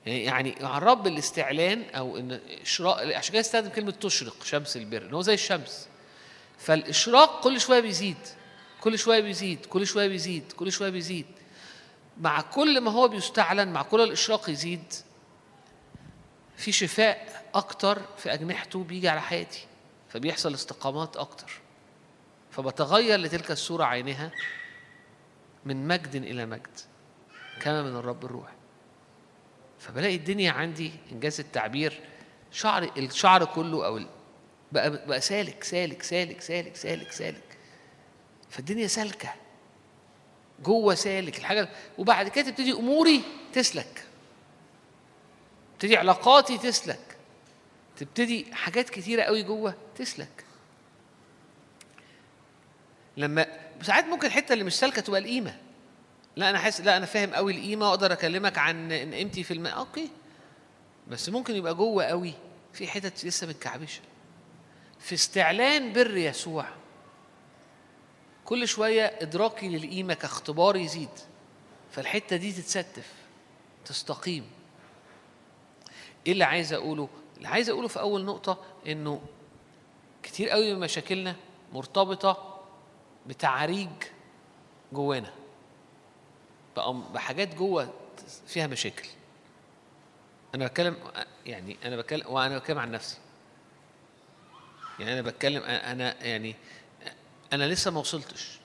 يعني 0.06 0.24
يعني 0.24 0.55
مع 0.60 0.78
الرب 0.78 1.06
الاستعلان 1.06 1.82
أو 1.94 2.16
إن 2.16 2.40
اشراق 2.62 3.16
عشان 3.16 3.32
كده 3.32 3.40
استخدم 3.40 3.68
كلمة 3.68 3.90
تشرق 3.90 4.44
شمس 4.44 4.76
البر 4.76 5.02
إن 5.02 5.14
هو 5.14 5.20
زي 5.22 5.34
الشمس. 5.34 5.88
فالإشراق 6.59 7.44
كل 7.44 7.60
شوية 7.60 7.80
بيزيد 7.80 8.16
كل 8.80 8.98
شوية 8.98 9.20
بيزيد 9.20 9.66
كل 9.66 9.86
شوية 9.86 10.09
بيزيد 10.09 10.52
كل 10.52 10.72
شوية 10.72 10.90
بيزيد. 10.90 11.26
مع 12.20 12.40
كل 12.40 12.80
ما 12.80 12.90
هو 12.90 13.09
بيستعلن 13.09 13.68
مع 13.72 13.82
كل 13.82 14.01
الإشراق 14.01 14.51
يزيد 14.51 14.84
في 16.56 16.72
شفاء 16.72 17.44
أكتر 17.54 18.02
في 18.16 18.32
أجنحته 18.32 18.84
بيجي 18.84 19.08
على 19.08 19.20
حياتي 19.22 19.66
فبيحصل 20.08 20.54
استقامات 20.54 21.16
أكتر. 21.16 21.60
فبتغير 22.50 23.18
لتلك 23.20 23.50
الصورة 23.50 23.84
عينها 23.84 24.30
من 25.64 25.88
مجد 25.88 26.14
إلى 26.16 26.46
مجد 26.46 26.78
كما 27.60 27.82
من 27.82 27.96
الرب 27.96 28.24
الروح. 28.24 28.52
فبلاقي 29.78 30.14
الدنيا 30.16 30.52
عندي 30.52 30.92
إنجاز 31.12 31.40
التعبير 31.40 32.00
شعر 32.52 32.90
الشعر 32.98 33.44
كله 33.44 33.96
ال- 33.96 34.08
بقى 34.72 35.06
بقى 35.06 35.20
سالك 35.20 35.64
سالك 35.64 36.02
سالك 36.02 36.40
سالك 36.40 36.76
سالك 36.76 37.12
سالك. 37.12 37.58
فالدنيا 38.50 38.86
سالكة 38.86 39.34
جوه 40.62 40.94
سالك. 40.94 41.38
الحاجة 41.38 41.68
وبعد 41.98 42.28
كده 42.28 42.50
تبتدي 42.50 42.72
أموري 42.72 43.22
تسلك. 43.52 44.04
تبتدي 45.78 45.96
علاقاتي 45.96 46.58
تسلك. 46.58 47.16
تبتدي 47.96 48.54
حاجات 48.54 48.90
كتيرة 48.90 49.22
قوي 49.22 49.42
جوه 49.42 49.74
تسلك. 49.96 50.44
لما 53.16 53.46
ساعات 53.82 54.04
ممكن 54.04 54.26
الحتة 54.26 54.52
اللي 54.52 54.64
مش 54.64 54.74
سالكة 54.74 55.02
تبقى 55.02 55.20
القيمة. 55.20 55.56
لا 56.36 56.50
أنا 56.50 56.58
حاسس 56.58 56.80
لا 56.80 56.96
أنا 56.96 57.06
فاهم 57.06 57.34
قوي 57.34 57.52
القيمة 57.52 57.86
واقدر 57.86 58.12
أكلمك 58.12 58.58
عن 58.58 58.92
قيمتي 58.92 59.42
في 59.42 59.54
الماء 59.54 59.76
أوكي. 59.76 60.10
بس 61.08 61.28
ممكن 61.28 61.56
يبقى 61.56 61.74
جوه 61.74 62.04
قوي 62.04 62.34
في 62.72 62.88
حتت 62.88 63.24
لسه 63.24 63.46
متكعبشة. 63.46 64.00
في 65.00 65.14
استعلان 65.14 65.92
بر 65.92 66.16
يسوع. 66.16 66.66
كل 68.44 68.68
شوية 68.68 69.18
إدراكي 69.20 69.68
للقيمة 69.68 70.14
كاختبار 70.14 70.76
يزيد. 70.76 71.08
فالحتة 71.92 72.36
دي 72.36 72.52
تتستف 72.52 73.12
تستقيم. 73.84 74.55
إيه 76.26 76.32
اللي 76.32 76.44
عايز 76.44 76.72
أقوله؟ 76.72 77.08
اللي 77.36 77.48
عايز 77.48 77.70
أقوله 77.70 77.88
في 77.88 78.00
أول 78.00 78.24
نقطة 78.24 78.64
إنه 78.86 79.22
كتير 80.22 80.48
قوي 80.48 80.74
من 80.74 80.80
مشاكلنا 80.80 81.36
مرتبطة 81.72 82.62
بتعاريج 83.26 83.88
جوانا. 84.92 85.32
بحاجات 87.14 87.54
جوه 87.54 87.92
فيها 88.46 88.66
مشاكل. 88.66 89.08
أنا 90.54 90.66
بتكلم 90.66 90.96
يعني 91.46 91.76
أنا 91.84 91.96
بتكلم 91.96 92.24
وأنا 92.28 92.58
بتكلم 92.58 92.78
عن 92.78 92.90
نفسي. 92.90 93.18
يعني 94.98 95.12
أنا 95.12 95.22
بتكلم 95.22 95.62
أنا 95.62 96.24
يعني 96.24 96.54
أنا 97.52 97.64
لسه 97.64 97.90
ما 97.90 98.00
وصلتش. 98.00 98.58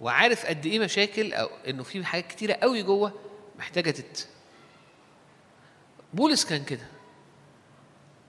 وعارف 0.00 0.46
قد 0.46 0.66
إيه 0.66 0.78
مشاكل 0.78 1.32
أو 1.32 1.48
إنه 1.68 1.82
في 1.82 2.04
حاجات 2.04 2.26
كتيرة 2.26 2.52
قوي 2.52 2.82
جوه 2.82 3.12
محتاجة 3.58 3.90
تت 3.90 4.28
بولس 6.16 6.44
كان 6.44 6.64
كده. 6.64 6.86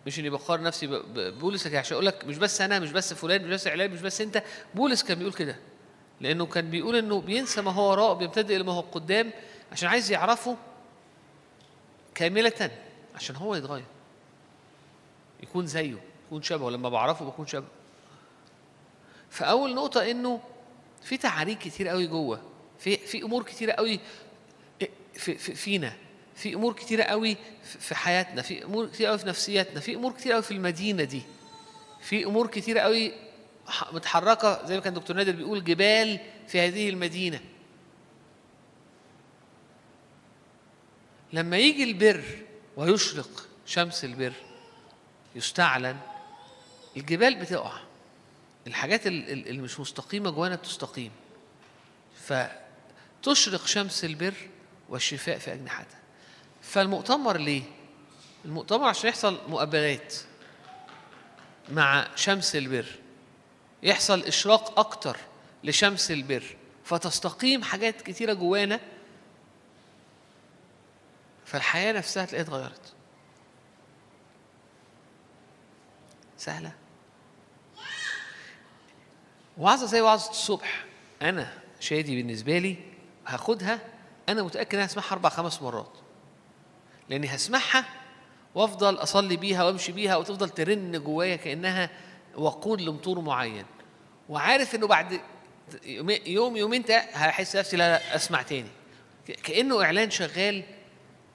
مش 0.06 0.20
اني 0.20 0.30
بقارن 0.30 0.64
نفسي 0.64 0.88
بولس 1.16 1.68
عشان 1.68 1.94
أقول 1.94 2.06
لك 2.06 2.26
مش 2.26 2.38
بس 2.38 2.62
أنا 2.62 2.80
مش 2.80 2.92
بس 2.92 3.14
فلان 3.14 3.44
مش 3.44 3.50
بس 3.50 3.68
اعلان 3.68 3.92
مش 3.92 4.02
بس 4.02 4.22
أنت 4.22 4.44
بولس 4.76 5.04
كان 5.04 5.18
بيقول 5.18 5.34
كده. 5.34 5.56
لأنه 6.22 6.46
كان 6.46 6.70
بيقول 6.70 6.96
إنه 6.96 7.22
بينسى 7.22 7.62
ما 7.62 7.72
هو 7.72 7.92
وراء 7.92 8.14
بيمتد 8.14 8.52
إلى 8.52 8.64
ما 8.64 8.74
هو 8.74 8.82
قدام 8.82 9.32
عشان 9.72 9.90
عايز 9.90 10.12
يعرفه 10.12 10.58
كاملة 12.16 12.72
عشان 13.16 13.36
هو 13.36 13.56
يتغير. 13.56 13.86
يكون 15.44 15.68
زيه 15.68 15.98
يكون 16.26 16.42
شبهه. 16.42 16.70
لما 16.70 16.90
بعرفه 16.90 17.26
بكون 17.26 17.48
شبهه. 17.48 17.70
فأول 19.30 19.76
نقطة 19.76 20.12
إنه 20.12 20.42
في 21.02 21.18
تعاريك 21.18 21.60
كتير 21.60 21.88
قوي 21.88 22.08
جوه. 22.08 22.42
في 22.80 22.98
في 22.98 23.24
أمور 23.24 23.44
كتيرة 23.44 23.72
قوي 23.72 24.00
في 25.14 25.38
في 25.38 25.56
فينا. 25.56 25.94
في 26.38 26.54
أمور 26.54 26.74
كتيرة 26.74 27.04
قوي 27.04 27.38
في 27.64 27.96
حياتنا 27.96 28.42
في 28.42 28.64
أمور 28.64 28.88
كتيرة 28.88 29.10
قوي 29.10 29.18
في 29.20 29.28
نفسياتنا 29.28 29.80
في 29.80 29.96
أمور 29.96 30.12
كتيرة 30.12 30.34
قوي 30.34 30.44
في 30.44 30.52
المدينة 30.52 31.04
دي 31.04 31.22
في 32.02 32.26
أمور 32.26 32.48
كتيرة 32.48 32.80
قوي 32.80 33.12
متحركة 33.94 34.66
زي 34.66 34.76
ما 34.76 34.82
كان 34.82 34.94
دكتور 34.94 35.16
نادر 35.16 35.32
بيقول 35.32 35.64
جبال 35.64 36.20
في 36.48 36.60
هذه 36.60 36.90
المدينة. 36.90 37.40
لما 41.34 41.58
يجي 41.58 41.84
البر 41.84 42.24
ويشرق 42.78 43.48
شمس 43.66 44.04
البر 44.06 44.34
يستعلن 45.36 45.98
الجبال 46.98 47.36
بتقع. 47.36 47.80
الحاجات 48.68 49.08
ال- 49.08 49.30
ال- 49.32 49.48
اللي 49.48 49.62
مش 49.62 49.80
مستقيمة 49.80 50.30
جوانا 50.30 50.56
بتستقيم. 50.56 51.12
فتشرق 52.28 53.66
شمس 53.66 54.06
البر 54.06 54.34
والشفاء 54.90 55.38
في 55.38 55.54
أجنحتها. 55.54 55.97
فالمؤتمر 56.68 57.38
ليه؟ 57.38 57.64
المؤتمر 58.46 58.88
عشان 58.88 59.10
يحصل 59.10 59.40
مقابلات 59.50 60.16
مع 61.70 62.08
شمس 62.16 62.56
البر. 62.56 62.86
يحصل 63.84 64.24
إشراق 64.24 64.80
أكتر 64.80 65.18
لشمس 65.64 66.12
البر. 66.12 66.56
فتستقيم 66.84 67.64
حاجات 67.64 68.02
كتيرة 68.02 68.34
جوانا. 68.34 68.80
فالحياة 71.46 71.92
نفسها 71.92 72.26
تلاقيها 72.26 72.48
اتغيرت. 72.48 72.94
سهلة؟ 76.38 76.72
وعظة 79.58 79.86
زي 79.86 80.02
وعظة 80.02 80.30
الصبح. 80.30 80.86
أنا 81.22 81.54
شادي 81.80 82.16
بالنسبة 82.16 82.58
لي 82.58 82.78
هاخدها. 83.28 83.80
أنا 84.30 84.44
متأكد 84.44 84.76
أنا 84.76 84.86
هسمعها 84.86 85.12
أربع 85.12 85.30
خمس 85.30 85.62
مرات. 85.62 86.07
لأني 87.10 87.28
هسمعها 87.36 87.86
وأفضل 88.56 88.96
أصلي 88.96 89.38
بيها 89.38 89.64
وأمشي 89.64 89.92
بيها 89.92 90.16
وتفضل 90.16 90.50
ترن 90.50 91.04
جوايا 91.04 91.36
كأنها 91.36 91.90
وقود 92.36 92.82
لمطور 92.82 93.20
معين. 93.22 93.66
وعارف 94.30 94.76
إنه 94.76 94.88
بعد 94.88 95.22
يوم 96.26 96.58
يومين 96.58 96.84
هحس 97.14 97.56
نفسي 97.56 97.78
لا 97.78 97.90
لا 97.98 98.16
أسمع 98.16 98.42
تاني. 98.42 98.68
ك- 99.28 99.32
كأنه 99.32 99.84
إعلان 99.84 100.10
شغال 100.12 100.64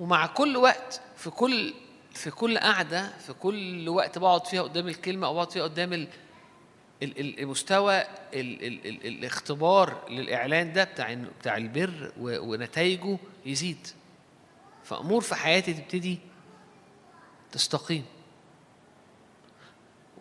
ومع 0.01 0.27
كل 0.27 0.57
وقت 0.57 1.01
في 1.16 1.31
كل 1.31 1.74
في 2.15 2.31
كل 2.31 2.59
قعدة 2.59 3.09
في 3.27 3.32
كل 3.32 3.89
وقت 3.89 4.19
بقعد 4.19 4.47
فيها 4.47 4.62
قدام 4.62 4.89
الكلمة 4.89 5.27
أو 5.27 5.35
بقعد 5.35 5.51
فيها 5.51 5.62
قدام 5.62 5.93
ال 5.93 6.09
ال- 7.03 7.20
ال- 7.20 7.39
المستوى 7.40 8.01
ال 8.01 8.07
ال 8.35 8.86
ال 8.86 9.07
الاختبار 9.07 10.09
للإعلان 10.11 10.73
ده 10.73 10.85
بتاع 10.85 11.15
بتاع 11.40 11.57
البر 11.57 12.12
ونتائجه 12.20 13.19
يزيد. 13.47 13.86
فأمور 14.93 15.20
في 15.20 15.35
حياتي 15.35 15.73
تبتدي 15.74 16.19
تستقيم. 17.52 18.05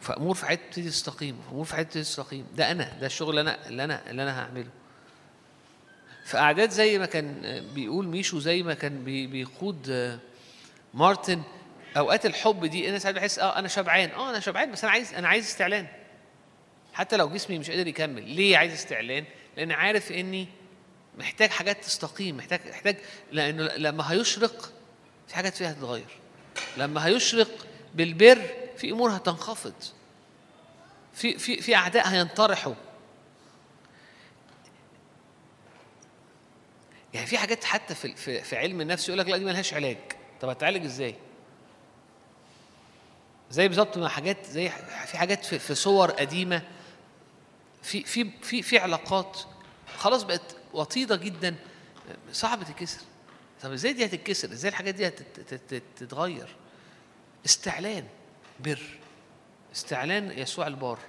فأمور 0.02 0.35
في 0.35 0.45
حياتي 0.45 0.64
تبتدي 0.64 0.89
تستقيم 0.89 1.41
فأمور 1.49 1.65
في 1.65 1.76
حياتي 1.76 1.88
تبتدي 1.89 2.03
تستقيم. 2.03 2.45
ده 2.56 2.72
أنا 2.72 2.98
ده 2.99 3.06
الشغل 3.06 3.30
اللي 3.39 3.41
أنا 3.41 3.68
اللي 3.68 3.84
أنا 3.84 4.10
اللي 4.10 4.23
أنا 4.23 4.39
هعمله. 4.41 4.69
في 6.26 6.38
أعداد 6.38 6.69
زي 6.69 6.99
ما 6.99 7.06
كان 7.06 7.41
بيقول 7.76 8.07
ميشو 8.07 8.39
زي 8.39 8.64
ما 8.64 8.73
كان 8.73 9.03
بي- 9.03 9.27
بيقود 9.27 10.19
مارتن 10.93 11.41
أوقات 11.98 12.26
الحب 12.26 12.65
دي 12.65 12.89
أنا 12.89 12.99
ساعات 12.99 13.15
بحس 13.15 13.39
أه 13.39 13.60
أنا 13.60 13.68
شبعان. 13.68 14.10
أه 14.10 14.30
أنا 14.30 14.39
شبعان 14.39 14.72
بس 14.72 14.84
أنا 14.84 14.91
عايز 14.91 15.14
أنا 15.14 15.27
عايز 15.27 15.45
استعلان. 15.45 15.88
حتى 16.93 17.18
لو 17.18 17.30
جسمي 17.30 17.60
مش 17.60 17.69
قادر 17.69 17.88
يكمل. 17.88 18.30
ليه 18.30 18.57
عايز 18.57 18.73
استعلان؟ 18.73 19.26
لأن 19.57 19.72
عارف 19.72 20.11
إني 20.11 20.48
محتاج 21.18 21.50
حاجات 21.50 21.84
تستقيم 21.84 22.38
محتاج 22.38 22.60
محتاج 22.70 22.98
لأنه 23.32 23.64
لما 23.64 24.12
هيشرق 24.12 24.74
في 25.28 25.36
حاجات 25.36 25.56
فيها 25.56 25.72
هتتغير. 25.72 26.18
لما 26.78 27.06
هيشرق 27.06 27.68
بالبر 27.96 28.42
في 28.78 28.92
أمور 28.92 29.16
هتنخفض. 29.16 29.74
في 31.14 31.38
في 31.38 31.62
في 31.62 31.76
أعداء 31.76 32.08
هينطرحوا. 32.08 32.74
يعني 37.14 37.28
في 37.28 37.38
حاجات 37.38 37.64
حتى 37.64 37.96
في 37.96 38.16
في, 38.16 38.44
في 38.44 38.58
علم 38.58 38.82
النفس 38.82 39.08
يقول 39.10 39.20
لك 39.20 39.28
لا 39.28 39.38
دي 39.38 39.46
ملهاش 39.46 39.74
علاج. 39.74 39.98
طب 40.42 40.50
هتعالج 40.50 40.86
إزاي؟ 40.86 41.16
زي 43.52 43.68
بالظبط 43.68 43.98
ما 43.98 44.10
حاجات 44.10 44.46
زي 44.46 44.70
في 45.06 45.18
حاجات 45.18 45.46
في, 45.46 45.60
في 45.60 45.76
صور 45.76 46.12
قديمة. 46.12 46.62
في 47.84 48.04
في 48.04 48.32
في 48.42 48.62
في 48.62 48.78
علاقات. 48.78 49.40
خلاص 49.98 50.24
بقت 50.24 50.56
وطيده 50.73 51.15
جدا. 51.15 51.56
صعب 52.31 52.64
تتكسر. 52.64 53.02
طب 53.61 53.72
إزاي 53.72 53.93
دي 53.93 54.06
هتتكسر؟ 54.06 54.52
إزاي 54.52 54.69
الحاجات 54.69 54.95
دي 54.95 55.07
هتتغير 55.07 56.56
استعلان 57.45 58.07
بر. 58.60 58.99
استعلان 59.76 60.31
يسوع 60.31 60.68
البار. 60.68 60.99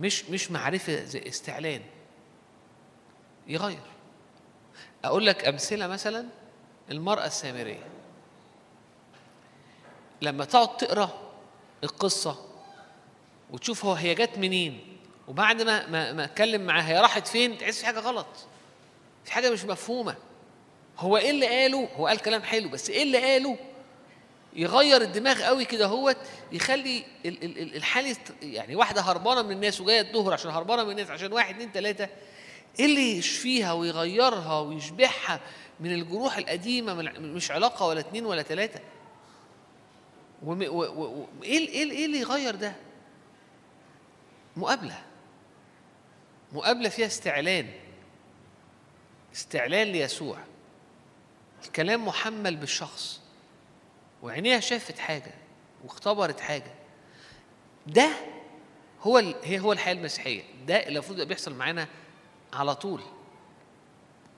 مش 0.00 0.24
مش 0.24 0.50
معرفة 0.50 1.04
زي 1.04 1.28
استعلان. 1.28 1.82
يغير. 3.46 3.82
أقول 5.04 5.26
لك 5.26 5.44
أمثلة 5.44 5.86
مثلا 5.86 6.26
المرأة 6.90 7.26
السامرية. 7.26 7.86
لما 10.22 10.44
تقعد 10.44 10.76
تقرأ 10.76 11.32
القصة 11.84 12.48
وتشوف 13.50 13.84
هو 13.84 13.92
هي 13.92 14.14
جت 14.14 14.38
منين 14.38 14.98
وبعد 15.28 15.62
ما 15.62 15.86
ما 15.86 16.12
ما 16.12 16.24
أتكلم 16.24 16.66
معاها 16.66 16.88
هي 16.88 17.00
راحت 17.00 17.28
فين 17.28 17.58
تحس 17.58 17.78
في 17.80 17.86
حاجة 17.86 18.00
غلط. 18.00 18.26
في 19.24 19.32
حاجة 19.32 19.50
مش 19.50 19.64
مفهومة. 19.64 20.16
هو 20.98 21.16
إيه 21.16 21.30
اللي 21.30 21.46
قاله؟ 21.46 21.88
هو 21.96 22.06
قال 22.06 22.18
كلام 22.18 22.42
حلو 22.42 22.68
بس 22.68 22.90
إيه 22.90 23.02
اللي 23.02 23.18
قاله؟ 23.18 23.56
يغير 24.56 25.02
الدماغ 25.02 25.42
قوي 25.42 25.64
كده 25.64 25.86
هوت 25.86 26.16
يخلي 26.52 27.04
ال- 27.26 27.44
ال- 27.44 27.58
ال- 27.58 27.76
الحال 27.76 28.16
يعني 28.42 28.76
واحدة 28.76 29.00
هربانة 29.00 29.42
من 29.42 29.50
الناس 29.52 29.80
وجاية 29.80 30.00
الظهر 30.00 30.32
عشان 30.32 30.50
هربانة 30.50 30.84
من 30.84 30.90
الناس 30.90 31.10
عشان 31.10 31.32
واحد 31.32 31.54
اتنين 31.54 31.72
تلاتة. 31.72 32.08
إيه 32.80 32.84
اللي 32.86 33.18
يشفيها 33.18 33.72
ويغيرها 33.72 34.60
ويشبعها 34.60 35.40
من 35.80 35.92
الجروح 35.92 36.36
القديمة 36.36 36.94
مش 37.20 37.50
علاقة 37.50 37.86
ولا 37.86 38.00
اتنين 38.00 38.26
ولا 38.26 38.42
تلاتة؟ 38.42 38.80
وم- 40.42 40.62
و- 40.68 40.82
و- 40.82 41.20
و- 41.20 41.26
إيه 41.44 41.58
ال- 41.58 41.90
إيه 41.90 42.06
اللي 42.06 42.18
يغير 42.20 42.54
ده؟ 42.54 42.74
مقابلة. 44.56 44.98
مقابلة 46.52 46.88
فيها 46.88 47.06
استعلان. 47.06 47.66
استعلان 49.34 49.86
ليسوع. 49.86 50.38
الكلام 51.66 52.06
محمل 52.06 52.56
بالشخص. 52.56 53.20
وعينيها 54.22 54.60
شافت 54.60 54.98
حاجة 54.98 55.34
واختبرت 55.84 56.40
حاجة. 56.40 56.74
ده 57.86 58.10
هو 59.02 59.18
هي 59.42 59.58
هو 59.58 59.72
الحياة 59.72 59.94
المسيحية. 59.94 60.42
ده 60.66 60.76
اللي 60.76 60.98
المفروض 60.98 61.20
بيحصل 61.20 61.54
معانا 61.54 61.88
على 62.52 62.74
طول. 62.74 63.00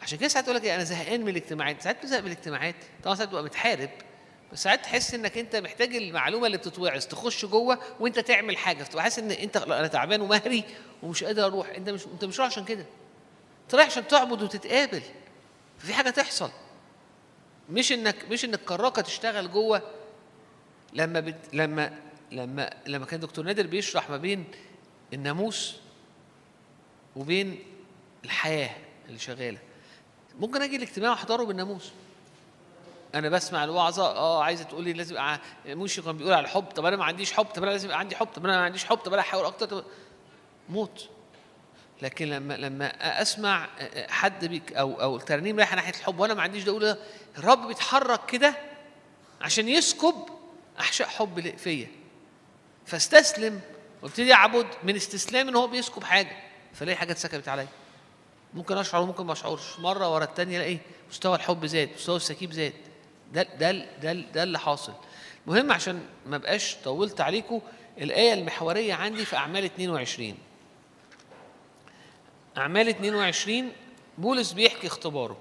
عشان 0.02 0.18
كده 0.18 0.28
ساعات 0.28 0.44
تقول 0.44 0.56
لك 0.56 0.64
إيه، 0.64 0.74
أنا 0.74 0.85
زهقان 0.85 1.20
من 1.20 1.28
الاجتماعات. 1.28 1.82
ساعات 1.82 1.98
بتزهق 1.98 2.20
من 2.20 2.27
الاجتماعات. 2.27 2.74
طبعا 3.05 3.14
ساعات 3.14 3.28
تبقى 3.31 3.43
متحارب. 3.43 3.90
بس 4.52 4.62
ساعات 4.62 4.82
تحس 4.82 5.14
إنك 5.14 5.39
أنت 5.39 5.56
محتاج 5.56 5.97
المعلومة 5.97 6.47
اللي 6.47 6.59
بتتوعظ 6.59 7.06
تخش 7.06 7.44
جوه 7.44 7.78
وأنت 8.01 8.18
تعمل 8.18 8.56
حاجة. 8.56 8.82
فتبقى 8.82 9.02
حاسس 9.02 9.18
إن 9.18 9.31
أنت 9.31 9.56
أنا 9.56 9.86
تعبان 9.86 10.20
ومهري 10.20 10.64
ومش 11.02 11.24
قادر 11.24 11.47
أروح. 11.47 11.68
أنت 11.68 11.89
مش 11.90 12.06
أنت 12.06 12.24
مش 12.24 12.40
رايح 12.40 12.52
عشان 12.52 12.64
كده. 12.64 12.86
رايح 13.75 13.87
عشان 13.87 14.09
تعبد 14.09 14.43
وتتقابل. 14.43 15.03
في 15.79 15.95
حاجة 15.95 16.11
تحصل. 16.11 16.51
مش 17.71 17.93
انك 17.93 18.25
مش 18.31 18.45
ان 18.45 18.55
الكراكه 18.55 19.03
تشتغل 19.03 19.53
جوه. 19.53 19.83
لما 20.93 21.21
بت 21.21 21.37
لما 21.53 21.99
لما 22.33 22.71
لما 22.87 23.07
كان 23.07 23.21
دكتور 23.21 23.45
نادر 23.45 23.67
بيشرح 23.67 24.11
ما 24.11 24.17
بين 24.17 24.45
الناموس 25.13 25.77
وبين 27.17 27.59
الحياة 28.25 28.71
اللي 29.09 29.19
شغالة. 29.19 29.59
ممكن 30.39 30.63
أجي 30.63 30.77
الاجتماع 30.77 31.11
وأحضره 31.11 31.45
بالناموس. 31.45 31.91
أنا 33.15 33.29
بسمع 33.29 33.65
الوعظة 33.65 34.07
آه 34.07 34.43
عايزة 34.43 34.65
تقول 34.65 34.85
لي 34.85 34.93
لازم 34.93 35.15
يبقى 35.15 35.41
موشي 35.67 36.03
كان 36.03 36.17
بيقول 36.17 36.33
على 36.33 36.45
الحب 36.45 36.63
طب 36.65 36.85
أنا 36.85 36.97
ما 36.97 37.05
عنديش 37.05 37.33
حب 37.33 37.45
طب 37.45 37.63
أنا 37.63 37.71
لازم 37.71 37.85
يبقى 37.89 37.99
عندي 37.99 38.17
حب 38.17 38.27
طب 38.27 38.45
أنا 38.45 38.57
ما 38.57 38.65
عنديش 38.65 38.85
حب 38.85 38.97
طب 38.97 39.13
أنا 39.13 39.23
أحاول 39.23 39.45
أكتر 39.45 39.67
طب 39.67 39.85
موت. 40.69 41.09
لكن 42.02 42.28
لما 42.28 42.55
لما 42.55 42.86
أسمع 43.23 43.68
حد 44.09 44.44
بيك 44.44 44.73
أو 44.73 45.02
أو 45.02 45.16
الترنيم 45.16 45.56
رايحه 45.59 45.77
ناحية 45.77 45.90
الحب 45.93 46.18
وأنا 46.20 46.35
ما 46.35 46.43
عنديش 46.43 46.64
ده 46.64 46.70
أقول 46.70 46.97
الرب 47.39 47.68
بيتحرك 47.68 48.27
كده 48.27 48.55
عشان 49.40 49.68
يسكب 49.68 50.14
أحشاء 50.81 51.09
حب 51.09 51.56
فيا. 51.56 51.86
فاستسلم. 52.86 53.60
وابتدي 54.02 54.32
اعبد 54.35 54.66
من 54.82 54.97
استسلام 54.97 55.48
إن 55.48 55.56
هو 55.56 55.66
بيسكب 55.66 56.05
حاجة. 56.05 56.36
فلاقي 56.74 56.97
حاجة 56.97 57.12
اتسكبت 57.12 57.48
عليا. 57.48 57.68
ممكن 58.55 58.78
أشعر 58.78 59.02
وممكن 59.02 59.27
ما 59.27 59.32
أشعرش. 59.32 59.78
مرة 59.78 60.14
ورا 60.14 60.24
الثانية 60.24 60.56
ألاقي 60.59 60.78
مستوى 61.10 61.36
الحب 61.36 61.66
زاد 61.66 61.90
مستوى 61.94 62.16
السكيب 62.16 62.52
زاد. 62.52 62.73
ده 63.32 63.43
ده 63.43 63.73
ده 64.02 64.12
ده 64.12 64.43
اللي 64.43 64.59
حاصل. 64.59 64.93
مهم 65.47 65.73
عشان 65.73 66.02
ما 66.27 66.39
بقاش 66.39 66.77
طولت 66.85 67.20
عليكم 67.20 67.60
الآية 67.98 68.32
المحورية 68.35 68.94
عندي 68.94 69.24
في 69.24 69.36
أعمال 69.36 69.64
22 69.64 70.35
أعمال 72.59 72.89
22 72.89 73.73
بولس 74.19 74.53
بيحكي 74.53 74.87
اختباره. 74.87 75.37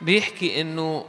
بيحكي 0.00 0.60
إنه 0.60 1.04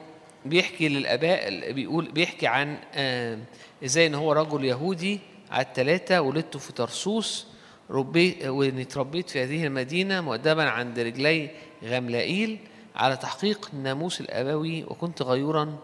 بيحكي 0.46 0.90
للأباء 0.90 1.72
بيقول 1.72 2.12
بيحكي 2.12 2.48
عن 2.48 2.78
آه، 2.94 3.40
إزاي 3.86 4.08
إن 4.08 4.16
هو 4.16 4.32
رجل 4.32 4.66
يهودي 4.66 5.20
على 5.52 5.62
الثلاثه 5.66 6.22
ولدت 6.22 6.58
في 6.58 6.74
ترسوس 6.74 7.48
ربي 7.90 8.50
واني 8.50 8.82
اتربيت 8.82 9.30
في 9.30 9.44
هذه 9.44 9.66
المدينة 9.68 10.22
مؤدبا 10.22 10.64
عند 10.64 11.00
رجلي 11.00 11.50
غملائيل 11.84 12.58
على 12.96 13.18
تحقيق 13.18 13.70
الناموس 13.74 14.22
الأبوي 14.22 14.84
وكنت 14.84 15.22
غيورا 15.22 15.78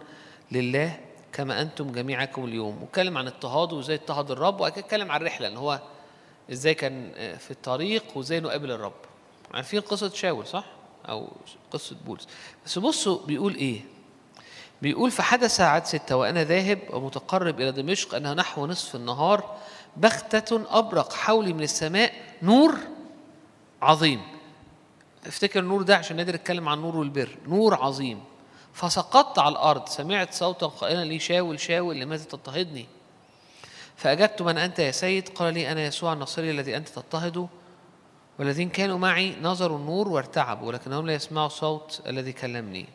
لله 0.52 1.00
كما 1.34 1.62
أنتم 1.62 1.92
جميعكم 1.92 2.46
اليوم. 2.46 2.82
واتكلم 2.82 3.18
عن 3.18 3.28
اضطهاده 3.28 3.76
وإزاي 3.76 3.96
اضطهد 3.96 4.32
الرب 4.32 4.56
وبعد 4.56 4.72
كده 4.72 4.82
اتكلم 4.86 5.12
عن 5.12 5.22
الرحلة 5.22 5.48
إن 5.48 5.58
هو 5.58 5.82
إزاي 6.52 6.74
كان 6.74 7.12
في 7.38 7.52
الطريق 7.52 8.04
وإزاي 8.16 8.38
انه 8.38 8.50
قابل 8.50 8.72
الرب 8.72 8.94
عارفين 9.54 9.82
قصة 9.82 10.10
شاول 10.10 10.48
صح؟ 10.48 10.66
أو 11.10 11.28
قصة 11.72 11.96
بولس. 12.06 12.28
بس 12.66 12.80
بصوا 12.80 13.26
بيقول 13.26 13.56
إيه؟ 13.56 13.80
بيقول 14.81 15.11
فحدث 15.11 15.61
عاد 15.61 15.85
ستة 15.85 16.15
وأنا 16.15 16.43
ذاهب 16.43 16.80
ومتقرب 16.89 17.61
إلى 17.61 17.72
دمشق 17.72 18.15
أنها 18.15 18.34
نحو 18.34 18.65
نصف 18.65 18.95
النهار 18.95 19.56
بغتة 19.97 20.80
أبرق 20.80 21.14
حولي 21.14 21.53
من 21.53 21.64
السماء 21.64 22.14
نور 22.41 22.76
عظيم. 23.81 24.22
أفتكر 25.26 25.60
النور 25.60 25.81
ده 25.81 25.95
عشان 25.97 26.18
نادر 26.18 26.35
أتكلم 26.35 26.69
عن 26.69 26.81
نور 26.81 26.97
والبر. 26.97 27.38
نور 27.47 27.76
عظيم. 27.84 28.23
فسقطت 28.73 29.39
على 29.39 29.52
الأرض. 29.52 29.89
سمعت 29.89 30.34
صوتا 30.34 30.68
قائلا 30.68 31.06
لي 31.06 31.19
شاول 31.19 31.60
شاول 31.60 31.99
لماذا 31.99 32.23
تضطهدني؟ 32.23 32.85
فأجبت 33.95 34.41
من 34.41 34.57
أنت 34.57 34.80
يا 34.80 34.91
سيد. 34.91 35.30
قال 35.30 35.53
لي 35.53 35.72
أنا 35.72 35.85
يسوع 35.85 36.14
النصري 36.14 36.52
الذي 36.52 36.77
أنت 36.77 36.89
تضطهده 36.89 37.47
والذين 38.39 38.69
كانوا 38.69 38.97
معي 38.97 39.35
نظروا 39.41 39.77
النور 39.77 40.07
وارتعبوا 40.07 40.68
ولكنهم 40.68 41.07
لا 41.07 41.14
يسمعوا 41.14 41.47
الصوت 41.47 42.02
الذي 42.07 42.34
كلمني. 42.34 42.85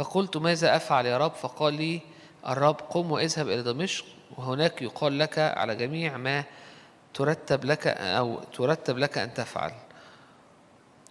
فقلت 0.00 0.36
ماذا 0.36 0.76
أفعل 0.76 1.06
يا 1.06 1.18
رب؟ 1.18 1.32
فقال 1.32 1.74
لي 1.74 2.00
الرب 2.48 2.76
قم 2.90 3.12
واذهب 3.12 3.48
إلى 3.48 3.62
دمشق 3.62 4.04
وهناك 4.36 4.82
يقال 4.82 5.18
لك 5.18 5.38
على 5.38 5.76
جميع 5.76 6.16
ما 6.16 6.44
ترتب 7.14 7.64
لك 7.64 7.86
أو 7.86 8.40
ترتب 8.52 8.98
لك 8.98 9.18
أن 9.18 9.34
تفعل. 9.34 9.72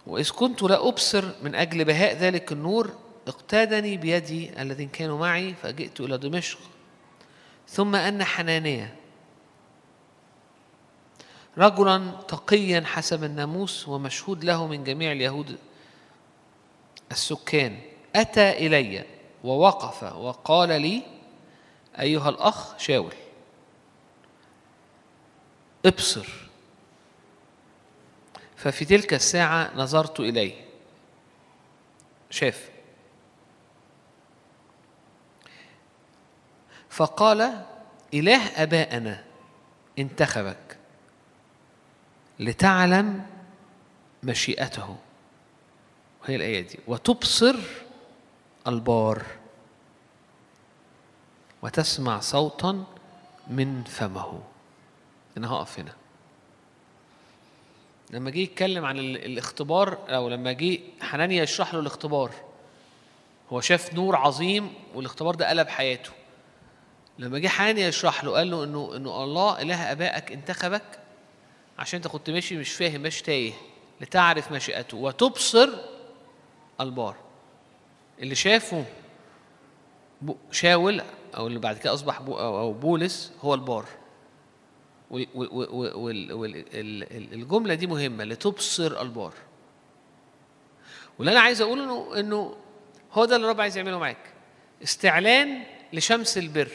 وإذ 0.08 0.32
كنت 0.32 0.64
لا 0.64 0.88
أبصر 0.88 1.26
من 1.44 1.56
أجل 1.56 1.86
بهاء 1.86 2.16
ذلك 2.16 2.52
النور 2.52 2.94
اقتادني 3.28 3.98
بيدي 3.98 4.62
الذين 4.62 4.90
كانوا 4.90 5.20
معي 5.20 5.54
فجئت 5.54 6.00
إلى 6.00 6.18
دمشق. 6.18 6.60
ثم 7.68 7.96
أن 7.96 8.24
حنانية. 8.24 8.96
رجلا 11.58 12.12
تقيا 12.28 12.84
حسب 12.86 13.24
الناموس 13.24 13.88
ومشهود 13.88 14.44
له 14.44 14.68
من 14.68 14.84
جميع 14.84 15.12
اليهود 15.12 15.58
السكان. 17.12 17.89
أتى 18.16 18.68
إلي 18.68 19.06
ووقف 19.44 20.04
وقال 20.04 20.82
لي 20.82 21.04
أيها 22.00 22.30
الأخ 22.30 22.78
شاول 22.78 23.14
ابصر. 25.86 26.28
ففي 28.56 28.86
تلك 28.86 29.14
الساعة 29.14 29.72
نظرت 29.76 30.20
إليه. 30.20 30.66
شاف. 32.30 32.70
فقال 36.90 37.66
إله 38.14 38.64
أبائنا 38.64 39.24
انتخبك 40.00 40.78
لتعلم 42.40 43.26
مشيئته. 44.24 44.98
وهي 46.24 46.36
الآية 46.36 46.62
دي. 46.62 46.80
وتبصر 46.88 47.56
البار. 48.68 49.24
وتسمع 51.62 52.20
صوتا 52.20 52.84
من 53.48 53.84
فمه. 53.84 54.42
أنا 55.38 55.52
هقف 55.52 55.80
هنا. 55.80 55.94
لما 58.12 58.30
جه 58.30 58.40
يتكلم 58.40 58.86
عن 58.86 59.00
ال- 59.00 59.26
الاختبار 59.26 59.98
أو 60.10 60.30
لما 60.30 60.52
جه 60.52 60.80
حنانيا 61.02 61.44
يشرح 61.44 61.74
له 61.74 61.80
الاختبار. 61.80 62.32
هو 63.50 63.62
شاف 63.62 63.94
نور 63.94 64.16
عظيم 64.16 64.74
والاختبار 64.96 65.36
ده 65.36 65.50
قلب 65.50 65.68
حياته. 65.68 66.12
لما 67.20 67.40
جه 67.40 67.48
حنانيا 67.48 67.88
يشرح 67.88 68.24
له 68.24 68.32
قال 68.32 68.52
له 68.52 68.64
انه 68.64 68.96
إنه 68.96 69.24
الله 69.24 69.62
إله 69.62 69.92
آبائك 69.92 70.32
انتخبك 70.32 71.00
عشان 71.80 71.98
أنت 71.98 72.08
كنت 72.08 72.30
ماشي 72.30 72.58
مش 72.58 72.74
فاهم 72.74 73.02
ماشي 73.02 73.24
تايه. 73.24 73.54
لتعرف 74.02 74.52
مشيئته. 74.52 74.98
وتبصر 74.98 75.70
البار. 76.82 77.16
اللي 78.20 78.36
شافه 78.36 78.86
شاول 80.52 81.02
أو 81.38 81.48
اللي 81.48 81.60
بعد 81.60 81.78
كده 81.78 81.94
أصبح 81.94 82.22
بو 82.22 82.40
أو 82.40 82.74
بولس 82.74 83.32
هو 83.42 83.54
البار. 83.54 83.86
والجمله 86.32 87.74
دي 87.74 87.88
مهمة 87.88 88.24
لتبصر 88.24 89.02
البار. 89.02 89.34
واللي 91.18 91.32
أنا 91.32 91.40
عايز 91.40 91.62
أقوله 91.62 91.84
انه 91.84 92.20
إنه 92.20 92.56
هو 93.12 93.26
ده 93.26 93.36
اللي 93.36 93.46
الرب 93.46 93.62
عايز 93.62 93.78
يعمله 93.78 94.00
معاك. 94.00 94.34
استعلان 94.84 95.64
لشمس 95.94 96.38
البر 96.38 96.72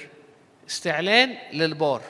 استعلان 0.68 1.36
للبار. 1.52 2.02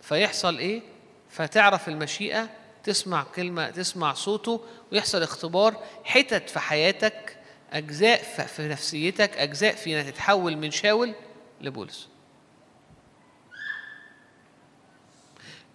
فيحصل 0.00 0.58
إيه؟ 0.58 0.82
فتعرف 1.30 1.88
المشيئة 1.88 2.48
تسمع 2.84 3.22
كلمة 3.22 3.70
تسمع 3.70 4.14
صوته 4.14 4.60
ويحصل 4.92 5.22
اختبار 5.22 5.82
حتت 6.04 6.50
في 6.50 6.60
حياتك 6.60 7.36
أجزاء 7.72 8.22
ف- 8.22 8.40
في 8.40 8.68
نفسيتك 8.68 9.36
أجزاء 9.38 9.74
فينا 9.74 10.02
تتحول 10.02 10.56
من 10.56 10.70
شاول 10.70 11.14
لبولس. 11.60 12.08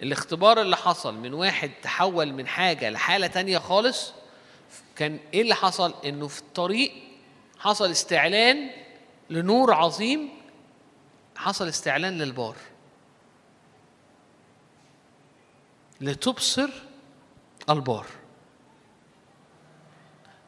الاختبار 0.02 0.61
اللي 0.61 0.78
حصل 0.78 1.15
من 1.15 1.34
واحد 1.34 1.72
تحول 1.82 2.34
من 2.34 2.48
حاجة 2.48 2.90
لحالة 2.90 3.28
تانية 3.28 3.57
خالص 3.57 4.14
كان 4.95 5.19
إيه 5.34 5.41
اللي 5.41 5.56
حصل؟ 5.56 5.94
إنه 6.06 6.28
في 6.28 6.40
الطريق 6.41 6.91
حصل 7.60 7.91
استعلان 7.91 8.69
لنور 9.30 9.74
عظيم 9.74 10.30
حصل 11.36 11.68
استعلان 11.68 12.18
للبار. 12.18 12.56
لتبصر 16.02 16.69
البار. 17.69 18.06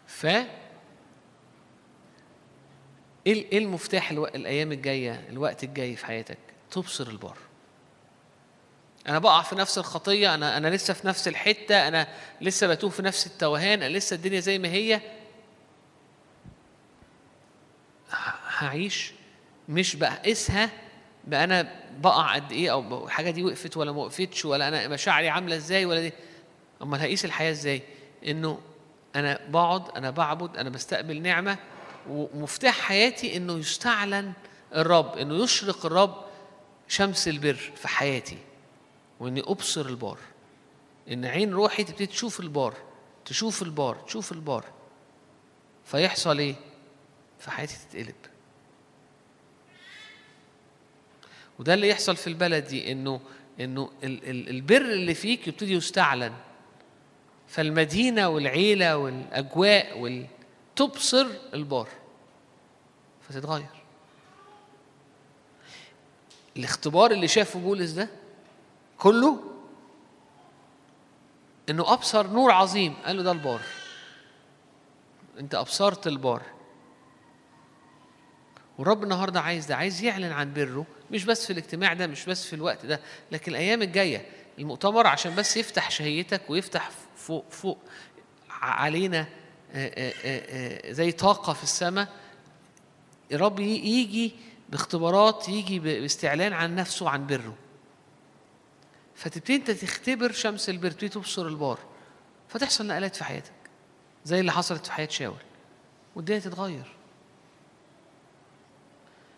ف 0.08 0.28
إيه 3.28 3.52
إيه 3.52 3.58
المفتاح 3.58 4.12
ألو... 4.12 4.26
الأيام 4.26 4.72
الجاية 4.72 5.26
الوقت 5.30 5.64
الجاي 5.64 5.96
في 5.96 6.06
حياتك؟ 6.06 6.38
تبصر 6.72 7.08
البار. 7.08 7.38
أنا 9.08 9.20
بقع 9.20 9.42
في 9.42 9.56
نفس 9.56 9.78
الخطية 9.78 10.34
أنا 10.36 10.58
أنا 10.58 10.68
لسه 10.68 10.94
في 10.94 11.08
نفس 11.08 11.28
الحتة 11.28 11.88
أنا 11.88 12.08
لسه 12.42 12.68
بتوه 12.68 12.90
في 12.90 13.02
نفس 13.02 13.28
التوهان 13.28 13.84
أنا 13.84 13.98
لسه 13.98 14.16
الدنيا 14.16 14.40
زي 14.40 14.60
ما 14.60 14.68
هي. 14.68 15.02
هعيش 18.58 19.12
مش 19.70 19.96
بقيسها 19.96 20.70
بقى 21.28 21.44
أنا 21.44 21.76
بقع 22.00 22.36
قد 22.36 22.52
إيه 22.52 22.72
أو 22.72 23.06
الحاجة 23.06 23.32
دي 23.32 23.44
وقفت 23.44 23.78
ولا 23.78 23.92
ما 23.92 24.02
وقفتش 24.02 24.46
ولا 24.46 24.68
أنا 24.68 24.88
مشاعري 24.88 25.30
عاملة 25.30 25.56
إزاي 25.56 25.86
ولا 25.86 26.02
دي. 26.02 26.14
أمال 26.82 27.00
هقيس 27.02 27.26
الحياة 27.26 27.52
إزاي؟ 27.52 27.82
إنه 28.28 28.60
أنا 29.16 29.40
بقعد 29.50 29.90
أنا 29.90 30.10
بعبد 30.10 30.58
أنا 30.58 30.70
بستقبل 30.70 31.22
نعمة 31.22 31.58
ومفتاح 32.10 32.80
حياتي 32.80 33.38
إنه 33.38 33.54
يستعلن 33.58 34.34
الرب 34.76 35.18
إنه 35.18 35.44
يشرق 35.44 35.86
الرب 35.86 36.26
شمس 36.88 37.28
البر 37.28 37.54
في 37.54 37.88
حياتي 37.88 38.38
وإني 39.20 39.42
أبصر 39.42 39.86
البار 39.86 40.18
إن 41.12 41.26
عين 41.26 41.54
روحي 41.54 41.84
تبتدي 41.84 42.06
تشوف 42.06 42.40
البار 42.40 42.74
تشوف 43.26 43.62
البار 43.62 43.96
تشوف 43.96 44.32
البار. 44.32 44.66
فيحصل 45.86 46.40
إيه؟ 46.40 46.56
في 47.40 47.52
حياتي 47.52 47.76
تتقلب. 47.90 48.16
وده 51.60 51.74
اللي 51.74 51.90
يحصل 51.90 52.16
في 52.16 52.28
البلد 52.28 52.68
دي 52.68 52.92
إنه 52.92 53.22
إنه 53.60 53.92
ال- 54.04 54.30
ال- 54.30 54.50
البر 54.50 54.82
اللي 54.82 55.14
فيك 55.14 55.48
يبتدي 55.48 55.74
يستعلن. 55.74 56.34
فالمدينة 57.48 58.30
والعيلة 58.30 58.98
والأجواء 58.98 60.00
وال... 60.00 60.26
تبصر 60.80 61.28
البار. 61.54 61.88
فتتغير 63.30 63.66
الاختبار 66.58 67.12
اللي 67.12 67.28
شافه 67.28 67.60
بولس 67.60 67.92
ده 67.92 68.10
كله 68.98 69.40
إنه 71.70 71.94
أبصر 71.94 72.28
نور 72.28 72.52
عظيم. 72.52 72.94
قال 73.06 73.18
له 73.18 73.24
ده 73.24 73.32
البار. 73.32 73.62
أنت 75.40 75.56
أبصرت 75.56 76.08
البار. 76.08 76.42
والرب 78.78 79.04
النهارده 79.04 79.42
عايز 79.42 79.66
ده 79.66 79.76
عايز 79.76 80.04
يعلن 80.04 80.32
عن 80.32 80.54
بره 80.54 80.86
مش 81.12 81.26
بس 81.26 81.46
في 81.46 81.54
الاجتماع 81.54 81.94
ده 81.94 82.08
مش 82.08 82.26
بس 82.26 82.46
في 82.46 82.54
الوقت 82.54 82.86
ده 82.86 83.00
لكن 83.32 83.52
الأيام 83.52 83.82
الجاية 83.82 84.30
المؤتمر 84.60 85.08
عشان 85.08 85.36
بس 85.36 85.58
يفتح 85.58 85.92
شهيتك 85.92 86.50
ويفتح 86.50 86.90
فوق 87.16 87.46
فوق 87.52 87.80
علينا 88.50 89.28
زي 90.92 91.12
طاقة 91.12 91.54
في 91.54 91.64
السماء. 91.64 92.08
الرب 93.32 93.60
يجي 93.60 94.34
باختبارات 94.70 95.50
يجي 95.50 95.80
باستعلان 95.80 96.54
عن 96.54 96.76
نفسه 96.76 97.06
وعن 97.06 97.28
بره. 97.28 97.56
فتبتدي 99.16 99.56
انت 99.56 99.72
تختبر 99.72 100.32
شمس 100.32 100.70
البر 100.70 100.92
تبتدي 100.92 101.10
تبصر 101.10 101.48
البار. 101.48 101.80
فتحصل 102.48 102.88
نقلات 102.88 103.16
في 103.16 103.24
حياتك 103.24 103.52
زي 104.26 104.40
اللي 104.40 104.52
حصلت 104.52 104.86
في 104.86 104.92
حياة 104.92 105.08
شاول. 105.08 105.42
والدنيا 106.16 106.40
تتغير. 106.40 106.96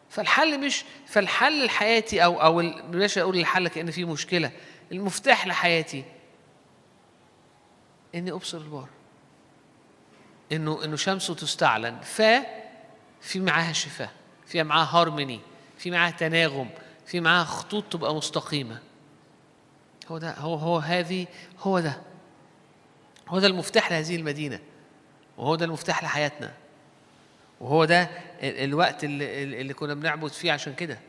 فالحل 0.10 0.66
مش 0.66 0.84
فالحل 1.08 1.66
لحياتي 1.66 2.24
أو 2.24 2.42
أو 2.42 2.58
بلاش 2.88 3.18
أقول 3.18 3.38
الحل 3.38 3.68
كأن 3.68 3.92
في 3.92 4.06
مشكلة. 4.06 4.52
المفتاح 4.92 5.48
لحياتي 5.48 6.04
إني 8.16 8.32
أبصر 8.32 8.58
البار. 8.58 8.90
انه 10.52 10.84
إنه 10.86 10.96
شمسه 10.96 11.36
تستعلن. 11.36 12.00
ف 12.02 12.22
في 13.22 13.40
معاها 13.40 13.74
شفاء 13.74 14.10
في 14.46 14.64
معاها 14.64 14.86
هارموني 15.02 15.40
في 15.78 15.92
معاها 15.92 16.12
تناغم 16.12 16.70
في 17.06 17.20
معاها 17.20 17.44
خطوط 17.44 17.84
تبقى 17.94 18.16
مستقيمة. 18.16 18.80
هو 20.12 20.18
ده 20.18 20.34
هو 20.38 20.56
هو 20.56 20.78
هذه 20.78 21.28
هو 21.60 21.80
ده. 21.80 22.02
هو 23.28 23.40
ده 23.40 23.48
المفتاح 23.48 23.92
لهذه 23.92 24.16
المدينة 24.16 24.60
وهو 25.38 25.56
ده 25.56 25.66
المفتاح 25.66 26.04
لحياتنا 26.04 26.54
وهو 27.62 27.86
ده 27.86 28.02
ال- 28.04 28.64
الوقت 28.64 29.04
اللي, 29.04 29.44
اللي 29.62 29.74
كنا 29.74 29.94
بنعبد 29.94 30.32
فيه 30.32 30.52
عشان 30.52 30.74
كده. 30.74 31.00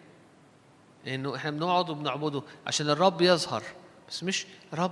انه 1.06 1.36
إحنا 1.36 1.51
بنقعد 1.51 1.90
وبنعبده 1.90 2.43
عشان 2.66 2.90
الرب 2.90 3.20
يظهر. 3.23 3.62
بس 4.09 4.23
مش 4.24 4.47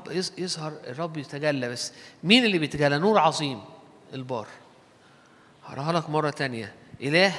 يظ- 0.08 0.38
يظهر 0.38 0.72
الرب 0.86 1.16
يتجلى. 1.16 1.68
بس 1.68 1.92
مين 2.24 2.44
اللي 2.44 2.58
بيتجلى؟ 2.58 2.98
نور 2.98 3.18
عظيم. 3.18 3.60
البار. 4.14 4.46
هقراها 5.64 5.92
لك 5.92 6.10
مرة 6.10 6.30
تانية. 6.30 6.74
إله 7.00 7.34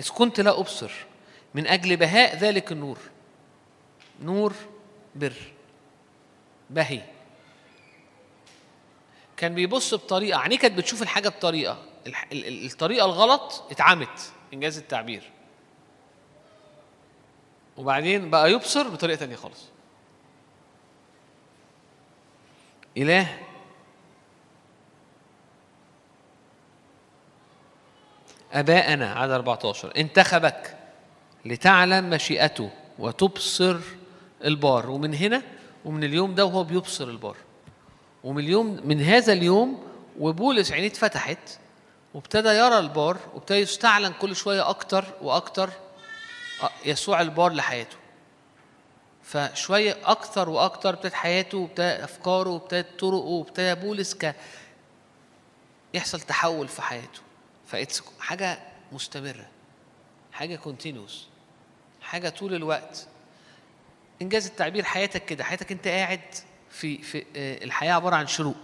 إذ 0.00 0.08
كنت 0.08 0.40
لا 0.40 0.60
أبصر 0.60 0.90
من 1.54 1.66
أجل 1.66 1.96
بهاء 1.96 2.36
ذلك 2.36 2.72
النور. 2.72 2.98
نور 4.22 4.52
بر 5.14 5.36
بهي. 6.70 7.02
كان 9.36 9.54
بيبص 9.54 9.94
بطريقة 9.94 10.38
عينيه 10.38 10.58
كانت 10.58 10.78
بتشوف 10.78 11.02
الحاجة 11.02 11.28
بطريقة. 11.28 11.82
الطريقة 12.32 13.04
الغلط 13.04 13.64
اتعمت 13.70 14.32
إنجاز 14.54 14.78
التعبير. 14.78 15.30
وبعدين 17.76 18.30
بقى 18.30 18.52
يبصر 18.52 18.88
بطريقة 18.88 19.18
تانية 19.18 19.36
خالص. 19.36 19.64
إله 22.96 23.47
أباءنا 28.52 29.12
عدد 29.12 29.32
14 29.32 29.92
انتخبك 29.96 30.76
لتعلم 31.44 32.10
مشيئته 32.10 32.70
وتبصر 32.98 33.76
البار. 34.44 34.90
ومن 34.90 35.14
هنا 35.14 35.42
ومن 35.84 36.04
اليوم 36.04 36.34
ده 36.34 36.44
وهو 36.44 36.64
بيبصر 36.64 37.04
البار. 37.08 37.36
ومن 38.24 38.44
اليوم 38.44 38.80
من 38.84 39.02
هذا 39.02 39.32
اليوم 39.32 39.82
وبولس 40.20 40.72
عينيه 40.72 40.86
اتفتحت 40.88 41.38
وابتدى 42.14 42.48
يرى 42.48 42.78
البار 42.78 43.16
وابتدى 43.34 43.58
يستعلن 43.58 44.12
كل 44.20 44.36
شوية 44.36 44.70
أكتر 44.70 45.04
وأكتر 45.22 45.70
آه، 46.62 46.70
يسوع 46.84 47.20
البار 47.20 47.52
لحياته. 47.52 47.96
فشوية 49.22 49.96
أكتر 50.04 50.48
وأكتر 50.48 50.88
ابتدت 50.94 51.14
حياته 51.14 51.58
وابتدى 51.58 52.04
أفكاره 52.04 52.50
وابتدت 52.50 53.00
طرقه 53.00 53.24
وابتدى 53.26 53.74
بولس 53.74 54.14
ك 54.14 54.34
يحصل 55.94 56.20
تحول 56.20 56.68
في 56.68 56.82
حياته. 56.82 57.27
فإتس 57.68 58.02
حاجة 58.20 58.58
مستمرة 58.92 59.48
حاجة 60.32 60.56
كونتينوس 60.56 61.26
حاجة 62.02 62.28
طول 62.28 62.54
الوقت. 62.54 63.06
إنجاز 64.22 64.46
التعبير 64.46 64.84
حياتك 64.84 65.24
كده 65.24 65.44
حياتك 65.44 65.72
أنت 65.72 65.88
قاعد 65.88 66.20
في 66.70 67.02
في 67.02 67.24
آه، 67.36 67.64
الحياة 67.64 67.92
عبارة 67.92 68.16
عن 68.16 68.26
شروق. 68.26 68.56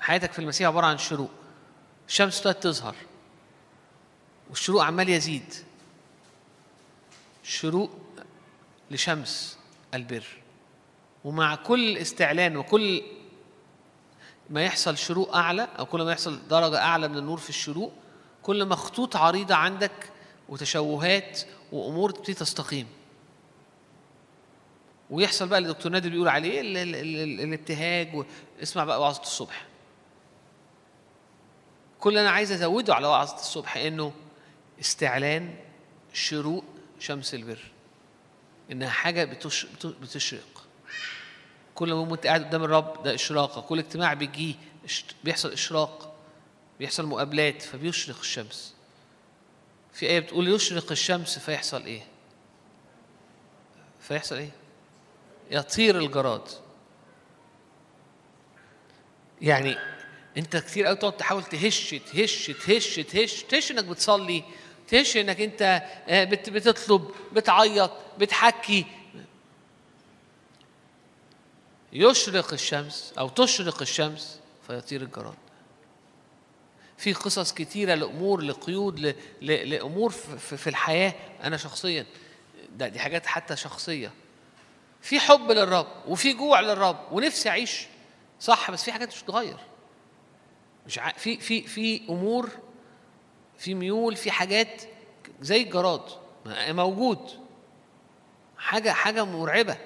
حياتك 0.00 0.32
في 0.32 0.38
المسيح 0.38 0.68
عبارة 0.68 0.86
عن 0.86 0.98
شروق. 0.98 1.30
الشمس 2.08 2.38
ابتدت 2.38 2.62
تظهر. 2.62 2.94
والشروق 4.50 4.82
عمال 4.82 5.08
يزيد. 5.08 5.54
شروق 7.42 7.90
لشمس 8.90 9.58
البر. 9.94 10.26
ومع 11.24 11.54
كل 11.54 11.96
استعلان 11.96 12.56
وكل 12.56 13.02
ما 14.50 14.64
يحصل 14.64 14.98
شروق 14.98 15.36
أعلى 15.36 15.68
أو 15.78 15.86
كل 15.86 16.02
ما 16.02 16.12
يحصل 16.12 16.48
درجة 16.48 16.78
أعلى 16.78 17.08
من 17.08 17.16
النور 17.18 17.38
في 17.38 17.48
الشروق 17.48 17.92
كل 18.44 18.62
ما 18.62 18.76
خطوط 18.76 19.16
عريضة 19.16 19.54
عندك 19.54 20.10
وتشوهات 20.48 21.40
وأمور 21.72 22.10
تبتدي 22.10 22.34
تستقيم. 22.34 22.86
ويحصل 25.10 25.48
بقى 25.48 25.58
اللي 25.58 25.68
دكتور 25.72 25.92
نادر 25.92 26.08
بيقول 26.08 26.28
عليه 26.28 26.60
ال- 26.60 26.76
ال- 26.76 26.94
ال- 26.94 27.16
ال- 27.16 27.40
الابتهاج 27.40 28.24
اسمع 28.62 28.84
بقى 28.84 29.00
وعظة 29.00 29.22
الصبح. 29.22 29.66
كل 32.00 32.10
اللي 32.10 32.20
أنا 32.20 32.30
عايز 32.30 32.52
أزوده 32.52 32.94
على 32.94 33.06
وعظة 33.06 33.34
الصبح 33.34 33.76
إنه 33.76 34.12
استعلان 34.80 35.54
شروق 36.12 36.64
شمس 36.98 37.34
البر. 37.34 37.58
إنها 38.72 38.88
حاجة 38.90 39.24
بتش... 39.24 39.66
بت- 39.66 39.86
بتشرق. 39.86 40.64
كل 41.74 41.88
يوم 41.88 42.10
وانت 42.10 42.26
قاعد 42.26 42.44
قدام 42.44 42.64
الرب 42.64 43.02
ده 43.02 43.14
إشراقة. 43.14 43.60
كل 43.60 43.78
اجتماع 43.78 44.14
بيجي 44.14 44.56
بيحصل 45.24 45.52
إشراق. 45.52 46.13
بيحصل 46.78 47.06
مقابلات 47.06 47.62
فبيشرق 47.62 48.18
الشمس. 48.18 48.74
في 49.92 50.06
آية 50.06 50.20
بتقول 50.20 50.48
يشرق 50.48 50.90
الشمس 50.90 51.38
فيحصل 51.38 51.84
إيه؟ 51.84 52.02
فيحصل 54.00 54.36
إيه؟ 54.36 54.50
يطير 55.50 55.98
الجراد. 55.98 56.48
يعني 59.42 59.76
أنت 60.36 60.56
كتير 60.56 60.86
قوي 60.86 60.96
تقعد 60.96 61.16
تحاول 61.16 61.44
تهش 61.44 61.90
تهش 62.12 62.46
تهش 62.66 62.96
تهش 63.00 63.42
تهش 63.42 63.70
إنك 63.70 63.84
بتصلي 63.84 64.44
تهش 64.88 65.16
إنك 65.16 65.40
أنت 65.40 65.62
آه، 66.08 66.24
بت- 66.24 66.50
بتطلب 66.50 67.10
بتعيط 67.32 67.90
بتحكي. 68.18 68.86
يشرق 71.92 72.52
الشمس 72.52 73.12
أو 73.18 73.28
تشرق 73.28 73.80
الشمس 73.82 74.40
فيطير 74.66 75.02
الجراد. 75.02 75.34
في 77.04 77.12
قصص 77.12 77.52
كتيرة 77.52 77.94
لأمور 77.94 78.40
لقيود. 78.40 79.14
لأمور 79.42 80.10
في, 80.10 80.66
الحياة 80.66 81.14
أنا 81.42 81.56
شخصيا. 81.56 82.06
ده 82.76 82.88
دي 82.88 82.98
حاجات 82.98 83.26
حتى 83.26 83.56
شخصية. 83.56 84.12
في 85.00 85.20
حب 85.20 85.50
للرب 85.50 85.86
وفي 86.08 86.32
جوع 86.32 86.60
للرب 86.60 86.98
ونفسي 87.12 87.48
أعيش. 87.48 87.86
صح 88.40 88.70
بس 88.70 88.84
في 88.84 88.92
حاجات 88.92 89.08
مش 89.08 89.22
بتتغير 89.22 89.56
مش 90.86 90.98
ع... 90.98 91.12
في 91.12 91.40
في 91.40 91.62
في 91.62 92.02
أمور 92.08 92.50
في 93.58 93.74
ميول 93.74 94.16
في 94.16 94.30
حاجات 94.30 94.82
زي 95.40 95.62
الجراد. 95.62 96.02
موجود. 96.68 97.30
حاجة 98.58 98.90
حاجة 98.90 99.24
مرعبة. 99.24 99.76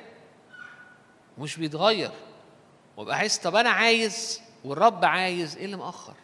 مش 1.38 1.56
بيتغير. 1.56 2.10
وأبقى 2.96 3.16
عايز 3.16 3.38
طب 3.38 3.56
أنا 3.56 3.70
عايز 3.70 4.40
والرب 4.64 5.04
عايز 5.04 5.56
إيه 5.56 5.64
اللي 5.64 5.76
مأخر؟ 5.76 6.14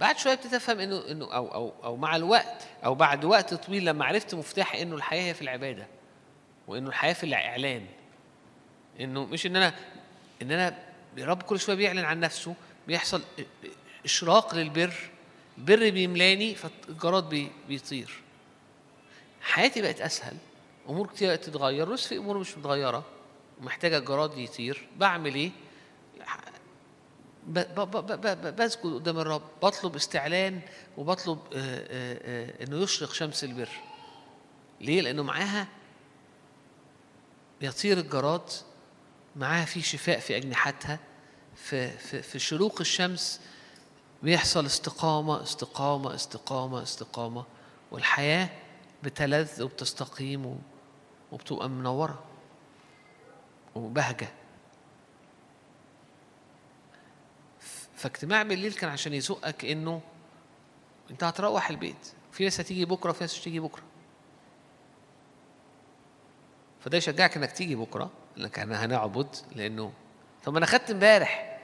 بعد 0.00 0.18
شوية 0.18 0.32
ابتديت 0.32 0.54
افهم 0.54 0.80
انه 0.80 1.10
إنه 1.10 1.34
أو 1.34 1.54
أو 1.54 1.72
أو 1.84 1.96
مع 1.96 2.16
الوقت 2.16 2.66
أو 2.84 2.94
بعد 2.94 3.24
وقت 3.24 3.54
طويل 3.54 3.84
لما 3.84 4.04
عرفت 4.04 4.34
مفتاح 4.34 4.74
إنه 4.74 4.96
الحياة 4.96 5.22
هي 5.22 5.34
في 5.34 5.42
العبادة 5.42 5.86
وإنه 6.66 6.88
الحياة 6.88 7.12
في 7.12 7.24
الإعلان. 7.24 7.86
إنه 9.00 9.24
مش 9.24 9.46
إن 9.46 9.56
أنا 9.56 9.74
إن 10.42 10.52
أنا 10.52 10.78
الرب 11.18 11.42
كل 11.42 11.60
شوية 11.60 11.76
بيعلن 11.76 12.04
عن 12.04 12.20
نفسه 12.20 12.54
بيحصل 12.86 13.22
إشراق 14.04 14.54
للبر 14.54 14.94
البر 15.58 15.90
بيملاني 15.90 16.54
فالجراد 16.54 17.28
بي 17.28 17.50
بيطير. 17.68 18.22
حياتي 19.42 19.82
بقت 19.82 20.00
أسهل 20.00 20.36
أمور 20.88 21.06
كتير 21.06 21.36
تتغير 21.36 21.96
في 21.96 22.16
أمور 22.16 22.38
مش 22.38 22.58
متغيرة 22.58 23.04
ومحتاجة 23.60 23.98
الجراد 23.98 24.38
يطير 24.38 24.86
بعمل 24.96 25.34
إيه؟ 25.34 25.50
بسجد 27.48 28.94
قدام 28.94 29.18
الرب 29.18 29.42
بطلب 29.62 29.96
استعلان 29.96 30.60
وبطلب 30.96 31.38
آه، 31.38 31.56
آه، 31.56 32.18
آه، 32.22 32.64
إنه 32.64 32.76
يشرق 32.76 33.12
شمس 33.12 33.44
البر. 33.44 33.68
ليه؟ 34.80 35.00
لأنه 35.00 35.22
معاها 35.22 35.68
يطير 37.60 37.98
الجراد 37.98 38.50
معاها 39.36 39.64
في 39.64 39.82
شفاء 39.82 40.18
في 40.18 40.36
أجنحتها 40.36 40.98
في 41.54 41.90
في 41.90 42.22
في 42.22 42.38
شروق 42.38 42.80
الشمس 42.80 43.40
بيحصل 44.22 44.66
استقامة 44.66 45.42
استقامة 45.42 46.14
استقامة 46.14 46.82
استقامة 46.82 47.44
والحياة 47.90 48.48
بتلذ 49.02 49.62
وبتستقيم 49.62 50.58
وبتبقى 51.32 51.68
منورة 51.68 52.24
وبهجة. 53.74 54.28
فاجتماع 58.06 58.42
بالليل 58.42 58.72
كان 58.72 58.90
عشان 58.90 59.14
يزقك 59.14 59.64
إنه 59.64 60.00
أنت 61.10 61.24
هتروح 61.24 61.70
البيت. 61.70 62.12
في 62.32 62.44
ناس 62.44 62.60
هتيجي 62.60 62.84
بكرة 62.84 63.10
وفي 63.10 63.20
ناس 63.24 63.34
مش 63.34 63.42
هتيجي 63.42 63.60
بكرة. 63.60 63.82
فده 66.80 66.98
يشجعك 66.98 67.36
إنك 67.36 67.52
تيجي 67.52 67.74
بكرة 67.74 68.10
إنك 68.38 68.58
هنعبد 68.58 69.36
لأنه 69.54 69.92
طب 70.44 70.52
ما 70.52 70.58
أنا 70.58 70.66
خدت 70.66 70.90
إمبارح 70.90 71.58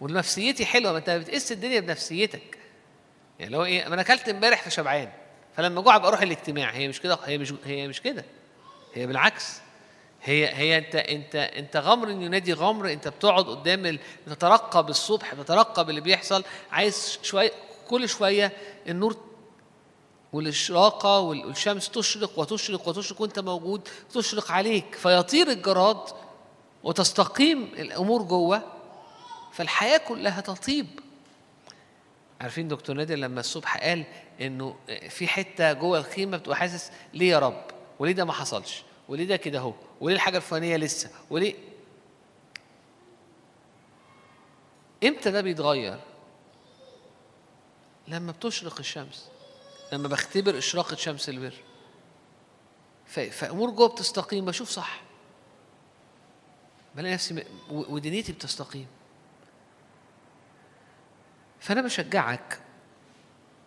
ونفسيتي 0.00 0.66
حلوة 0.66 0.92
ما 0.92 0.98
أنت 0.98 1.10
بتقيس 1.10 1.52
الدنيا 1.52 1.80
بنفسيتك. 1.80 2.58
يعني 3.38 3.52
لو 3.52 3.64
إيه 3.64 3.88
ما 3.88 3.94
أنا 3.94 4.02
أكلت 4.02 4.28
إمبارح 4.28 4.62
فشبعان. 4.62 5.12
فلما 5.56 5.80
جوع 5.80 5.96
ابقى 5.96 6.08
أروح 6.08 6.20
الاجتماع. 6.20 6.70
هي 6.70 6.88
مش 6.88 7.00
كده 7.00 7.18
هي 7.24 7.38
مش 7.38 7.54
هي 7.64 7.88
مش 7.88 8.00
كده. 8.02 8.24
هي 8.94 9.06
بالعكس. 9.06 9.60
هي 10.22 10.54
هي 10.54 10.78
انت 10.78 10.94
انت 10.94 11.34
انت 11.34 11.76
غمر 11.76 12.10
ينادي 12.10 12.52
غمر 12.52 12.92
انت 12.92 13.08
بتقعد 13.08 13.44
قدام. 13.44 13.98
بتترقب 14.26 14.88
الصبح 14.90 15.34
بتترقب 15.34 15.90
اللي 15.90 16.00
بيحصل 16.00 16.44
عايز 16.72 17.18
شوية 17.22 17.52
كل 17.88 18.08
شوية 18.08 18.52
النور 18.88 19.16
والإشراقة 20.32 21.18
وال- 21.20 21.46
والشمس 21.46 21.88
تشرق 21.90 22.38
وتشرق 22.38 22.88
وتشرق 22.88 23.20
وانت 23.22 23.38
موجود 23.38 23.88
تشرق 24.14 24.52
عليك 24.52 24.94
فيطير 24.94 25.50
الجراد 25.50 26.00
وتستقيم 26.82 27.62
الأمور 27.62 28.22
جوه 28.22 28.62
فالحياة 29.52 29.98
كلها 29.98 30.40
تطيب. 30.40 30.86
عارفين 32.40 32.68
دكتور 32.68 32.96
نادر 32.96 33.14
لما 33.14 33.40
الصبح 33.40 33.76
قال 33.76 34.04
إنه 34.40 34.76
في 35.08 35.26
حتة 35.28 35.72
جوه 35.72 35.98
الخيمة 35.98 36.36
بتبقى 36.36 36.56
حاسس 36.56 36.90
ليه 37.14 37.30
يا 37.30 37.38
رب؟ 37.38 37.64
وليه 37.98 38.12
ده 38.12 38.24
ما 38.24 38.32
حصلش؟ 38.32 38.82
وليه 39.08 39.24
ده 39.24 39.36
كده 39.36 39.58
أهو؟ 39.58 39.72
وليه 40.00 40.14
الحاجة 40.14 40.36
الفلانية 40.36 40.76
لسه؟ 40.76 41.10
وليه؟ 41.30 41.54
إمتى 45.04 45.30
ده 45.30 45.40
بيتغير؟ 45.40 46.00
لما 48.08 48.32
بتشرق 48.32 48.78
الشمس 48.78 49.28
لما 49.92 50.08
بختبر 50.08 50.58
إشراقة 50.58 50.96
شمس 50.96 51.28
البر. 51.28 51.54
ف- 53.06 53.20
فأمور 53.20 53.70
جوه 53.70 53.88
بتستقيم 53.88 54.44
بشوف 54.44 54.68
صح. 54.70 55.00
بلاقي 56.96 57.14
نفسي 57.14 57.44
ودنيتي 57.70 58.32
بتستقيم. 58.32 58.86
فأنا 61.60 61.82
بشجعك 61.82 62.60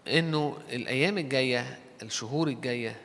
إنه 0.08 0.58
الأيام 0.70 1.18
الجاية 1.18 1.80
الشهور 2.04 2.48
الجاية 2.48 3.02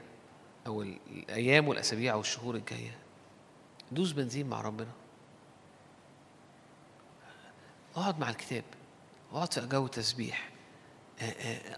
أو 0.66 0.82
ال- 0.82 0.98
الأيام 1.10 1.68
والأسابيع 1.68 2.14
والشهور 2.14 2.54
الجاية 2.54 2.96
دوس 3.92 4.12
بنزين 4.12 4.46
مع 4.46 4.60
ربنا. 4.60 4.92
اقعد 7.96 8.18
مع 8.18 8.30
الكتاب. 8.30 8.64
اقعد 9.32 9.52
في 9.52 9.60
جو 9.66 9.86
تسبيح. 9.86 10.50
آه، 11.20 11.24
آه، 11.24 11.76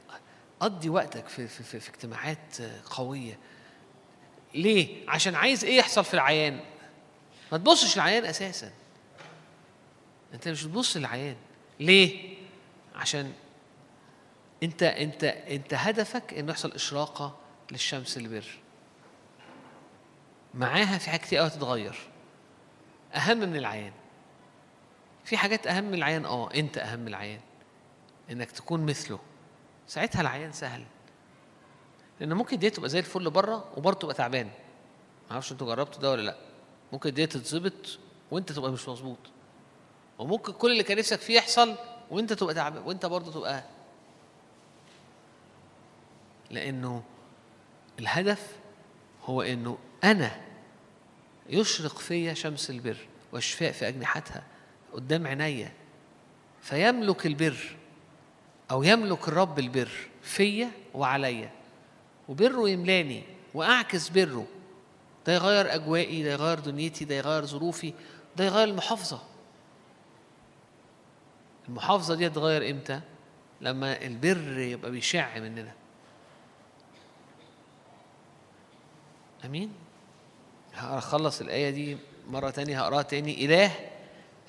قضي 0.60 0.88
وقتك 0.88 1.28
في 1.28 1.48
في 1.48 1.62
في, 1.62 1.80
في 1.80 1.90
اجتماعات 1.90 2.62
قوية. 2.90 3.38
ليه؟ 4.54 5.10
عشان 5.10 5.34
عايز 5.34 5.64
إيه 5.64 5.78
يحصل 5.78 6.04
في 6.04 6.14
العيان. 6.14 6.60
ما 7.52 7.58
تبصش 7.58 7.96
للعيان 7.96 8.24
أساسا. 8.24 8.70
انت 10.34 10.48
مش 10.48 10.64
بتبص 10.64 10.96
للعيان. 10.96 11.36
ليه؟ 11.80 12.36
عشان 12.94 13.32
انت 14.62 14.82
انت 14.82 15.24
انت 15.24 15.74
هدفك 15.74 16.34
انه 16.34 16.52
يحصل 16.52 16.72
إشراقة 16.72 17.38
للشمس 17.70 18.16
البر. 18.16 18.58
معاها 20.54 20.98
في 20.98 21.10
حاجات 21.10 21.22
كتير 21.22 21.38
قوي 21.38 21.50
تتغير. 21.50 21.96
أهم 23.14 23.38
من 23.38 23.56
العيان. 23.56 23.92
في 25.24 25.36
حاجات 25.36 25.66
أهم 25.66 25.84
من 25.84 25.94
العيان 25.94 26.24
آه 26.24 26.54
أنت 26.54 26.78
أهم 26.78 27.00
من 27.00 27.08
العيان. 27.08 27.40
إنك 28.30 28.50
تكون 28.50 28.86
مثله. 28.86 29.18
ساعتها 29.86 30.20
العيان 30.20 30.52
سهل. 30.52 30.84
لأن 32.20 32.32
ممكن 32.32 32.58
دي 32.58 32.70
تبقى 32.70 32.88
زي 32.88 32.98
الفل 32.98 33.30
بره 33.30 33.64
وبرضه 33.76 33.98
تبقى 33.98 34.14
تعبان. 34.14 34.46
ما 34.46 35.32
أعرفش 35.32 35.52
أنتوا 35.52 35.66
جربتوا 35.74 36.02
ده 36.02 36.10
ولا 36.10 36.22
لأ. 36.22 36.36
ممكن 36.92 37.14
دي 37.14 37.26
تتظبط 37.26 37.98
وأنت 38.30 38.52
تبقى 38.52 38.72
مش 38.72 38.88
مظبوط. 38.88 39.18
وممكن 40.18 40.52
كل 40.52 40.72
اللي 40.72 40.82
كان 40.82 40.98
نفسك 40.98 41.20
فيه 41.20 41.36
يحصل 41.36 41.74
وأنت 42.10 42.32
تبقى 42.32 42.54
تعبان 42.54 42.82
وأنت 42.82 43.06
برضه 43.06 43.32
تبقى 43.32 43.64
لأنه 46.50 47.02
الهدف 47.98 48.56
هو 49.24 49.42
إنه 49.42 49.78
أنا 50.04 50.40
يشرق 51.48 51.98
فيا 51.98 52.34
شمس 52.34 52.70
البر 52.70 52.96
والشفاء 53.32 53.72
في 53.72 53.88
أجنحتها 53.88 54.42
قدام 54.92 55.26
عينيا 55.26 55.72
فيملك 56.62 57.26
البر 57.26 57.76
أو 58.70 58.82
يملك 58.82 59.28
الرب 59.28 59.58
البر 59.58 59.90
فيا 60.22 60.70
وعليا 60.94 61.50
وبره 62.28 62.68
يملاني 62.68 63.22
وأعكس 63.54 64.08
بره. 64.08 64.46
ده 65.26 65.34
يغير 65.34 65.74
أجوائي 65.74 66.22
ده 66.22 66.30
يغير 66.32 66.58
دنيتي 66.58 67.04
ده 67.04 67.14
يغير 67.14 67.44
ظروفي 67.46 67.94
ده 68.36 68.44
يغير 68.44 68.68
المحافظة. 68.68 69.22
المحافظة 71.68 72.14
دي 72.14 72.28
تتغير 72.28 72.70
إمتى؟ 72.70 73.00
لما 73.60 74.02
البر 74.06 74.58
يبقى 74.58 74.90
بيشع 74.90 75.38
مننا. 75.38 75.72
آمين؟ 79.44 79.72
هخلص 80.78 81.40
الآية 81.40 81.70
دي 81.70 81.96
مرة 82.28 82.50
تانية 82.50 82.80
هقراها 82.80 83.02
تاني. 83.02 83.44
إله 83.44 83.70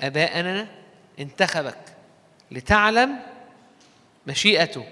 ابائنا 0.01 0.67
انتخبك 1.19 1.77
لتعلم 2.51 3.19
مشيئته. 4.27 4.85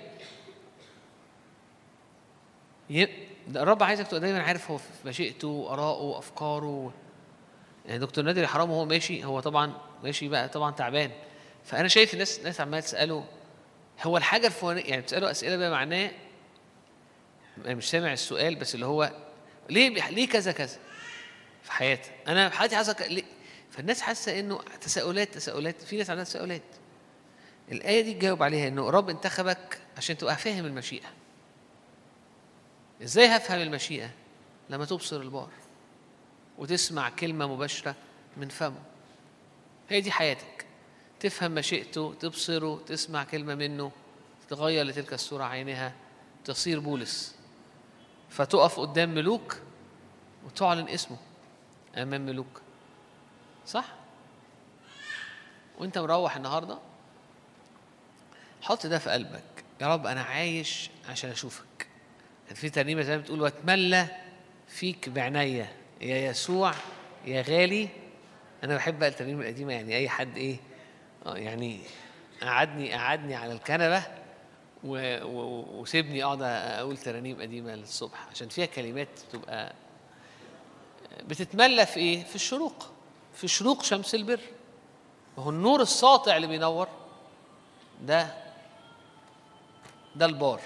الرب 3.55 3.83
عايزك 3.83 4.07
تبقى 4.07 4.19
دايما 4.19 4.41
عارف 4.43 4.71
هو 4.71 4.79
مشيئته 5.05 5.47
وآرائه 5.47 6.01
وأفكاره. 6.01 6.93
يعني 7.85 7.99
دكتور 7.99 8.23
نادر 8.23 8.47
حرام 8.47 8.69
وهو 8.71 8.85
ماشي 8.85 9.25
هو 9.25 9.39
طبعا 9.39 9.73
ماشي 10.03 10.27
بقى 10.27 10.49
طبعا 10.49 10.71
تعبان. 10.71 11.11
فأنا 11.65 11.87
شايف 11.87 12.13
الناس 12.13 12.39
الناس 12.39 12.61
عمالة 12.61 12.79
تسأله 12.79 13.25
هو 14.03 14.17
الحاجة 14.17 14.47
الفلانيه 14.47 14.83
يعني 14.83 15.01
بتسأله 15.01 15.31
أسئلة 15.31 15.57
بقى 15.57 15.71
معناه 15.71 16.11
أنا 17.65 17.75
مش 17.75 17.89
سامع 17.89 18.13
السؤال 18.13 18.55
بس 18.55 18.75
اللي 18.75 18.85
هو 18.85 19.11
ليه 19.69 19.89
ليه 20.09 20.27
كذا 20.27 20.51
كذا؟ 20.51 20.77
في 21.67 21.73
حياتي. 21.73 22.11
أنا 22.27 22.49
في 22.49 22.57
حياتي 22.57 22.93
أك- 22.93 23.01
ليه؟ 23.01 23.23
فالناس 23.71 24.01
حاسة 24.01 24.39
إنه 24.39 24.59
تساؤلات 24.81 25.33
تساؤلات 25.33 25.81
في 25.81 25.97
ناس 25.97 26.09
عندها 26.09 26.23
تساؤلات. 26.23 26.61
الآية 27.71 28.01
دي 28.01 28.13
تجاوب 28.13 28.43
عليها 28.43 28.67
إنه 28.67 28.89
رب 28.89 29.09
انتخبك 29.09 29.79
عشان 29.97 30.17
تبقى 30.17 30.37
فاهم 30.37 30.65
المشيئة. 30.65 31.07
إزاي 33.03 33.25
هفهم 33.27 33.61
المشيئة؟ 33.61 34.09
لما 34.69 34.85
تبصر 34.85 35.21
البار 35.21 35.49
وتسمع 36.57 37.09
كلمة 37.09 37.47
مباشرة 37.47 37.95
من 38.37 38.49
فمه. 38.49 38.81
هي 39.89 40.01
دي 40.01 40.11
حياتك. 40.11 40.65
تفهم 41.19 41.51
مشيئته 41.51 42.15
تبصره 42.19 42.83
تسمع 42.87 43.23
كلمة 43.23 43.55
منه 43.55 43.91
تغير 44.49 44.85
لتلك 44.85 45.13
الصورة 45.13 45.43
عينها 45.43 45.93
تصير 46.45 46.79
بولس. 46.79 47.35
فتقف 48.29 48.79
قدام 48.79 49.15
ملوك 49.15 49.57
وتعلن 50.45 50.89
اسمه. 50.89 51.17
امام 51.97 52.21
ملوك 52.25 52.61
صح؟ 53.65 53.85
وأنت 55.79 55.97
مروح 55.97 56.35
النهارده؟ 56.35 56.77
حط 58.61 58.87
ده 58.87 58.99
في 58.99 59.09
قلبك. 59.09 59.43
يا 59.81 59.87
رب 59.87 60.07
أنا 60.07 60.21
عايش 60.21 60.89
عشان 61.09 61.29
أشوفك. 61.29 61.87
في 62.53 62.69
ترنيمة 62.69 63.01
زي 63.01 63.15
ما 63.17 63.21
بتقول 63.21 63.41
وأتملى 63.41 64.07
فيك 64.67 65.09
بعناية. 65.09 65.71
يا 66.01 66.17
يسوع 66.29 66.73
يا 67.25 67.41
غالي. 67.41 67.89
أنا 68.63 68.75
بحب 68.75 68.99
بقى 68.99 69.09
الترنيمة 69.09 69.41
القديمة 69.41 69.73
يعني 69.73 69.95
أي 69.95 70.09
حد 70.09 70.37
إيه 70.37 70.57
آه 71.25 71.37
يعني 71.37 71.79
قعدني 72.41 72.93
قعدني 72.93 73.35
على 73.35 73.53
الكنبة 73.53 74.03
وسيبني 74.83 76.23
أقعد 76.23 76.41
أقول 76.41 76.97
ترانيم 76.97 77.41
قديمة 77.41 77.75
للصبح. 77.75 78.27
عشان 78.31 78.49
فيها 78.49 78.65
كلمات 78.65 79.07
بتبقى 79.29 79.73
بتتملى 81.23 81.85
في 81.85 81.99
إيه؟ 81.99 82.23
في 82.23 82.35
الشروق. 82.35 82.91
في 83.33 83.47
شروق 83.47 83.83
شمس 83.83 84.15
البر. 84.15 84.39
وهو 85.37 85.49
النور 85.49 85.81
الساطع 85.81 86.35
اللي 86.35 86.47
بينور. 86.47 86.87
ده 88.01 88.33
ده 90.15 90.25
البار. 90.25 90.61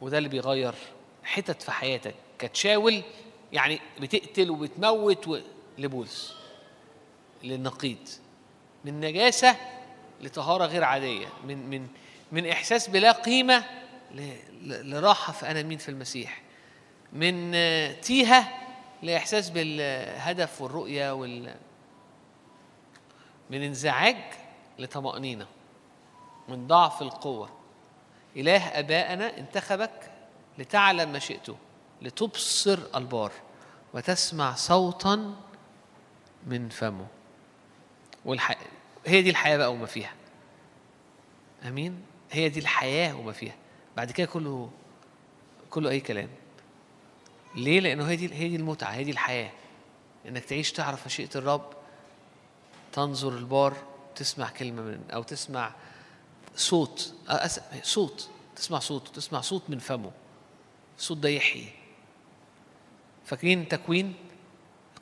وده 0.00 0.18
اللي 0.18 0.28
بيغير 0.28 0.74
حتت 1.24 1.62
في 1.62 1.72
حياتك. 1.72 2.14
كتشاول 2.38 3.02
يعني 3.52 3.80
بتقتل 4.00 4.50
وبتموت. 4.50 5.42
لبولس. 5.78 6.34
للنقيض. 7.44 8.08
من 8.84 9.00
نجاسة 9.00 9.56
لطهارة 10.20 10.66
غير 10.66 10.84
عادية. 10.84 11.26
من 11.44 11.70
من 11.70 11.88
من 12.32 12.46
إحساس 12.46 12.88
بلا 12.88 13.12
قيمة 13.12 13.64
لراحة 14.62 15.32
في 15.32 15.50
أنا 15.50 15.62
مين 15.62 15.78
في 15.78 15.88
المسيح. 15.88 16.41
من 17.12 17.52
آه، 17.54 17.92
تيهة 17.92 18.48
لإحساس 19.02 19.50
بالهدف 19.50 20.62
والرؤية 20.62 21.12
وال 21.14 21.54
من 23.50 23.62
انزعاج 23.62 24.16
لطمأنينة 24.78 25.46
من 26.48 26.66
ضعف 26.66 27.02
القوة. 27.02 27.50
إله 28.36 28.66
آبائنا 28.66 29.38
انتخبك 29.38 30.10
لتعلم 30.58 31.12
مشيئته 31.12 31.56
لتبصر 32.02 32.78
البار 32.94 33.32
وتسمع 33.94 34.54
صوتا 34.54 35.34
من 36.46 36.68
فمه. 36.68 37.06
والح... 38.24 38.58
هي 39.06 39.22
دي 39.22 39.30
الحياة 39.30 39.56
بقى 39.56 39.72
وما 39.72 39.86
فيها. 39.86 40.12
أمين؟ 41.68 42.02
هي 42.32 42.48
دي 42.48 42.60
الحياة 42.60 43.16
وما 43.16 43.32
فيها. 43.32 43.54
بعد 43.96 44.10
كده 44.10 44.26
كله 44.26 44.70
كله 45.70 45.90
أي 45.90 46.00
كلام. 46.00 46.28
ليه؟ 47.54 47.80
لأنه 47.80 48.08
هي 48.08 48.16
دي 48.16 48.34
هي 48.34 48.48
دي 48.48 48.56
المتعة 48.56 48.90
هي 48.90 49.04
دي 49.04 49.10
الحياة. 49.10 49.50
إنك 50.28 50.44
تعيش 50.44 50.72
تعرف 50.72 51.06
مشيئة 51.06 51.30
الرب 51.36 51.72
تنظر 52.92 53.32
البار 53.32 53.76
تسمع 54.14 54.50
كلمة 54.50 54.82
من 54.82 55.10
أو 55.10 55.22
تسمع 55.22 55.72
صوت. 56.56 57.14
صوت 57.82 58.28
تسمع 58.56 58.78
صوت 58.78 59.08
تسمع 59.08 59.40
صوت 59.40 59.62
من 59.68 59.78
فمه. 59.78 60.10
الصوت 60.98 61.18
ده 61.18 61.28
يحيي. 61.28 61.68
فاكرين 63.24 63.68
تكوين؟ 63.68 64.14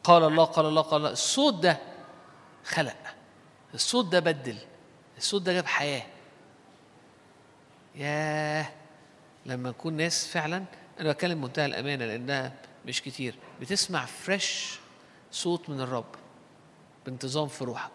قال 0.04 0.24
الله 0.24 0.44
قال 0.44 0.66
الله 0.66 0.82
قال 0.82 0.96
الله. 1.00 1.10
الصوت 1.10 1.54
ده 1.54 1.78
خلق. 2.64 2.96
الصوت 3.74 4.06
ده 4.06 4.20
بدل. 4.20 4.58
الصوت 5.18 5.42
ده 5.42 5.52
جاب 5.52 5.66
حياة. 5.66 6.06
ياه 7.94 8.72
لما 9.46 9.70
نكون 9.70 9.94
ناس 9.94 10.26
فعلا 10.28 10.64
أنا 11.00 11.12
بتكلم 11.12 11.40
بمنتهى 11.40 11.66
الأمانة 11.66 12.04
لأنها 12.06 12.52
مش 12.86 13.02
كتير. 13.02 13.34
بتسمع 13.60 14.04
fresh 14.04 14.78
صوت 15.30 15.70
من 15.70 15.80
الرب 15.80 16.14
بانتظام 17.06 17.48
في 17.48 17.64
روحك. 17.64 17.90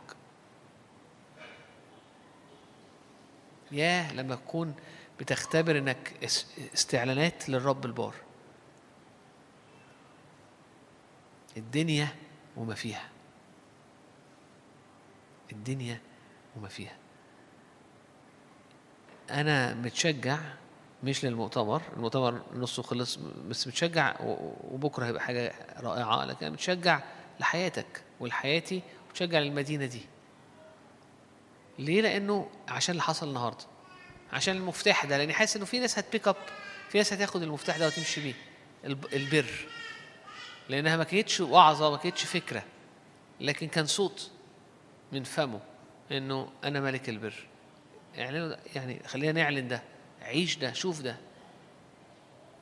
ياه 3.71 4.13
لما 4.13 4.35
تكون 4.35 4.75
بتختبر 5.19 5.77
إنك 5.77 6.13
اس- 6.23 6.45
استعلانات 6.73 7.49
للرب 7.49 7.85
البار. 7.85 8.13
الدنيا 11.57 12.07
وما 12.57 12.75
فيها. 12.75 13.09
الدنيا 15.51 16.01
وما 16.55 16.67
فيها. 16.67 16.97
أنا 19.29 19.73
متشجع 19.73 20.39
مش 21.05 21.25
للمؤتمر 21.25 21.81
المؤتمر 21.97 22.41
نصه 22.53 22.83
خلص 22.83 23.15
بس 23.49 23.67
متشجع 23.67 24.15
و- 24.21 24.53
وبكرة 24.71 25.05
هيبقى 25.05 25.21
حاجة 25.21 25.53
رائعة 25.79 26.25
لكن 26.25 26.45
أنا 26.45 26.49
متشجع 26.53 26.99
لحياتك 27.39 28.03
ولحياتي 28.19 28.81
ومتشجع 29.07 29.39
للمدينة 29.39 29.85
دي. 29.85 30.01
ليه؟ 31.79 32.01
لأنه 32.01 32.49
عشان 32.67 32.91
اللي 32.93 33.03
حصل 33.03 33.27
النهارده 33.27 33.65
عشان 34.33 34.55
المفتاح 34.57 35.05
ده 35.05 35.17
لأني 35.17 35.33
حاسس 35.33 35.55
إنه 35.55 35.65
في 35.65 35.79
ناس 35.79 35.99
هتبيك 35.99 36.27
اب 36.27 36.35
في 36.89 36.97
ناس 36.97 37.13
هتاخد 37.13 37.41
المفتاح 37.43 37.77
ده 37.77 37.87
وتمشي 37.87 38.21
بيه 38.21 38.33
الب- 38.85 39.13
البر. 39.13 39.45
لأنها 40.69 40.97
ما 40.97 41.03
كانتش 41.03 41.39
وعظه 41.41 41.91
ما 41.91 41.97
كانتش 41.97 42.23
فكرة 42.23 42.63
لكن 43.41 43.67
كان 43.67 43.85
صوت 43.85 44.31
من 45.11 45.23
فمه 45.23 45.59
إنه 46.11 46.49
أنا 46.63 46.79
ملك 46.81 47.09
البر. 47.09 47.33
ده 48.17 48.59
يعني 48.75 48.99
خلينا 49.07 49.31
نعلن 49.43 49.67
ده. 49.67 49.81
عيش 50.25 50.57
ده 50.57 50.73
شوف 50.73 51.01
ده. 51.01 51.17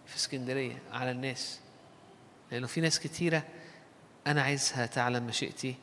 في 0.07 0.15
اسكندرية 0.15 0.81
على 0.91 1.11
الناس. 1.11 1.59
لأنه 2.51 2.67
في 2.67 2.81
ناس 2.81 2.99
كتيرة 2.99 3.43
أنا 4.27 4.41
عايزها 4.41 4.85
تعلم 4.85 5.27
مشيئتي 5.27 5.75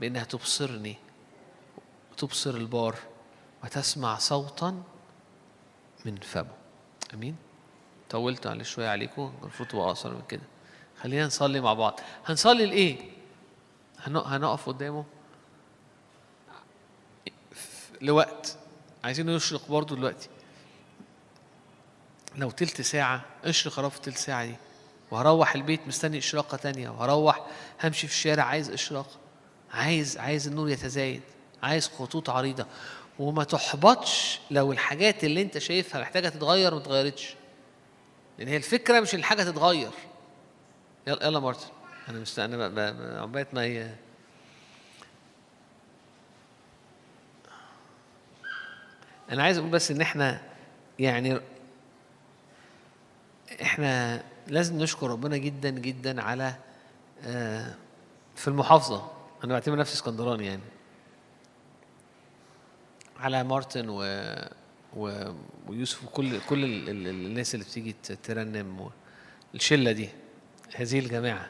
بأنها 0.00 0.24
تبصرني. 0.24 0.96
وتبصر 2.12 2.50
البار 2.50 2.98
وتسمع 3.64 4.18
صوتا 4.18 4.82
من 6.04 6.16
فمه. 6.16 6.50
أمين؟ 7.14 7.36
طولت 8.10 8.46
على 8.46 8.64
شوية 8.64 8.88
عليكم 8.88 9.34
المفروض 9.42 9.68
تبقى 9.68 9.84
أقصر 9.86 10.14
من 10.14 10.22
كده. 10.28 10.42
خلينا 11.02 11.26
نصلي 11.26 11.60
مع 11.60 11.72
بعض. 11.74 12.00
هنصلي 12.26 12.64
هنق- 13.98 14.26
هنقف 14.26 14.68
قدامه. 14.68 15.04
لوقت. 18.00 18.56
عايزينه 19.04 19.32
يشرق 19.32 19.68
برضه 19.68 19.96
دلوقتي. 19.96 20.28
لو 22.38 22.50
تلت 22.50 22.80
ساعة 22.80 23.24
اشرق 23.44 23.78
يا 23.78 23.84
رب 23.84 23.92
تلت 24.02 24.16
ساعة 24.16 24.46
دي. 24.46 24.54
وهروح 25.10 25.54
البيت 25.54 25.80
مستني 25.86 26.18
إشراقة 26.18 26.56
تانية. 26.56 26.88
وهروح 26.88 27.46
همشي 27.84 28.06
في 28.06 28.12
الشارع 28.12 28.44
عايز 28.44 28.70
إشراقة. 28.70 29.16
عايز 29.72 30.18
عايز 30.18 30.48
النور 30.48 30.68
يتزايد. 30.68 31.22
عايز 31.62 31.88
خطوط 31.88 32.30
عريضة. 32.30 32.66
وما 33.18 33.44
تحبطش 33.44 34.40
لو 34.50 34.72
الحاجات 34.72 35.24
اللي 35.24 35.42
أنت 35.42 35.58
شايفها 35.58 36.00
محتاجة 36.00 36.28
تتغير 36.28 36.74
ما 36.74 36.80
اتغيرتش 36.80 37.34
لأن 38.38 38.48
هي 38.48 38.56
الفكرة 38.56 39.00
مش 39.00 39.14
الحاجة 39.14 39.42
تتغير. 39.42 39.90
يلا 41.06 41.26
يلا 41.26 41.40
مارتن. 41.40 41.66
أنا 42.08 42.18
مست 42.18 42.38
أنا 42.38 42.64
عقبال 43.20 43.46
ما 43.52 43.62
هي 43.62 43.94
أنا 49.30 49.42
عايز 49.42 49.58
أقول 49.58 49.70
بس 49.70 49.90
إن 49.90 50.00
إحنا 50.00 50.40
يعني 50.98 51.40
إحنا 53.62 54.22
لازم 54.46 54.78
نشكر 54.82 55.10
ربنا 55.10 55.36
جدا 55.36 55.70
جدا 55.70 56.22
على 56.22 56.54
آه، 57.24 57.74
في 58.36 58.48
المحافظة. 58.48 59.10
أنا 59.44 59.52
بعتبر 59.52 59.76
نفسي 59.76 59.94
اسكندراني 59.94 60.46
يعني. 60.46 60.62
على 63.20 63.44
مارتن 63.44 63.88
و 63.88 64.02
و 64.96 65.32
ويوسف 65.68 66.04
وكل 66.04 66.40
كل 66.48 66.64
ال- 66.64 66.88
ال- 66.88 67.06
الناس 67.08 67.54
اللي 67.54 67.64
بتيجي 67.66 67.94
ترنم 68.22 68.80
و- 68.80 68.90
الشلة 69.54 69.92
دي 69.92 70.08
هذه 70.74 70.98
الجماعة. 70.98 71.48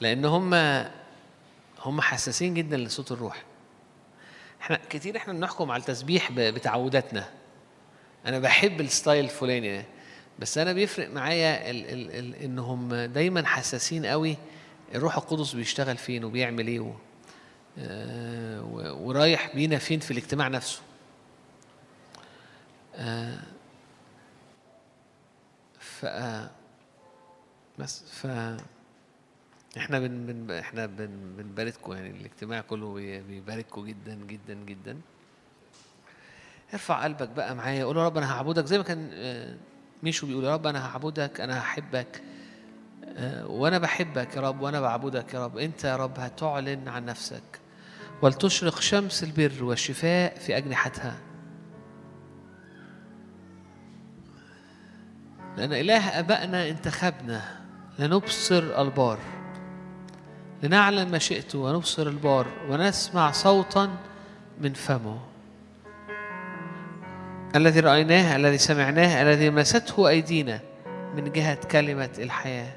لأن 0.00 0.24
هم 0.24 0.54
هم 1.80 2.00
حساسين 2.00 2.54
جدا 2.54 2.76
لصوت 2.76 3.12
الروح. 3.12 3.42
إحنا 4.60 4.78
كتير 4.90 5.16
إحنا 5.16 5.32
بنحكم 5.32 5.70
على 5.70 5.80
التسبيح 5.80 6.32
بتعوداتنا. 6.32 7.28
أنا 8.26 8.38
بحب 8.38 8.80
ال 8.80 8.87
style 8.87 9.24
الفلاني 9.24 9.84
بس 10.38 10.58
أنا 10.58 10.72
بيفرق 10.72 11.10
معايا 11.10 11.70
ال 11.70 11.86
ال 11.90 12.10
ال 12.18 12.34
إنهم 12.34 12.94
دايما 12.94 13.46
حساسين 13.46 14.06
قوي 14.06 14.36
الروح 14.94 15.16
القدس 15.16 15.52
بيشتغل 15.54 15.96
فين 15.96 16.24
وبيعمل 16.24 16.66
إيه 16.66 16.80
و 16.80 16.92
آه، 17.78 18.62
ورايح 18.94 19.54
بينا 19.56 19.78
فين 19.78 20.00
في 20.00 20.10
الاجتماع 20.10 20.48
نفسه. 20.48 20.80
آه، 22.94 23.38
ف 25.80 26.06
بس 27.78 28.02
ف 28.12 28.26
إحنا 29.76 29.98
بن 30.00 30.26
بن 30.26 30.50
إحنا 30.50 30.86
بن 30.86 31.08
بنبارككم 31.36 31.92
يعني 31.92 32.10
الاجتماع 32.10 32.60
كله 32.60 32.92
بي- 32.94 33.22
بيبارككم 33.22 33.86
جدا 33.86 34.14
جدا 34.14 34.54
جدا. 34.54 35.00
ارفع 36.74 37.04
قلبك 37.04 37.28
بقى 37.28 37.54
معايا 37.54 37.84
قول 37.84 37.96
يا 37.96 38.06
رب 38.06 38.16
أنا 38.16 38.32
هعبدك 38.32 38.64
زي 38.64 38.78
ما 38.78 38.84
كان 38.84 39.10
آه، 39.12 39.56
ميشو 40.02 40.26
بيقول 40.26 40.44
يا 40.44 40.54
رب 40.54 40.66
أنا 40.66 40.86
هعبدك 40.86 41.40
أنا 41.40 41.60
هحبك 41.60 42.22
آه، 43.18 43.46
وأنا 43.46 43.78
بحبك 43.78 44.36
يا 44.36 44.40
رب 44.40 44.60
وأنا 44.60 44.80
بعبدك 44.80 45.34
يا 45.34 45.44
رب. 45.44 45.58
أنت 45.58 45.84
يا 45.84 45.96
رب 45.96 46.18
هتعلن 46.18 46.88
عن 46.88 47.04
نفسك. 47.04 47.60
ولتشرق 48.22 48.80
شمس 48.80 49.22
البر 49.22 49.64
والشفاء 49.64 50.38
في 50.38 50.56
أجنحتها. 50.56 51.16
لأن 55.56 55.72
إله 55.72 56.18
أبائنا 56.18 56.68
انتخبنا 56.68 57.42
لنبصر 57.98 58.82
البار. 58.82 59.18
لنعلم 60.62 61.10
مشيئته 61.10 61.58
ونبصر 61.58 62.06
البار 62.06 62.46
ونسمع 62.68 63.30
صوتا 63.32 63.96
من 64.60 64.72
فمه. 64.72 65.20
الذي 67.56 67.80
رأيناه 67.80 68.36
الذي 68.36 68.58
سمعناه 68.58 69.22
الذي 69.22 69.50
مسته 69.50 70.08
أيدينا 70.08 70.60
من 71.14 71.32
جهة 71.32 71.58
كلمة 71.70 72.10
الحياة. 72.18 72.72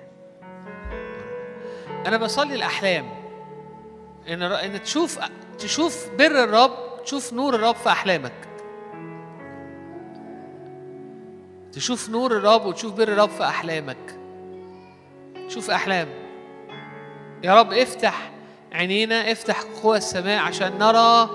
أنا 2.06 2.18
بصلي 2.18 2.56
الأحلام. 2.56 3.06
إن 4.28 4.42
إن 4.42 4.84
تشوف 4.84 5.20
تشوف 5.60 6.10
بر 6.18 6.44
الرب 6.44 7.04
تشوف 7.06 7.34
نور 7.34 7.56
الرب 7.56 7.76
في 7.76 7.90
أحلامك. 7.90 8.32
تشوف 11.74 12.10
نور 12.10 12.38
الرب 12.38 12.66
وتشوف 12.66 12.94
بر 12.94 13.08
الرب 13.08 13.30
في 13.30 13.44
أحلامك. 13.44 14.18
شوف 15.48 15.72
أحلام. 15.72 16.08
يا 17.44 17.60
رب 17.60 17.74
افتح 17.74 18.32
عينينا 18.74 19.32
افتح 19.32 19.62
قوى 19.62 19.98
السماء 19.98 20.40
عشان 20.40 20.78
نرى 20.78 21.30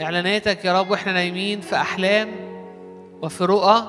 إعلاناتك 0.00 0.64
يا 0.64 0.80
رب 0.80 0.90
وإحنا 0.90 1.12
نايمين 1.12 1.60
في 1.60 1.76
أحلام 1.76 2.30
وفي 3.22 3.44
رؤى. 3.44 3.84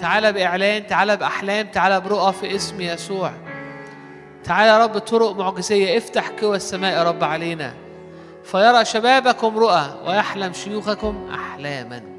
تعالى 0.00 0.32
بإعلان 0.32 0.86
تعالى 0.86 1.16
بأحلام 1.16 1.66
تعالى 1.66 2.00
برؤى 2.00 2.32
في 2.32 2.56
اسم 2.56 2.80
يسوع. 2.80 3.32
تعالى 4.44 4.70
يا 4.70 4.84
رب 4.84 4.92
بطرق 4.92 5.36
معجزية. 5.36 5.98
افتح 5.98 6.28
قوى 6.28 6.56
السماء 6.56 6.92
يا 6.92 7.02
رب 7.02 7.24
علينا. 7.24 7.74
فيرى 8.44 8.84
شبابكم 8.84 9.58
رؤى 9.58 9.94
ويحلم 10.06 10.52
شيوخكم 10.52 11.30
أحلاما. 11.34 12.17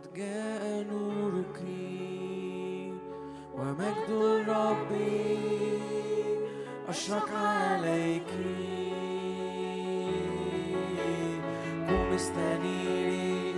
قد 0.00 0.14
جاء 0.16 0.86
نورك 0.92 1.60
ومجد 3.54 4.08
الرب 4.08 4.92
أشرق 6.88 7.30
عليك. 7.34 8.32
قم 11.88 12.12
استنيري 12.14 13.54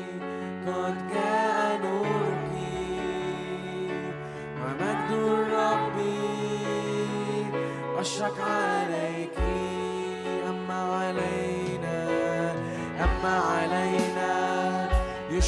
قد 0.66 0.96
جاء 1.14 1.80
نورك 1.84 2.52
ومجد 4.62 5.10
الرب 5.10 5.98
أشرق 7.98 8.40
عليك 8.40 8.61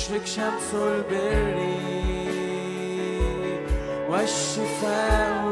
يشرق 0.05 0.27
شمس 0.27 0.75
البر 0.75 1.57
والشفاء 4.11 5.44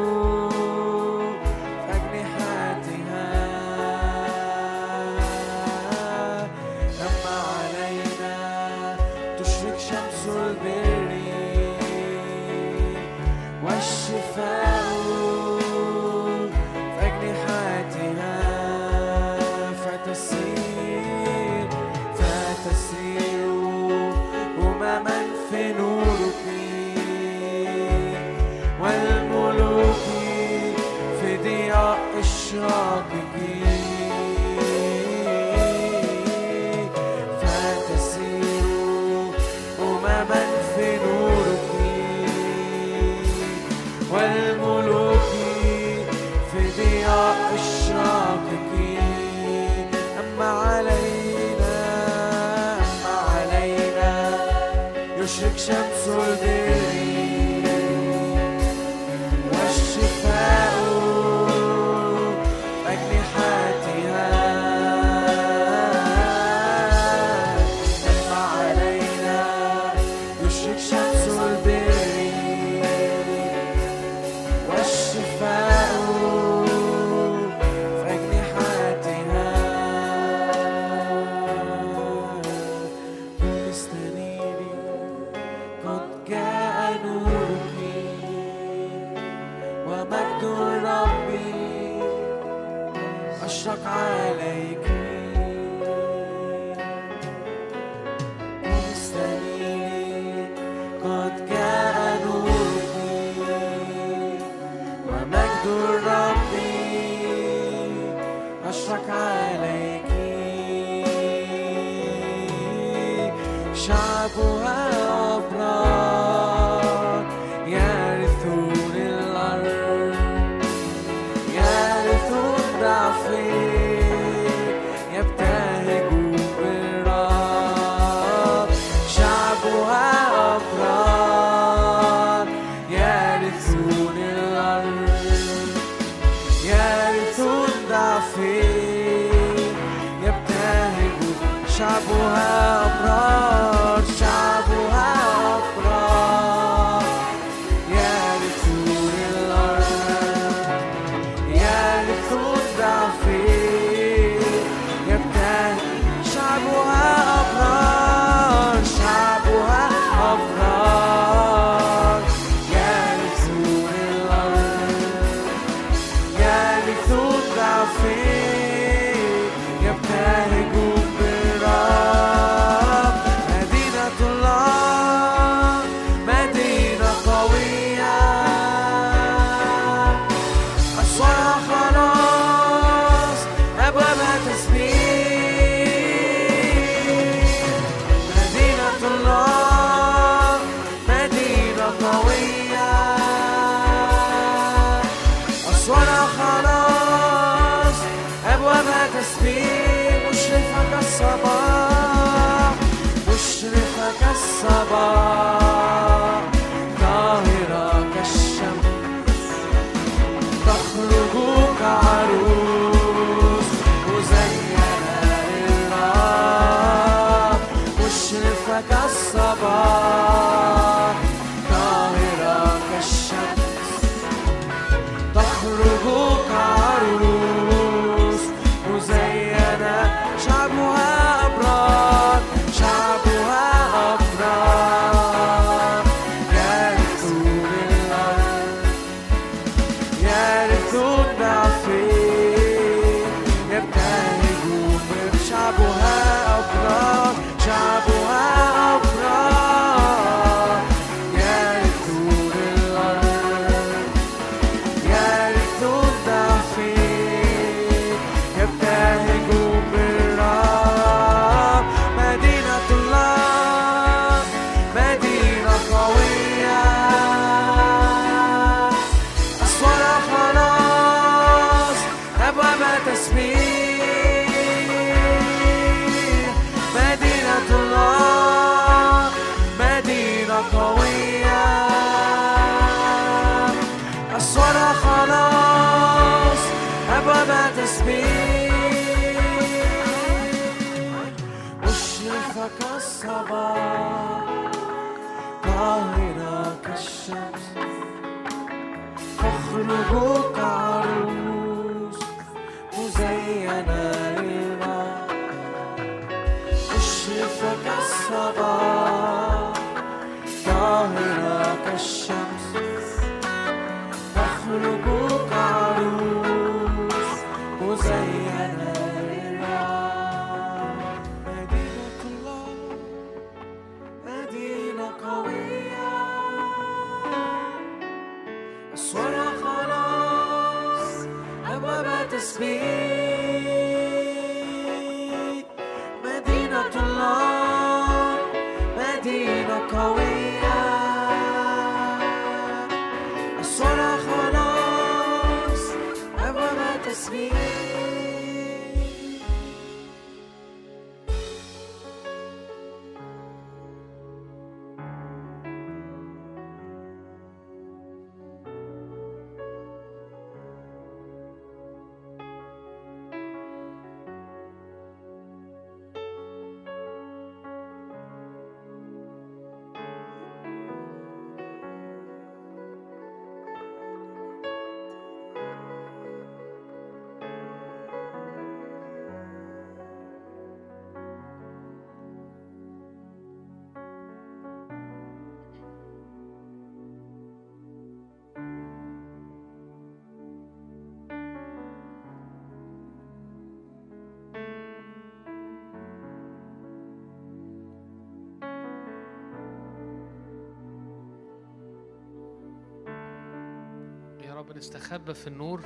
نستخبى 404.83 405.35
في 405.35 405.47
النور 405.47 405.81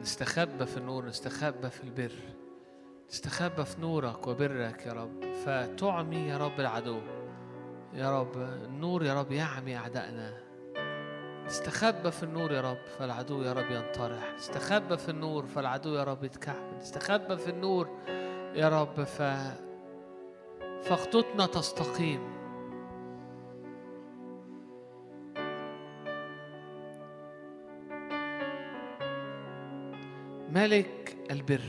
نستخبى 0.00 0.66
في 0.66 0.76
النور 0.76 1.06
نستخبى 1.06 1.70
في 1.70 1.84
البر. 1.84 2.12
نستخبى 3.10 3.64
في 3.64 3.80
نورك 3.80 4.26
وبرك 4.26 4.86
يا 4.86 4.92
رب. 4.92 5.24
فتعمي 5.44 6.16
يا 6.16 6.38
رب 6.38 6.60
العدو. 6.60 7.00
يا 7.92 8.20
رب 8.20 8.36
النور 8.36 9.04
يا 9.04 9.14
رب 9.20 9.32
يعمي 9.32 9.76
أعدائنا. 9.76 10.34
نستخبى 11.46 12.10
في 12.10 12.22
النور 12.22 12.52
يا 12.52 12.60
رب 12.60 12.86
فالعدو 12.98 13.42
يا 13.42 13.52
رب 13.52 13.70
ينطرح. 13.70 14.34
نستخبى 14.34 14.96
في 14.96 15.08
النور 15.08 15.46
فالعدو 15.46 15.94
يا 15.94 16.04
رب 16.04 16.24
يتكعبل. 16.24 16.76
نستخبى 16.78 17.36
في 17.36 17.50
النور 17.50 17.88
يا 18.54 18.68
رب 18.68 19.04
ف 19.04 19.22
فخطوتنا 20.82 21.46
تستقيم. 21.46 22.36
ملك 30.56 31.16
البر 31.30 31.60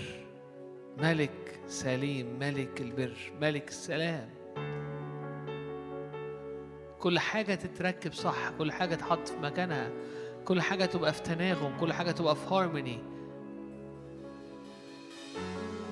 ملك 0.97 1.59
سليم 1.67 2.39
ملك 2.39 2.81
البر 2.81 3.17
ملك 3.41 3.67
السلام. 3.67 4.29
كل 6.99 7.19
حاجة 7.19 7.55
تتركب 7.55 8.13
صح 8.13 8.49
كل 8.57 8.71
حاجة 8.71 8.95
تحط 8.95 9.27
في 9.27 9.37
مكانها 9.39 9.91
كل 10.45 10.61
حاجة 10.61 10.85
تبقى 10.85 11.13
في 11.13 11.21
تناغم 11.21 11.77
كل 11.79 11.93
حاجة 11.93 12.11
تبقى 12.11 12.35
في 12.35 12.41
هارموني 12.53 12.99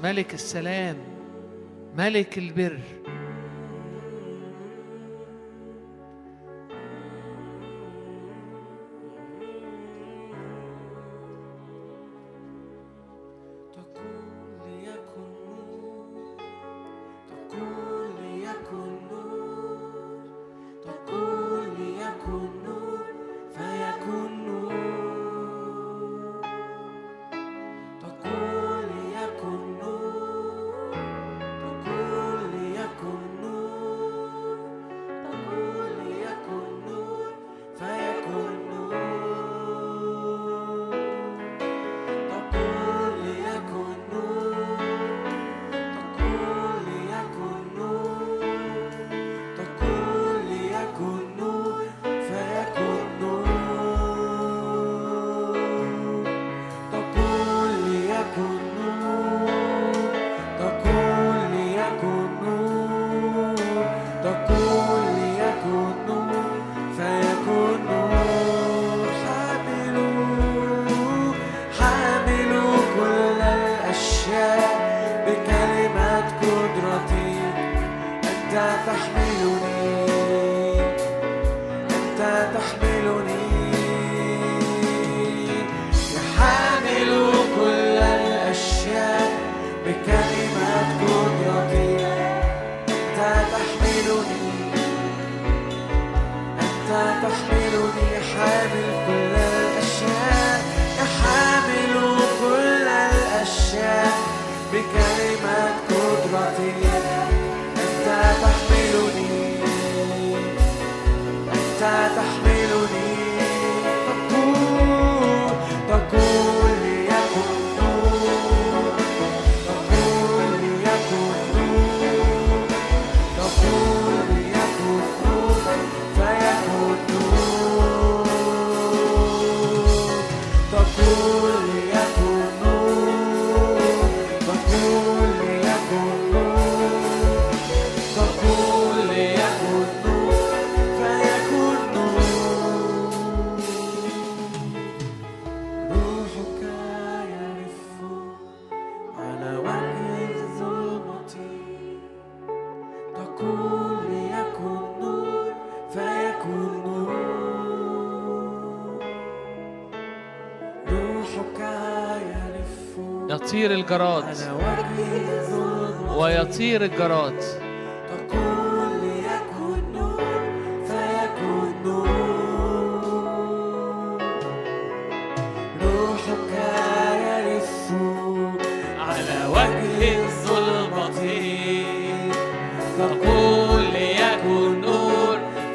ملك 0.03 0.33
السلام 0.33 0.97
ملك 1.97 2.37
البر. 2.37 2.79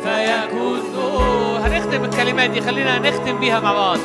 فيكون 0.02 0.80
نور. 0.94 1.58
هنختم 1.64 2.04
الكلمات 2.04 2.50
دي 2.50 2.60
خلينا 2.60 2.98
نختم 2.98 3.40
بيها 3.40 3.60
مع 3.60 3.72
بعض. 3.72 3.98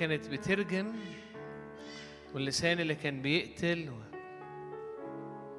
كانت 0.00 0.28
بترجم 0.28 0.92
واللسان 2.34 2.80
اللي 2.80 2.94
كان 2.94 3.22
بيقتل 3.22 3.90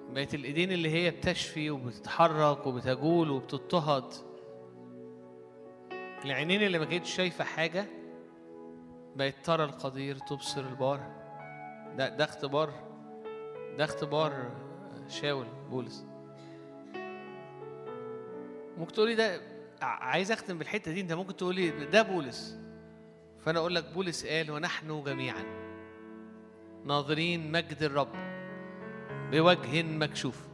بقت 0.09 0.33
الإيدين 0.33 0.71
اللي 0.71 0.89
هي 0.89 1.11
بتشفي 1.11 1.69
وبتتحرك 1.69 2.67
وبتجول 2.67 3.31
وبتضطهد. 3.31 4.13
العينين 6.25 6.63
اللي 6.63 6.79
ما 6.79 6.85
كانتش 6.85 7.15
شايفة 7.15 7.43
حاجة 7.43 7.85
بقت 9.15 9.35
ترى 9.43 9.63
القدير 9.63 10.17
تبصر 10.17 10.61
البار. 10.61 10.99
ده 11.97 12.09
ده 12.09 12.23
اختبار 12.23 12.73
ده 13.77 13.83
اختبار 13.83 14.51
شاول 15.07 15.47
بولس. 15.69 16.05
ممكن 18.77 18.93
تقولي 18.93 19.15
ده 19.15 19.41
عايز 19.81 20.31
أختم 20.31 20.57
بالحتة 20.57 20.91
دي 20.91 21.01
أنت 21.01 21.13
ممكن 21.13 21.35
تقولي 21.35 21.69
ده 21.85 22.01
بولس. 22.01 22.61
فأنا 23.45 23.59
أقول 23.59 23.75
لك 23.75 23.85
بولس 23.93 24.25
قال 24.25 24.51
ونحن 24.51 25.03
جميعا 25.03 25.43
ناظرين 26.85 27.51
مجد 27.51 27.83
الرب 27.83 28.15
بوجه 29.31 29.83
مكشوف. 29.83 30.47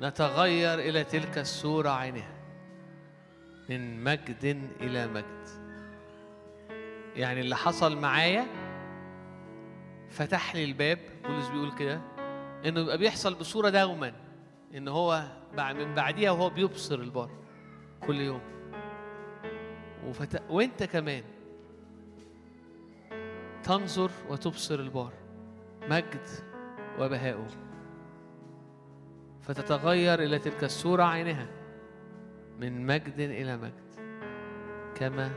نتغير 0.00 0.78
إلى 0.78 1.04
تلك 1.04 1.38
الصورة 1.38 1.90
عينها. 1.90 2.34
من 3.68 4.04
مجد 4.04 4.70
إلى 4.80 5.06
مجد. 5.06 5.48
يعني 7.16 7.40
اللي 7.40 7.56
حصل 7.56 7.98
معايا 7.98 8.46
فتح 10.10 10.54
لي 10.54 10.64
الباب. 10.64 10.98
بولس 11.24 11.48
بيقول 11.48 11.74
كده. 11.74 12.00
إنه 12.64 12.80
يبقى 12.80 12.98
بيحصل 12.98 13.34
بصورة 13.34 13.68
دوما. 13.68 14.12
إن 14.74 14.88
هو 14.88 15.22
من 15.58 15.94
بعديها 15.94 16.30
وهو 16.30 16.50
بيبصر 16.50 16.94
البار 16.94 17.30
كل 18.00 18.20
يوم. 18.20 18.40
وفت... 20.06 20.42
وإنت 20.50 20.82
كمان 20.82 21.22
تنظر 23.62 24.10
وتبصر 24.28 24.74
البار 24.74 25.12
مجد 25.82 26.26
وبهاؤه. 26.98 27.48
فتتغير 29.40 30.22
إلى 30.22 30.38
تلك 30.38 30.64
الصورة 30.64 31.02
عينها 31.02 31.46
من 32.58 32.86
مجد 32.86 33.18
إلى 33.18 33.56
مجد 33.56 33.88
كما 34.94 35.30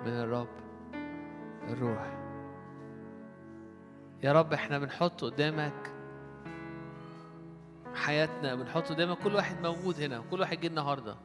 من 0.00 0.12
الرب 0.12 0.48
الروح. 1.68 2.20
يا 4.22 4.32
رب 4.32 4.52
إحنا 4.52 4.78
بنحط 4.78 5.24
قدامك 5.24 5.92
حياتنا 7.94 8.54
بنحط 8.54 8.88
قدامك 8.92 9.18
كل 9.18 9.34
واحد 9.34 9.60
موجود 9.60 10.00
هنا 10.00 10.18
وكل 10.18 10.40
واحد 10.40 10.60
جه 10.60 10.66
النهارده. 10.66 11.16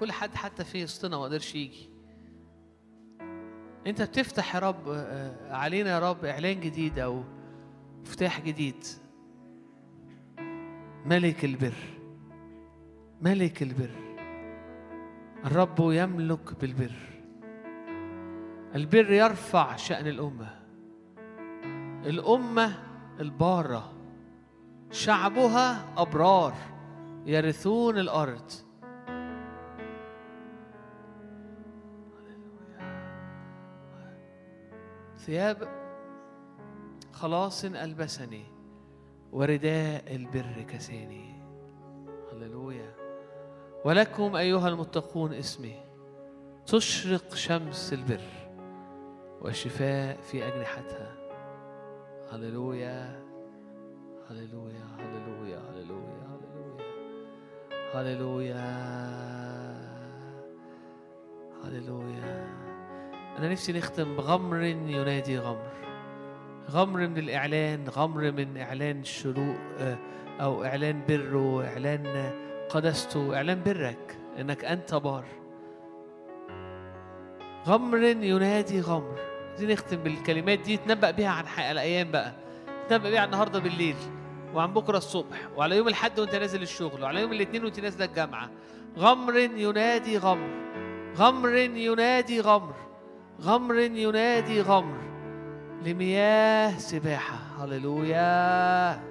كل 0.00 0.12
حد 0.12 0.34
حتى 0.34 0.64
في 0.64 0.84
وسطنا 0.84 1.16
ما 1.16 1.24
قدرش 1.24 1.54
يجي. 1.54 1.90
انت 3.86 4.02
بتفتح 4.02 4.54
يا 4.54 4.60
رب 4.60 4.88
آه، 4.88 5.54
علينا 5.54 5.90
يا 5.90 6.10
رب 6.10 6.24
إعلان 6.24 6.60
جديد 6.60 6.98
أو 6.98 7.22
مفتاح 8.00 8.40
جديد. 8.40 8.84
ملك 11.06 11.44
البر 11.44 11.74
ملك 13.22 13.62
البر 13.62 13.90
الرب 15.44 15.76
يملك 15.78 16.60
بالبر. 16.60 16.92
البر 18.74 19.12
يرفع 19.12 19.76
شأن 19.76 20.06
الأمة 20.06 20.60
الأمة 22.06 22.74
البارة 23.20 23.92
شعبها 24.90 25.84
أبرار 25.96 26.54
يرثون 27.26 27.98
الأرض. 27.98 28.50
ثياب 35.26 35.68
خلاص 37.12 37.64
ألبسني 37.64 38.44
ورداء 39.32 40.16
البر 40.16 40.62
كساني. 40.68 41.42
هللويا. 42.32 42.94
ولكم 43.84 44.36
أيها 44.36 44.68
المتقون 44.68 45.32
اسمي 45.34 45.80
تشرق 46.66 47.34
شمس 47.34 47.92
البر 47.92 48.20
والشفاء 49.40 50.20
في 50.20 50.46
أجنحتها. 50.46 51.16
هللويا. 52.32 53.22
هللويا. 54.30 54.84
هللويا. 54.98 55.60
هللويا. 55.70 56.40
هللويا. 57.94 58.60
هللويا. 58.64 58.70
هللويا. 61.64 62.49
أنا 63.40 63.48
نفسي 63.48 63.72
نختم 63.72 64.16
بغمر 64.16 64.62
ينادي 64.62 65.38
غمر. 65.38 65.70
غمر 66.70 67.08
من 67.08 67.18
الإعلان 67.18 67.88
غمر 67.88 68.30
من 68.32 68.56
إعلان 68.58 69.00
الشروق 69.00 69.56
آه، 69.78 69.98
أو 70.40 70.64
إعلان 70.64 71.02
بره 71.08 71.64
إعلان 71.64 72.32
قدسته. 72.68 73.36
إعلان 73.36 73.62
برك 73.62 74.18
إنك 74.40 74.64
أنت 74.64 74.94
بار. 74.94 75.24
غمر 77.66 78.02
ينادي 78.02 78.80
غمر. 78.80 79.18
عايزين 79.50 79.70
نختم 79.70 79.96
بالكلمات 79.96 80.58
دي 80.58 80.76
تنبأ 80.76 81.10
بيها 81.10 81.30
عن 81.30 81.46
حق 81.46 81.64
الأيام 81.64 82.10
بقى. 82.10 82.32
تنبأ 82.88 83.10
بيها 83.10 83.20
عن 83.20 83.26
النهاردة 83.26 83.58
بالليل 83.58 83.96
وعن 84.54 84.72
بكرة 84.72 84.98
الصبح 84.98 85.48
وعلى 85.56 85.76
يوم 85.76 85.88
الحد 85.88 86.20
وأنت 86.20 86.34
نازل 86.34 86.62
الشغل 86.62 87.02
وعلى 87.02 87.20
يوم 87.20 87.32
الاثنين 87.32 87.64
وأنت 87.64 87.80
نازلة 87.80 88.04
الجامعة. 88.04 88.50
غمر 88.98 89.36
ينادي 89.38 90.18
غمر. 90.18 90.50
غمر 91.16 91.54
ينادي 91.56 92.40
غمر. 92.40 92.89
غمر 93.42 93.78
ينادي 93.78 94.60
غمر 94.60 94.98
لمياه 95.84 96.78
سباحة. 96.78 97.64
هللويا. 97.64 99.09